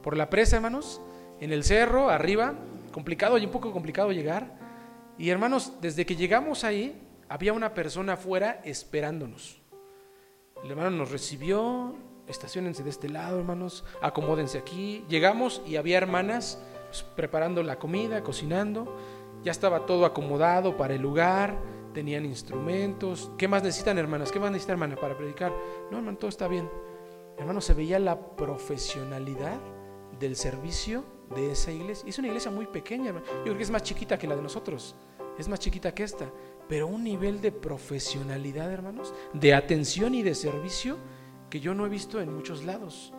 Por 0.04 0.18
la 0.18 0.30
presa, 0.30 0.58
hermanos, 0.58 1.00
en 1.40 1.54
el 1.54 1.64
cerro, 1.64 2.10
arriba, 2.10 2.56
complicado 2.92 3.38
y 3.38 3.46
un 3.46 3.52
poco 3.52 3.72
complicado 3.72 4.12
llegar. 4.12 4.60
Y 5.18 5.30
hermanos, 5.30 5.76
desde 5.80 6.06
que 6.06 6.18
llegamos 6.18 6.66
ahí, 6.66 7.02
había 7.30 7.54
una 7.54 7.74
persona 7.74 8.14
afuera 8.14 8.60
esperándonos. 8.66 9.62
El 10.64 10.72
hermano 10.72 10.92
nos 10.92 11.12
recibió, 11.12 11.96
estacionense 12.28 12.84
de 12.84 12.90
este 12.90 13.10
lado, 13.10 13.40
hermanos, 13.40 13.84
acomódense 14.02 14.58
aquí. 14.58 15.06
Llegamos 15.08 15.62
y 15.66 15.76
había 15.76 15.98
hermanas 15.98 16.62
pues, 16.88 17.04
preparando 17.04 17.64
la 17.64 17.80
comida, 17.80 18.24
cocinando. 18.24 18.96
Ya 19.44 19.52
estaba 19.52 19.86
todo 19.86 20.06
acomodado 20.06 20.76
para 20.78 20.96
el 20.96 21.02
lugar, 21.02 21.58
tenían 21.94 22.26
instrumentos. 22.26 23.32
¿Qué 23.38 23.48
más 23.48 23.64
necesitan, 23.64 23.98
hermanas? 23.98 24.32
¿Qué 24.32 24.40
más 24.40 24.52
necesitan, 24.52 24.74
hermana, 24.74 24.96
para 24.96 25.16
predicar? 25.16 25.54
No, 25.92 25.98
hermano, 25.98 26.18
todo 26.18 26.30
está 26.30 26.48
bien. 26.48 26.70
Hermano, 27.38 27.62
se 27.62 27.74
veía 27.74 28.00
la 28.00 28.20
profesionalidad 28.36 29.60
del 30.20 30.36
servicio 30.36 31.04
de 31.36 31.52
esa 31.52 31.72
iglesia. 31.72 32.10
Es 32.10 32.18
una 32.18 32.28
iglesia 32.28 32.52
muy 32.52 32.66
pequeña, 32.66 33.10
hermano. 33.10 33.26
Yo 33.28 33.44
creo 33.44 33.58
que 33.58 33.64
es 33.64 33.72
más 33.72 33.84
chiquita 33.84 34.18
que 34.18 34.28
la 34.28 34.36
de 34.36 34.42
nosotros. 34.42 34.96
Es 35.38 35.48
más 35.48 35.60
chiquita 35.60 35.94
que 35.94 36.04
esta. 36.04 36.26
Pero 36.68 36.88
un 36.88 37.04
nivel 37.04 37.42
de 37.42 37.52
profesionalidad, 37.52 38.72
hermanos, 38.72 39.14
de 39.34 39.54
atención 39.54 40.16
y 40.16 40.24
de 40.24 40.36
servicio 40.36 40.98
que 41.50 41.60
yo 41.60 41.74
no 41.74 41.86
he 41.86 41.90
visto 41.90 42.20
en 42.20 42.34
muchos 42.34 42.64
lados. 42.66 43.14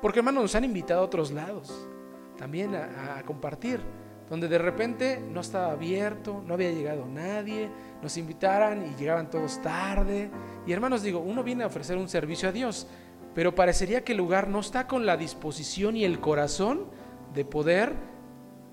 Porque, 0.00 0.18
hermanos, 0.18 0.42
nos 0.42 0.54
han 0.54 0.64
invitado 0.64 1.00
a 1.00 1.04
otros 1.04 1.30
lados 1.30 1.88
también 2.36 2.74
a, 2.74 3.22
compartir 3.24 3.80
donde 4.28 4.48
de 4.48 4.58
repente 4.58 5.20
no 5.20 5.42
estaba 5.42 5.72
abierto, 5.72 6.42
no 6.46 6.54
había 6.54 6.72
llegado 6.72 7.06
nadie, 7.06 7.68
nos 8.00 8.16
invitaran 8.16 8.82
y 8.86 8.98
llegaban 8.98 9.28
todos 9.28 9.60
tarde. 9.60 10.30
Y 10.66 10.72
hermanos, 10.72 11.02
digo, 11.02 11.18
uno 11.18 11.42
viene 11.42 11.64
a 11.64 11.66
ofrecer 11.66 11.98
un 11.98 12.08
servicio 12.08 12.48
a 12.48 12.52
Dios, 12.52 12.86
pero 13.34 13.54
parecería 13.54 14.04
que 14.04 14.12
el 14.12 14.18
lugar 14.18 14.48
no 14.48 14.60
está 14.60 14.86
con 14.86 15.04
la 15.04 15.18
disposición 15.18 15.96
y 15.96 16.04
el 16.04 16.18
corazón 16.18 16.86
de 17.34 17.44
poder 17.44 17.94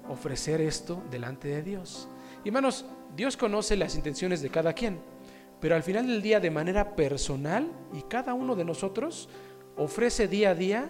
ofrecer 0.08 0.62
esto 0.62 1.04
delante 1.12 1.50
de 1.50 1.62
Dios. 1.62 2.08
Y 2.46 2.50
hermanos, 2.50 2.86
Dios 3.16 3.38
conoce 3.38 3.76
las 3.76 3.96
intenciones 3.96 4.42
de 4.42 4.50
cada 4.50 4.74
quien, 4.74 5.00
pero 5.60 5.76
al 5.76 5.84
final 5.84 6.08
del 6.08 6.22
día 6.22 6.40
de 6.40 6.52
manera 6.52 6.96
personal 6.96 7.72
y 7.94 8.04
cada 8.04 8.34
uno 8.34 8.56
de 8.56 8.66
nosotros 8.66 9.30
ofrece 9.76 10.28
día 10.28 10.52
a 10.52 10.56
día 10.56 10.90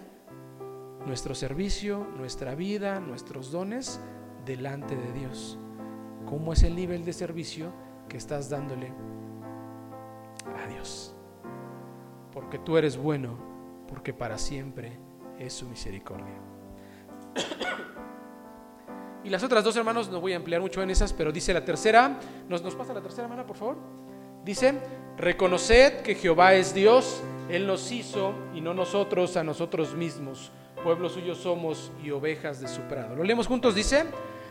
nuestro 1.06 1.34
servicio, 1.34 2.08
nuestra 2.18 2.56
vida, 2.56 3.00
nuestros 3.00 3.52
dones 3.52 4.00
delante 4.46 4.96
de 4.96 5.12
Dios. 5.14 5.58
¿Cómo 6.26 6.54
es 6.54 6.64
el 6.64 6.76
nivel 6.76 7.06
de 7.06 7.14
servicio 7.14 7.72
que 8.08 8.18
estás 8.18 8.50
dándole 8.50 8.92
a 10.56 10.68
Dios? 10.68 11.16
Porque 12.32 12.60
tú 12.60 12.78
eres 12.78 12.98
bueno, 12.98 13.38
porque 13.88 14.14
para 14.14 14.38
siempre 14.38 15.00
es 15.40 15.54
su 15.54 15.68
misericordia. 15.68 16.36
Y 19.24 19.30
las 19.30 19.44
otras 19.44 19.64
dos 19.64 19.76
hermanos, 19.76 20.10
no 20.10 20.22
voy 20.22 20.34
a 20.34 20.38
emplear 20.38 20.62
mucho 20.62 20.82
en 20.82 20.90
esas, 20.90 21.12
pero 21.12 21.32
dice 21.32 21.54
la 21.54 21.66
tercera, 21.66 22.20
¿nos, 22.48 22.62
nos 22.64 22.76
pasa 22.76 22.94
la 22.94 23.02
tercera 23.02 23.24
hermana, 23.24 23.46
por 23.46 23.58
favor? 23.58 23.78
Dice, 24.46 24.76
reconoced 25.18 26.02
que 26.02 26.16
Jehová 26.16 26.54
es 26.54 26.74
Dios, 26.74 27.22
Él 27.50 27.68
nos 27.68 27.92
hizo 27.92 28.34
y 28.56 28.62
no 28.62 28.74
nosotros 28.74 29.36
a 29.36 29.44
nosotros 29.44 29.94
mismos. 29.94 30.52
Pueblo 30.84 31.10
suyo 31.10 31.36
somos 31.36 31.92
y 32.02 32.12
ovejas 32.12 32.62
de 32.62 32.70
su 32.70 32.82
prado. 32.84 33.16
Lo 33.16 33.24
leemos 33.24 33.48
juntos, 33.48 33.76
dice, 33.76 34.06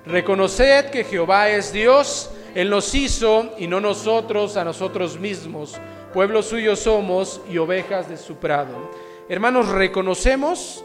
reconoced 0.05 0.91
que 0.91 1.05
Jehová 1.05 1.49
es 1.49 1.73
Dios, 1.73 2.31
Él 2.55 2.69
nos 2.69 2.95
hizo 2.95 3.55
y 3.59 3.66
no 3.66 3.81
nosotros 3.81 4.59
a 4.59 4.64
nosotros 4.64 5.19
mismos. 5.19 5.81
Pueblo 6.12 6.43
suyo 6.43 6.77
somos 6.77 7.41
y 7.51 7.57
ovejas 7.57 8.09
de 8.09 8.19
su 8.19 8.37
prado. 8.37 8.91
Hermanos, 9.31 9.69
reconocemos 9.69 10.85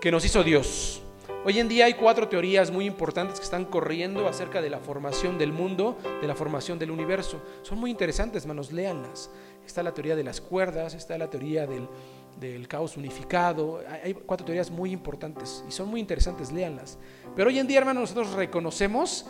que 0.00 0.10
nos 0.10 0.24
hizo 0.24 0.42
Dios. 0.42 1.02
Hoy 1.48 1.58
en 1.60 1.66
día 1.66 1.86
hay 1.86 1.94
cuatro 1.94 2.28
teorías 2.28 2.70
muy 2.70 2.84
importantes 2.84 3.38
que 3.38 3.44
están 3.44 3.64
corriendo 3.64 4.28
acerca 4.28 4.60
de 4.60 4.68
la 4.68 4.80
formación 4.80 5.38
del 5.38 5.50
mundo, 5.50 5.96
de 6.20 6.26
la 6.26 6.34
formación 6.34 6.78
del 6.78 6.90
universo. 6.90 7.40
Son 7.62 7.78
muy 7.78 7.90
interesantes, 7.90 8.42
hermanos, 8.42 8.70
léanlas. 8.70 9.30
Está 9.66 9.82
la 9.82 9.94
teoría 9.94 10.14
de 10.14 10.24
las 10.24 10.42
cuerdas, 10.42 10.92
está 10.92 11.16
la 11.16 11.30
teoría 11.30 11.66
del, 11.66 12.68
caos 12.68 12.98
unificado. 12.98 13.80
Hay 14.04 14.12
cuatro 14.12 14.44
teorías 14.44 14.70
muy 14.70 14.92
importantes 14.92 15.64
y 15.66 15.72
son 15.72 15.88
muy 15.88 16.00
interesantes, 16.00 16.52
léanlas. 16.52 16.98
Pero 17.34 17.48
hoy 17.48 17.58
en 17.58 17.66
día, 17.66 17.78
hermanos, 17.78 18.10
nosotros 18.10 18.34
reconocemos 18.34 19.24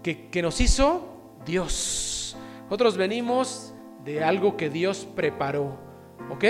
que, 0.00 0.28
que 0.28 0.42
nos 0.42 0.60
hizo 0.60 1.02
Dios. 1.44 2.36
Nosotros 2.66 2.96
venimos 2.96 3.74
de 4.04 4.22
algo 4.22 4.56
que 4.56 4.70
Dios 4.70 5.08
preparó. 5.16 5.76
¿Ok? 6.30 6.44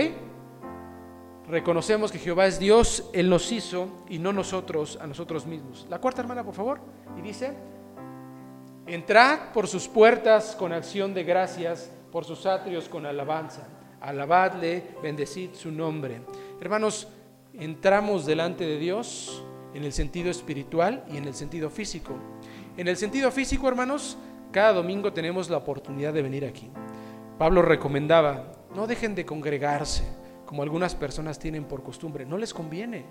Reconocemos 1.48 2.10
que 2.10 2.18
Jehová 2.18 2.46
es 2.46 2.58
Dios, 2.58 3.10
Él 3.12 3.28
nos 3.28 3.52
hizo 3.52 3.88
y 4.08 4.18
no 4.18 4.32
nosotros 4.32 4.98
a 5.00 5.06
nosotros 5.06 5.46
mismos. 5.46 5.86
La 5.90 6.00
cuarta 6.00 6.22
hermana, 6.22 6.42
por 6.42 6.54
favor. 6.54 6.80
Y 7.18 7.20
dice, 7.20 7.52
entrad 8.86 9.52
por 9.52 9.68
sus 9.68 9.86
puertas 9.86 10.56
con 10.56 10.72
acción 10.72 11.12
de 11.12 11.22
gracias, 11.24 11.90
por 12.10 12.24
sus 12.24 12.46
atrios 12.46 12.88
con 12.88 13.04
alabanza. 13.04 13.68
Alabadle, 14.00 14.82
bendecid 15.02 15.52
su 15.52 15.70
nombre. 15.70 16.22
Hermanos, 16.60 17.08
entramos 17.52 18.24
delante 18.24 18.64
de 18.64 18.78
Dios 18.78 19.44
en 19.74 19.84
el 19.84 19.92
sentido 19.92 20.30
espiritual 20.30 21.04
y 21.12 21.18
en 21.18 21.24
el 21.24 21.34
sentido 21.34 21.68
físico. 21.68 22.14
En 22.76 22.88
el 22.88 22.96
sentido 22.96 23.30
físico, 23.30 23.68
hermanos, 23.68 24.16
cada 24.50 24.72
domingo 24.72 25.12
tenemos 25.12 25.50
la 25.50 25.58
oportunidad 25.58 26.14
de 26.14 26.22
venir 26.22 26.44
aquí. 26.44 26.70
Pablo 27.38 27.60
recomendaba, 27.60 28.52
no 28.74 28.86
dejen 28.86 29.14
de 29.14 29.26
congregarse, 29.26 30.04
como 30.46 30.62
algunas 30.62 30.94
personas 30.94 31.38
tienen 31.38 31.64
por 31.64 31.82
costumbre. 31.82 32.26
No 32.26 32.38
les 32.38 32.54
conviene, 32.54 33.04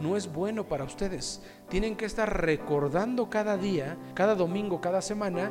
no 0.00 0.16
es 0.16 0.32
bueno 0.32 0.64
para 0.64 0.84
ustedes. 0.84 1.42
Tienen 1.68 1.96
que 1.96 2.04
estar 2.04 2.42
recordando 2.42 3.28
cada 3.28 3.56
día, 3.56 3.96
cada 4.14 4.34
domingo, 4.34 4.80
cada 4.80 5.02
semana, 5.02 5.50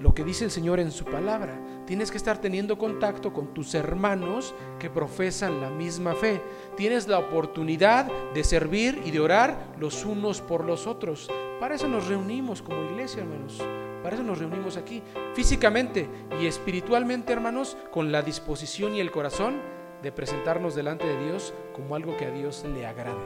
lo 0.00 0.14
que 0.14 0.24
dice 0.24 0.44
el 0.44 0.50
Señor 0.50 0.78
en 0.80 0.92
su 0.92 1.04
palabra. 1.04 1.58
Tienes 1.86 2.10
que 2.10 2.18
estar 2.18 2.38
teniendo 2.38 2.78
contacto 2.78 3.32
con 3.32 3.52
tus 3.54 3.74
hermanos 3.74 4.54
que 4.78 4.90
profesan 4.90 5.60
la 5.60 5.70
misma 5.70 6.14
fe. 6.14 6.40
Tienes 6.76 7.08
la 7.08 7.18
oportunidad 7.18 8.06
de 8.34 8.44
servir 8.44 9.00
y 9.04 9.10
de 9.10 9.20
orar 9.20 9.74
los 9.78 10.04
unos 10.04 10.40
por 10.40 10.64
los 10.64 10.86
otros. 10.86 11.28
Para 11.58 11.74
eso 11.74 11.88
nos 11.88 12.06
reunimos 12.06 12.62
como 12.62 12.84
iglesia, 12.84 13.22
hermanos. 13.22 13.60
Para 14.02 14.14
eso 14.14 14.22
nos 14.22 14.38
reunimos 14.38 14.76
aquí, 14.76 15.02
físicamente 15.34 16.08
y 16.40 16.46
espiritualmente, 16.46 17.32
hermanos, 17.32 17.76
con 17.90 18.12
la 18.12 18.22
disposición 18.22 18.94
y 18.94 19.00
el 19.00 19.10
corazón 19.10 19.60
de 20.02 20.12
presentarnos 20.12 20.74
delante 20.74 21.06
de 21.06 21.24
Dios 21.24 21.54
como 21.74 21.94
algo 21.94 22.16
que 22.16 22.26
a 22.26 22.30
Dios 22.30 22.64
le 22.64 22.86
agrade, 22.86 23.16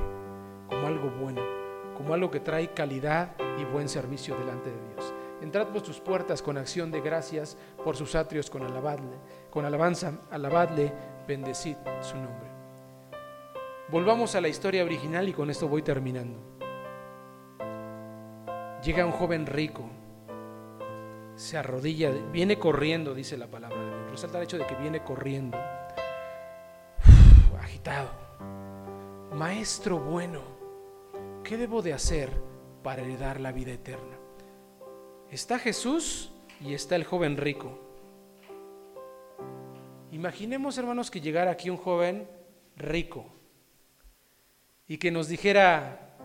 como 0.69 0.87
algo 0.87 1.11
bueno, 1.11 1.43
como 1.97 2.15
algo 2.15 2.31
que 2.31 2.41
trae 2.41 2.73
calidad 2.73 3.33
y 3.59 3.65
buen 3.65 3.89
servicio 3.89 4.37
delante 4.37 4.71
de 4.71 4.95
Dios. 4.95 5.15
Entrad 5.41 5.69
por 5.69 5.85
sus 5.85 6.01
puertas 6.01 6.41
con 6.41 6.57
acción 6.57 6.91
de 6.91 7.01
gracias, 7.01 7.57
por 7.85 7.97
sus 7.97 8.15
atrios 8.15 8.49
con 8.49 8.63
alabadle, 8.63 9.17
con 9.51 9.65
alabanza, 9.65 10.13
alabadle, 10.31 10.93
bendecid 11.27 11.77
su 12.01 12.17
nombre. 12.17 12.51
Volvamos 13.89 14.35
a 14.35 14.41
la 14.41 14.49
historia 14.49 14.85
original 14.85 15.29
y 15.29 15.33
con 15.33 15.51
esto 15.51 15.69
voy 15.69 15.83
terminando. 15.83 16.39
Llega 18.83 19.05
un 19.05 19.13
joven 19.13 19.47
rico 19.47 19.89
se 21.37 21.57
arrodilla, 21.57 22.11
viene 22.31 22.59
corriendo, 22.59 23.15
dice 23.15 23.37
la 23.37 23.47
palabra 23.47 23.79
de 23.79 23.87
Dios. 23.87 24.11
Resalta 24.13 24.39
el 24.39 24.45
hecho 24.45 24.59
de 24.59 24.67
que 24.67 24.75
viene 24.77 25.03
corriendo, 25.03 25.59
agitado. 27.63 28.11
Maestro 29.33 29.99
bueno, 29.99 30.43
¿qué 31.45 31.57
debo 31.57 31.83
de 31.83 31.93
hacer 31.93 32.31
para 32.83 33.03
heredar 33.03 33.41
la 33.41 33.53
vida 33.53 33.73
eterna? 33.73 34.19
Está 35.31 35.59
Jesús 35.59 36.33
y 36.61 36.75
está 36.75 36.97
el 36.97 37.05
joven 37.05 37.37
rico. 37.37 37.79
Imaginemos, 40.11 40.77
hermanos, 40.77 41.11
que 41.11 41.21
llegara 41.21 41.51
aquí 41.51 41.71
un 41.71 41.79
joven 41.79 42.29
rico 42.77 43.27
y 44.87 44.99
que 44.99 45.11
nos 45.11 45.29
dijera, 45.29 46.17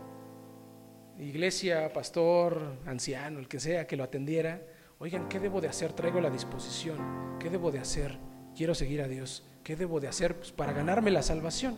iglesia, 1.17 1.93
pastor, 1.93 2.79
anciano, 2.85 3.39
el 3.39 3.47
que 3.47 3.61
sea, 3.61 3.87
que 3.87 3.95
lo 3.95 4.03
atendiera, 4.03 4.61
Oigan, 4.99 5.29
¿qué 5.29 5.39
debo 5.39 5.61
de 5.61 5.67
hacer? 5.67 5.93
Traigo 5.93 6.19
la 6.19 6.31
disposición. 6.31 7.37
¿Qué 7.39 7.51
debo 7.51 7.71
de 7.71 7.77
hacer? 7.77 8.17
Quiero 8.55 8.73
seguir 8.73 9.03
a 9.03 9.07
Dios. 9.07 9.45
¿Qué 9.67 9.75
debo 9.75 9.99
de 9.99 10.07
hacer 10.07 10.33
pues, 10.33 10.53
para 10.53 10.71
ganarme 10.71 11.11
la 11.11 11.21
salvación? 11.21 11.75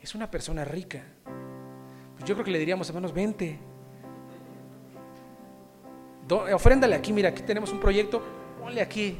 Es 0.00 0.14
una 0.14 0.30
persona 0.30 0.64
rica. 0.64 1.02
Pues 2.14 2.24
yo 2.24 2.34
creo 2.34 2.42
que 2.42 2.50
le 2.50 2.58
diríamos, 2.58 2.88
hermanos, 2.88 3.12
vente. 3.12 3.58
ofréndale 6.54 6.94
aquí, 6.96 7.12
mira, 7.12 7.28
aquí 7.28 7.42
tenemos 7.42 7.70
un 7.70 7.80
proyecto, 7.80 8.22
ponle 8.58 8.80
aquí. 8.80 9.18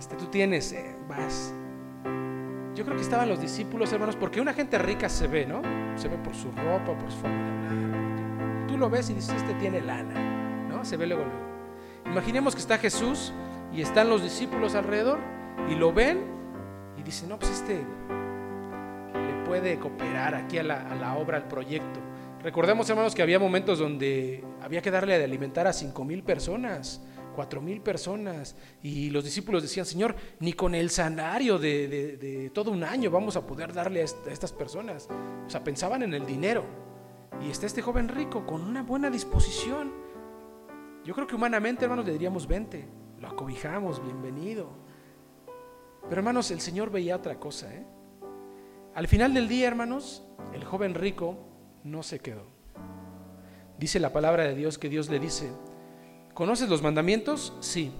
Este, 0.00 0.16
tú 0.16 0.26
tienes, 0.26 0.72
eh, 0.72 0.96
vas. 1.08 1.54
Yo 2.74 2.84
creo 2.84 2.96
que 2.96 3.02
estaban 3.02 3.28
los 3.28 3.40
discípulos, 3.40 3.92
hermanos, 3.92 4.16
porque 4.16 4.40
una 4.40 4.52
gente 4.52 4.78
rica 4.78 5.08
se 5.08 5.28
ve, 5.28 5.46
¿no? 5.46 5.62
Se 5.96 6.08
ve 6.08 6.16
por 6.16 6.34
su 6.34 6.50
ropa, 6.50 6.98
por 6.98 7.12
su 7.12 7.18
forma 7.18 7.36
de 7.36 7.68
hablar. 7.68 8.66
Tú 8.66 8.76
lo 8.76 8.90
ves 8.90 9.08
y 9.10 9.14
dices, 9.14 9.32
este 9.32 9.54
tiene 9.60 9.80
lana, 9.80 10.66
¿no? 10.68 10.84
Se 10.84 10.96
ve 10.96 11.06
luego, 11.06 11.22
luego. 11.22 11.40
Imaginemos 12.06 12.56
que 12.56 12.60
está 12.60 12.78
Jesús 12.78 13.32
y 13.72 13.80
están 13.80 14.08
los 14.10 14.24
discípulos 14.24 14.74
alrededor 14.74 15.20
y 15.70 15.76
lo 15.76 15.92
ven 15.92 16.37
y 16.98 17.02
dicen, 17.02 17.28
no, 17.28 17.38
pues 17.38 17.52
este 17.52 17.84
le 19.14 19.44
puede 19.46 19.78
cooperar 19.78 20.34
aquí 20.34 20.58
a 20.58 20.62
la, 20.62 21.16
obra, 21.16 21.38
al 21.38 21.48
proyecto. 21.48 22.00
Recordemos, 22.42 22.88
hermanos, 22.88 23.14
que 23.14 23.22
había 23.22 23.38
momentos 23.38 23.78
donde 23.78 24.44
había 24.62 24.80
que 24.80 24.90
darle 24.90 25.18
de 25.18 25.24
alimentar 25.24 25.66
a 25.66 25.72
cinco 25.72 26.04
mil 26.04 26.22
personas, 26.22 27.00
cuatro 27.34 27.60
mil 27.60 27.80
personas, 27.80 28.56
y 28.82 29.10
los 29.10 29.24
discípulos 29.24 29.62
decían, 29.62 29.86
Señor, 29.86 30.14
ni 30.40 30.52
con 30.52 30.74
el 30.74 30.90
salario 30.90 31.58
de, 31.58 32.50
todo 32.54 32.70
un 32.70 32.84
año 32.84 33.10
vamos 33.10 33.36
a 33.36 33.46
poder 33.46 33.72
darle 33.72 34.02
a 34.02 34.04
estas 34.04 34.52
personas. 34.52 35.08
O 35.46 35.50
sea, 35.50 35.64
pensaban 35.64 36.02
en 36.02 36.14
el 36.14 36.26
dinero. 36.26 36.64
Y 37.40 37.50
está 37.50 37.66
este 37.66 37.82
joven 37.82 38.08
rico 38.08 38.44
con 38.44 38.62
una 38.62 38.82
buena 38.82 39.10
disposición 39.10 40.08
yo 41.08 41.14
creo 41.14 41.26
que 41.26 41.34
humanamente, 41.34 41.84
hermanos, 41.84 42.04
le 42.04 42.12
diríamos, 42.12 42.46
vente, 42.46 42.86
lo 43.18 43.28
acobijamos, 43.28 44.02
bienvenido. 44.02 44.68
Pero 46.08 46.20
hermanos, 46.20 46.50
el 46.50 46.60
Señor 46.60 46.90
veía 46.90 47.16
otra 47.16 47.38
cosa. 47.38 47.72
¿eh? 47.74 47.84
Al 48.94 49.08
final 49.08 49.34
del 49.34 49.48
día, 49.48 49.68
hermanos, 49.68 50.24
el 50.54 50.64
joven 50.64 50.94
rico 50.94 51.38
no 51.84 52.02
se 52.02 52.20
quedó. 52.20 52.46
Dice 53.78 54.00
la 54.00 54.12
palabra 54.12 54.44
de 54.44 54.54
Dios 54.54 54.78
que 54.78 54.88
Dios 54.88 55.08
le 55.08 55.20
dice, 55.20 55.52
¿conoces 56.34 56.68
los 56.68 56.82
mandamientos? 56.82 57.56
Sí. 57.60 57.92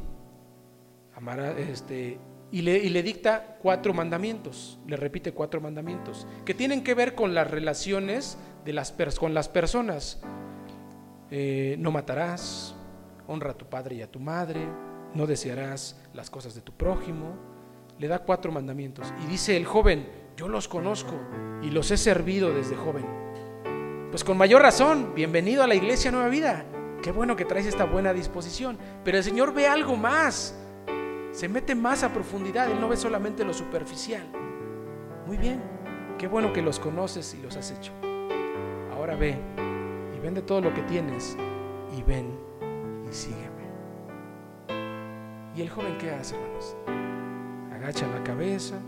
Amará, 1.14 1.56
este, 1.58 2.18
y, 2.50 2.62
le, 2.62 2.78
y 2.78 2.88
le 2.88 3.02
dicta 3.02 3.58
cuatro 3.60 3.92
mandamientos, 3.92 4.78
le 4.86 4.96
repite 4.96 5.32
cuatro 5.32 5.60
mandamientos, 5.60 6.26
que 6.44 6.54
tienen 6.54 6.82
que 6.82 6.94
ver 6.94 7.14
con 7.14 7.34
las 7.34 7.50
relaciones 7.50 8.38
de 8.64 8.72
las, 8.72 8.94
con 9.18 9.34
las 9.34 9.48
personas. 9.48 10.20
Eh, 11.30 11.76
no 11.78 11.90
matarás, 11.90 12.74
honra 13.26 13.50
a 13.50 13.58
tu 13.58 13.66
padre 13.66 13.96
y 13.96 14.02
a 14.02 14.10
tu 14.10 14.18
madre, 14.18 14.66
no 15.14 15.26
desearás 15.26 16.00
las 16.14 16.30
cosas 16.30 16.54
de 16.54 16.62
tu 16.62 16.72
prójimo. 16.72 17.57
Le 17.98 18.06
da 18.06 18.20
cuatro 18.20 18.52
mandamientos. 18.52 19.12
Y 19.24 19.26
dice 19.26 19.56
el 19.56 19.64
joven, 19.64 20.08
yo 20.36 20.48
los 20.48 20.68
conozco 20.68 21.18
y 21.62 21.70
los 21.70 21.90
he 21.90 21.96
servido 21.96 22.54
desde 22.54 22.76
joven. 22.76 23.04
Pues 24.10 24.22
con 24.22 24.38
mayor 24.38 24.62
razón, 24.62 25.12
bienvenido 25.14 25.62
a 25.62 25.66
la 25.66 25.74
iglesia 25.74 26.12
Nueva 26.12 26.28
Vida. 26.28 26.64
Qué 27.02 27.10
bueno 27.10 27.34
que 27.34 27.44
traes 27.44 27.66
esta 27.66 27.84
buena 27.84 28.12
disposición. 28.12 28.78
Pero 29.04 29.18
el 29.18 29.24
Señor 29.24 29.52
ve 29.52 29.66
algo 29.66 29.96
más. 29.96 30.56
Se 31.32 31.48
mete 31.48 31.74
más 31.74 32.04
a 32.04 32.12
profundidad. 32.12 32.70
Él 32.70 32.80
no 32.80 32.88
ve 32.88 32.96
solamente 32.96 33.44
lo 33.44 33.52
superficial. 33.52 34.26
Muy 35.26 35.36
bien. 35.36 35.60
Qué 36.18 36.28
bueno 36.28 36.52
que 36.52 36.62
los 36.62 36.78
conoces 36.78 37.34
y 37.34 37.42
los 37.42 37.56
has 37.56 37.72
hecho. 37.72 37.92
Ahora 38.92 39.16
ve 39.16 39.36
y 40.16 40.20
vende 40.20 40.42
todo 40.42 40.60
lo 40.60 40.72
que 40.72 40.82
tienes 40.82 41.36
y 41.96 42.02
ven 42.02 42.38
y 43.08 43.12
sígueme. 43.12 43.48
¿Y 45.56 45.62
el 45.62 45.70
joven 45.70 45.98
qué 45.98 46.10
hace, 46.10 46.36
hermanos? 46.36 46.76
Agacha 47.88 48.06
la 48.06 48.22
cabeza. 48.22 48.78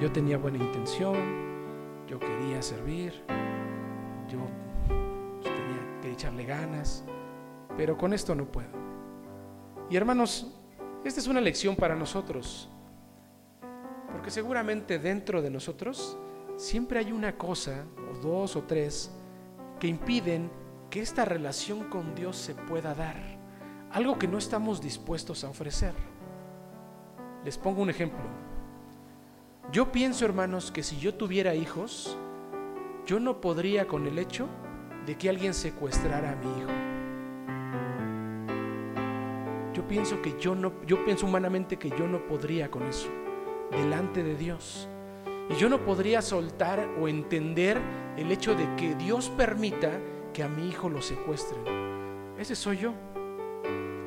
Yo 0.00 0.12
tenía 0.12 0.38
buena 0.38 0.58
intención, 0.58 1.16
yo 2.06 2.20
quería 2.20 2.62
servir, 2.62 3.12
yo 4.28 4.38
tenía 5.42 5.98
quería 6.00 6.12
echarle 6.12 6.44
ganas, 6.44 7.04
pero 7.76 7.98
con 7.98 8.12
esto 8.12 8.32
no 8.36 8.44
puedo. 8.44 8.70
Y 9.90 9.96
hermanos, 9.96 10.56
esta 11.04 11.18
es 11.18 11.26
una 11.26 11.40
lección 11.40 11.74
para 11.74 11.96
nosotros, 11.96 12.70
porque 14.12 14.30
seguramente 14.30 15.00
dentro 15.00 15.42
de 15.42 15.50
nosotros 15.50 16.16
siempre 16.56 17.00
hay 17.00 17.10
una 17.10 17.36
cosa, 17.36 17.86
o 18.08 18.18
dos 18.18 18.54
o 18.54 18.62
tres, 18.62 19.10
que 19.80 19.88
impiden 19.88 20.48
que 20.90 21.00
esta 21.00 21.24
relación 21.24 21.90
con 21.90 22.14
Dios 22.14 22.36
se 22.36 22.54
pueda 22.54 22.94
dar. 22.94 23.16
Algo 23.90 24.16
que 24.16 24.28
no 24.28 24.38
estamos 24.38 24.80
dispuestos 24.80 25.42
a 25.42 25.48
ofrecer. 25.48 26.19
Les 27.44 27.56
pongo 27.56 27.82
un 27.82 27.90
ejemplo. 27.90 28.20
Yo 29.72 29.92
pienso, 29.92 30.24
hermanos, 30.24 30.70
que 30.70 30.82
si 30.82 30.98
yo 30.98 31.14
tuviera 31.14 31.54
hijos, 31.54 32.18
yo 33.06 33.20
no 33.20 33.40
podría 33.40 33.86
con 33.86 34.06
el 34.06 34.18
hecho 34.18 34.48
de 35.06 35.16
que 35.16 35.28
alguien 35.28 35.54
secuestrara 35.54 36.32
a 36.32 36.36
mi 36.36 36.46
hijo. 36.60 36.70
Yo 39.72 39.86
pienso 39.86 40.20
que 40.20 40.38
yo 40.38 40.54
no, 40.54 40.72
yo 40.86 41.04
pienso 41.04 41.26
humanamente 41.26 41.78
que 41.78 41.90
yo 41.90 42.06
no 42.06 42.26
podría 42.26 42.70
con 42.70 42.82
eso 42.82 43.08
delante 43.70 44.22
de 44.22 44.36
Dios. 44.36 44.88
Y 45.48 45.54
yo 45.54 45.68
no 45.68 45.84
podría 45.84 46.22
soltar 46.22 46.88
o 47.00 47.08
entender 47.08 47.78
el 48.16 48.30
hecho 48.30 48.54
de 48.54 48.76
que 48.76 48.94
Dios 48.96 49.30
permita 49.30 49.90
que 50.32 50.42
a 50.42 50.48
mi 50.48 50.68
hijo 50.68 50.88
lo 50.88 51.00
secuestren. 51.00 51.60
Ese 52.38 52.54
soy 52.54 52.78
yo. 52.78 53.09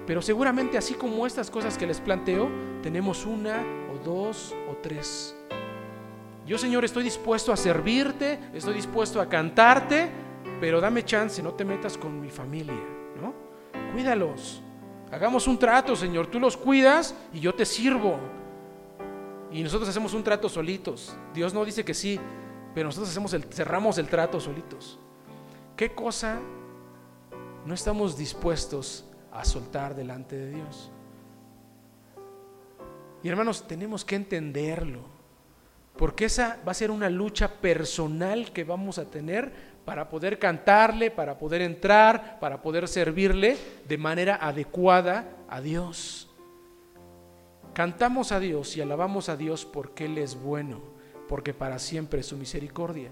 Pero 0.05 0.21
seguramente 0.21 0.77
así 0.77 0.95
como 0.95 1.25
estas 1.25 1.49
cosas 1.49 1.77
que 1.77 1.87
les 1.87 1.99
planteo, 1.99 2.49
tenemos 2.81 3.25
una 3.25 3.63
o 3.93 4.03
dos 4.03 4.53
o 4.69 4.75
tres. 4.81 5.35
Yo, 6.45 6.57
Señor, 6.57 6.83
estoy 6.83 7.03
dispuesto 7.03 7.53
a 7.53 7.57
servirte, 7.57 8.37
estoy 8.53 8.73
dispuesto 8.73 9.21
a 9.21 9.29
cantarte, 9.29 10.09
pero 10.59 10.81
dame 10.81 11.05
chance, 11.05 11.41
no 11.41 11.53
te 11.53 11.63
metas 11.63 11.97
con 11.97 12.19
mi 12.19 12.29
familia, 12.29 12.83
¿no? 13.21 13.33
Cuídalos. 13.93 14.61
Hagamos 15.09 15.47
un 15.47 15.57
trato, 15.57 15.95
Señor. 15.95 16.27
Tú 16.27 16.39
los 16.39 16.57
cuidas 16.57 17.15
y 17.31 17.39
yo 17.39 17.53
te 17.53 17.65
sirvo. 17.65 18.19
Y 19.51 19.63
nosotros 19.63 19.87
hacemos 19.87 20.13
un 20.13 20.23
trato 20.23 20.49
solitos. 20.49 21.15
Dios 21.33 21.53
no 21.53 21.63
dice 21.63 21.85
que 21.85 21.93
sí, 21.93 22.19
pero 22.73 22.87
nosotros 22.87 23.09
hacemos 23.09 23.33
el, 23.33 23.43
cerramos 23.43 23.97
el 23.99 24.07
trato 24.07 24.39
solitos. 24.39 24.99
¿Qué 25.77 25.93
cosa 25.93 26.39
no 27.65 27.73
estamos 27.73 28.17
dispuestos 28.17 29.05
a 29.33 29.45
soltar 29.45 29.95
delante 29.95 30.37
de 30.37 30.51
Dios? 30.51 30.91
Y 33.23 33.29
hermanos, 33.29 33.67
tenemos 33.67 34.03
que 34.03 34.15
entenderlo, 34.15 35.01
porque 35.97 36.25
esa 36.25 36.59
va 36.67 36.71
a 36.71 36.75
ser 36.75 36.91
una 36.91 37.09
lucha 37.09 37.61
personal 37.61 38.51
que 38.51 38.63
vamos 38.63 38.97
a 38.97 39.09
tener 39.09 39.73
para 39.85 40.09
poder 40.09 40.39
cantarle, 40.39 41.11
para 41.11 41.37
poder 41.37 41.61
entrar, 41.61 42.39
para 42.39 42.61
poder 42.61 42.87
servirle 42.87 43.57
de 43.87 43.97
manera 43.97 44.35
adecuada 44.35 45.29
a 45.49 45.61
Dios. 45.61 46.29
Cantamos 47.73 48.31
a 48.31 48.39
Dios 48.39 48.77
y 48.77 48.81
alabamos 48.81 49.29
a 49.29 49.37
Dios 49.37 49.65
porque 49.65 50.05
Él 50.05 50.17
es 50.17 50.35
bueno, 50.35 50.81
porque 51.27 51.53
para 51.53 51.79
siempre 51.79 52.21
es 52.21 52.27
su 52.27 52.37
misericordia. 52.37 53.09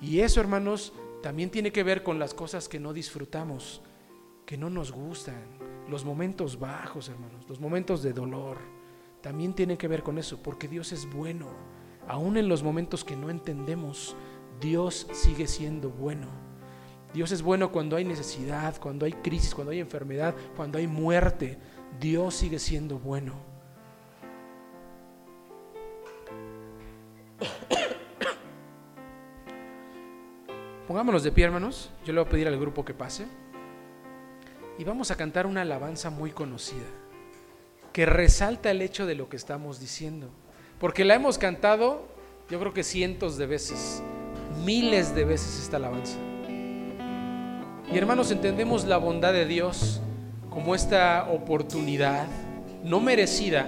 Y 0.00 0.20
eso, 0.20 0.40
hermanos, 0.40 0.92
también 1.22 1.50
tiene 1.50 1.70
que 1.70 1.82
ver 1.82 2.02
con 2.02 2.18
las 2.18 2.34
cosas 2.34 2.68
que 2.68 2.80
no 2.80 2.92
disfrutamos, 2.92 3.82
que 4.50 4.58
no 4.58 4.68
nos 4.68 4.90
gustan, 4.90 5.40
los 5.88 6.04
momentos 6.04 6.58
bajos, 6.58 7.08
hermanos, 7.08 7.48
los 7.48 7.60
momentos 7.60 8.02
de 8.02 8.12
dolor. 8.12 8.58
También 9.20 9.54
tiene 9.54 9.78
que 9.78 9.86
ver 9.86 10.02
con 10.02 10.18
eso, 10.18 10.42
porque 10.42 10.66
Dios 10.66 10.90
es 10.90 11.08
bueno. 11.08 11.46
Aún 12.08 12.36
en 12.36 12.48
los 12.48 12.64
momentos 12.64 13.04
que 13.04 13.14
no 13.14 13.30
entendemos, 13.30 14.16
Dios 14.60 15.06
sigue 15.12 15.46
siendo 15.46 15.90
bueno. 15.90 16.26
Dios 17.14 17.30
es 17.30 17.42
bueno 17.42 17.70
cuando 17.70 17.94
hay 17.94 18.04
necesidad, 18.04 18.76
cuando 18.80 19.06
hay 19.06 19.12
crisis, 19.12 19.54
cuando 19.54 19.70
hay 19.70 19.78
enfermedad, 19.78 20.34
cuando 20.56 20.78
hay 20.78 20.88
muerte. 20.88 21.56
Dios 22.00 22.34
sigue 22.34 22.58
siendo 22.58 22.98
bueno. 22.98 23.34
Pongámonos 30.88 31.22
de 31.22 31.30
pie, 31.30 31.44
hermanos. 31.44 31.92
Yo 32.04 32.12
le 32.12 32.18
voy 32.18 32.26
a 32.26 32.30
pedir 32.30 32.48
al 32.48 32.58
grupo 32.58 32.84
que 32.84 32.94
pase. 32.94 33.28
Y 34.80 34.84
vamos 34.84 35.10
a 35.10 35.16
cantar 35.16 35.44
una 35.44 35.60
alabanza 35.60 36.08
muy 36.08 36.30
conocida, 36.30 36.86
que 37.92 38.06
resalta 38.06 38.70
el 38.70 38.80
hecho 38.80 39.04
de 39.04 39.14
lo 39.14 39.28
que 39.28 39.36
estamos 39.36 39.78
diciendo. 39.78 40.30
Porque 40.78 41.04
la 41.04 41.16
hemos 41.16 41.36
cantado, 41.36 42.08
yo 42.48 42.58
creo 42.58 42.72
que 42.72 42.82
cientos 42.82 43.36
de 43.36 43.44
veces, 43.44 44.02
miles 44.64 45.14
de 45.14 45.26
veces 45.26 45.60
esta 45.60 45.76
alabanza. 45.76 46.16
Y 47.92 47.98
hermanos, 47.98 48.30
entendemos 48.30 48.86
la 48.86 48.96
bondad 48.96 49.34
de 49.34 49.44
Dios 49.44 50.00
como 50.48 50.74
esta 50.74 51.28
oportunidad 51.30 52.26
no 52.82 53.00
merecida 53.00 53.66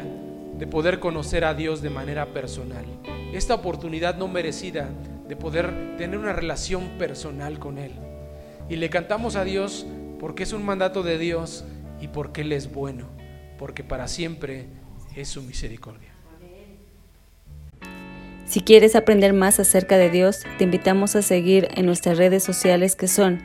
de 0.57 0.67
poder 0.67 0.99
conocer 0.99 1.45
a 1.45 1.53
Dios 1.53 1.83
de 1.83 1.91
manera 1.91 2.33
personal. 2.33 2.87
Esta 3.35 3.53
oportunidad 3.53 4.17
no 4.17 4.29
merecida 4.29 4.89
de 5.29 5.37
poder 5.37 5.99
tener 5.99 6.19
una 6.19 6.33
relación 6.33 6.89
personal 6.97 7.59
con 7.59 7.77
Él. 7.77 7.93
Y 8.71 8.77
le 8.77 8.89
cantamos 8.89 9.37
a 9.37 9.45
Dios 9.45 9.87
porque 10.23 10.45
es 10.45 10.53
un 10.53 10.65
mandato 10.65 11.03
de 11.03 11.19
Dios 11.19 11.65
y 12.01 12.07
porque 12.07 12.43
Él 12.43 12.53
es 12.53 12.73
bueno, 12.73 13.09
porque 13.59 13.83
para 13.83 14.07
siempre 14.07 14.67
es 15.17 15.27
su 15.27 15.43
misericordia. 15.43 16.11
Si 18.47 18.61
quieres 18.61 18.95
aprender 18.95 19.33
más 19.33 19.59
acerca 19.59 19.99
de 19.99 20.11
Dios, 20.11 20.45
te 20.59 20.65
invitamos 20.65 21.17
a 21.17 21.23
seguir 21.23 21.67
en 21.75 21.87
nuestras 21.87 22.19
redes 22.19 22.45
sociales 22.45 22.95
que 22.95 23.09
son 23.09 23.41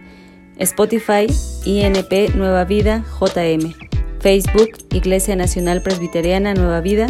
Spotify, 0.59 1.25
INP 1.65 2.35
Nueva 2.35 2.63
Vida, 2.63 3.03
JM, 3.19 3.73
Facebook, 4.19 4.69
Iglesia 4.91 5.35
Nacional 5.35 5.81
Presbiteriana 5.81 6.53
Nueva 6.53 6.81
Vida, 6.81 7.07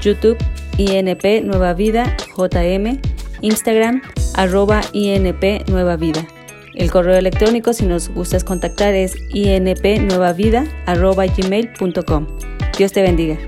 YouTube, 0.00 0.38
INP 0.78 1.42
Nueva 1.42 1.74
Vida, 1.74 2.16
JM, 2.36 3.00
Instagram, 3.40 4.02
arroba 4.36 4.82
INP 4.92 5.68
Nueva 5.68 5.96
Vida. 5.96 6.24
El 6.74 6.90
correo 6.90 7.16
electrónico, 7.16 7.72
si 7.72 7.86
nos 7.86 8.08
gustas 8.08 8.44
contactar, 8.44 8.94
es 8.94 9.16
inpnuevavida, 9.34 10.66
arroba 10.86 11.26
gmail.com. 11.26 12.26
Dios 12.76 12.92
te 12.92 13.02
bendiga. 13.02 13.38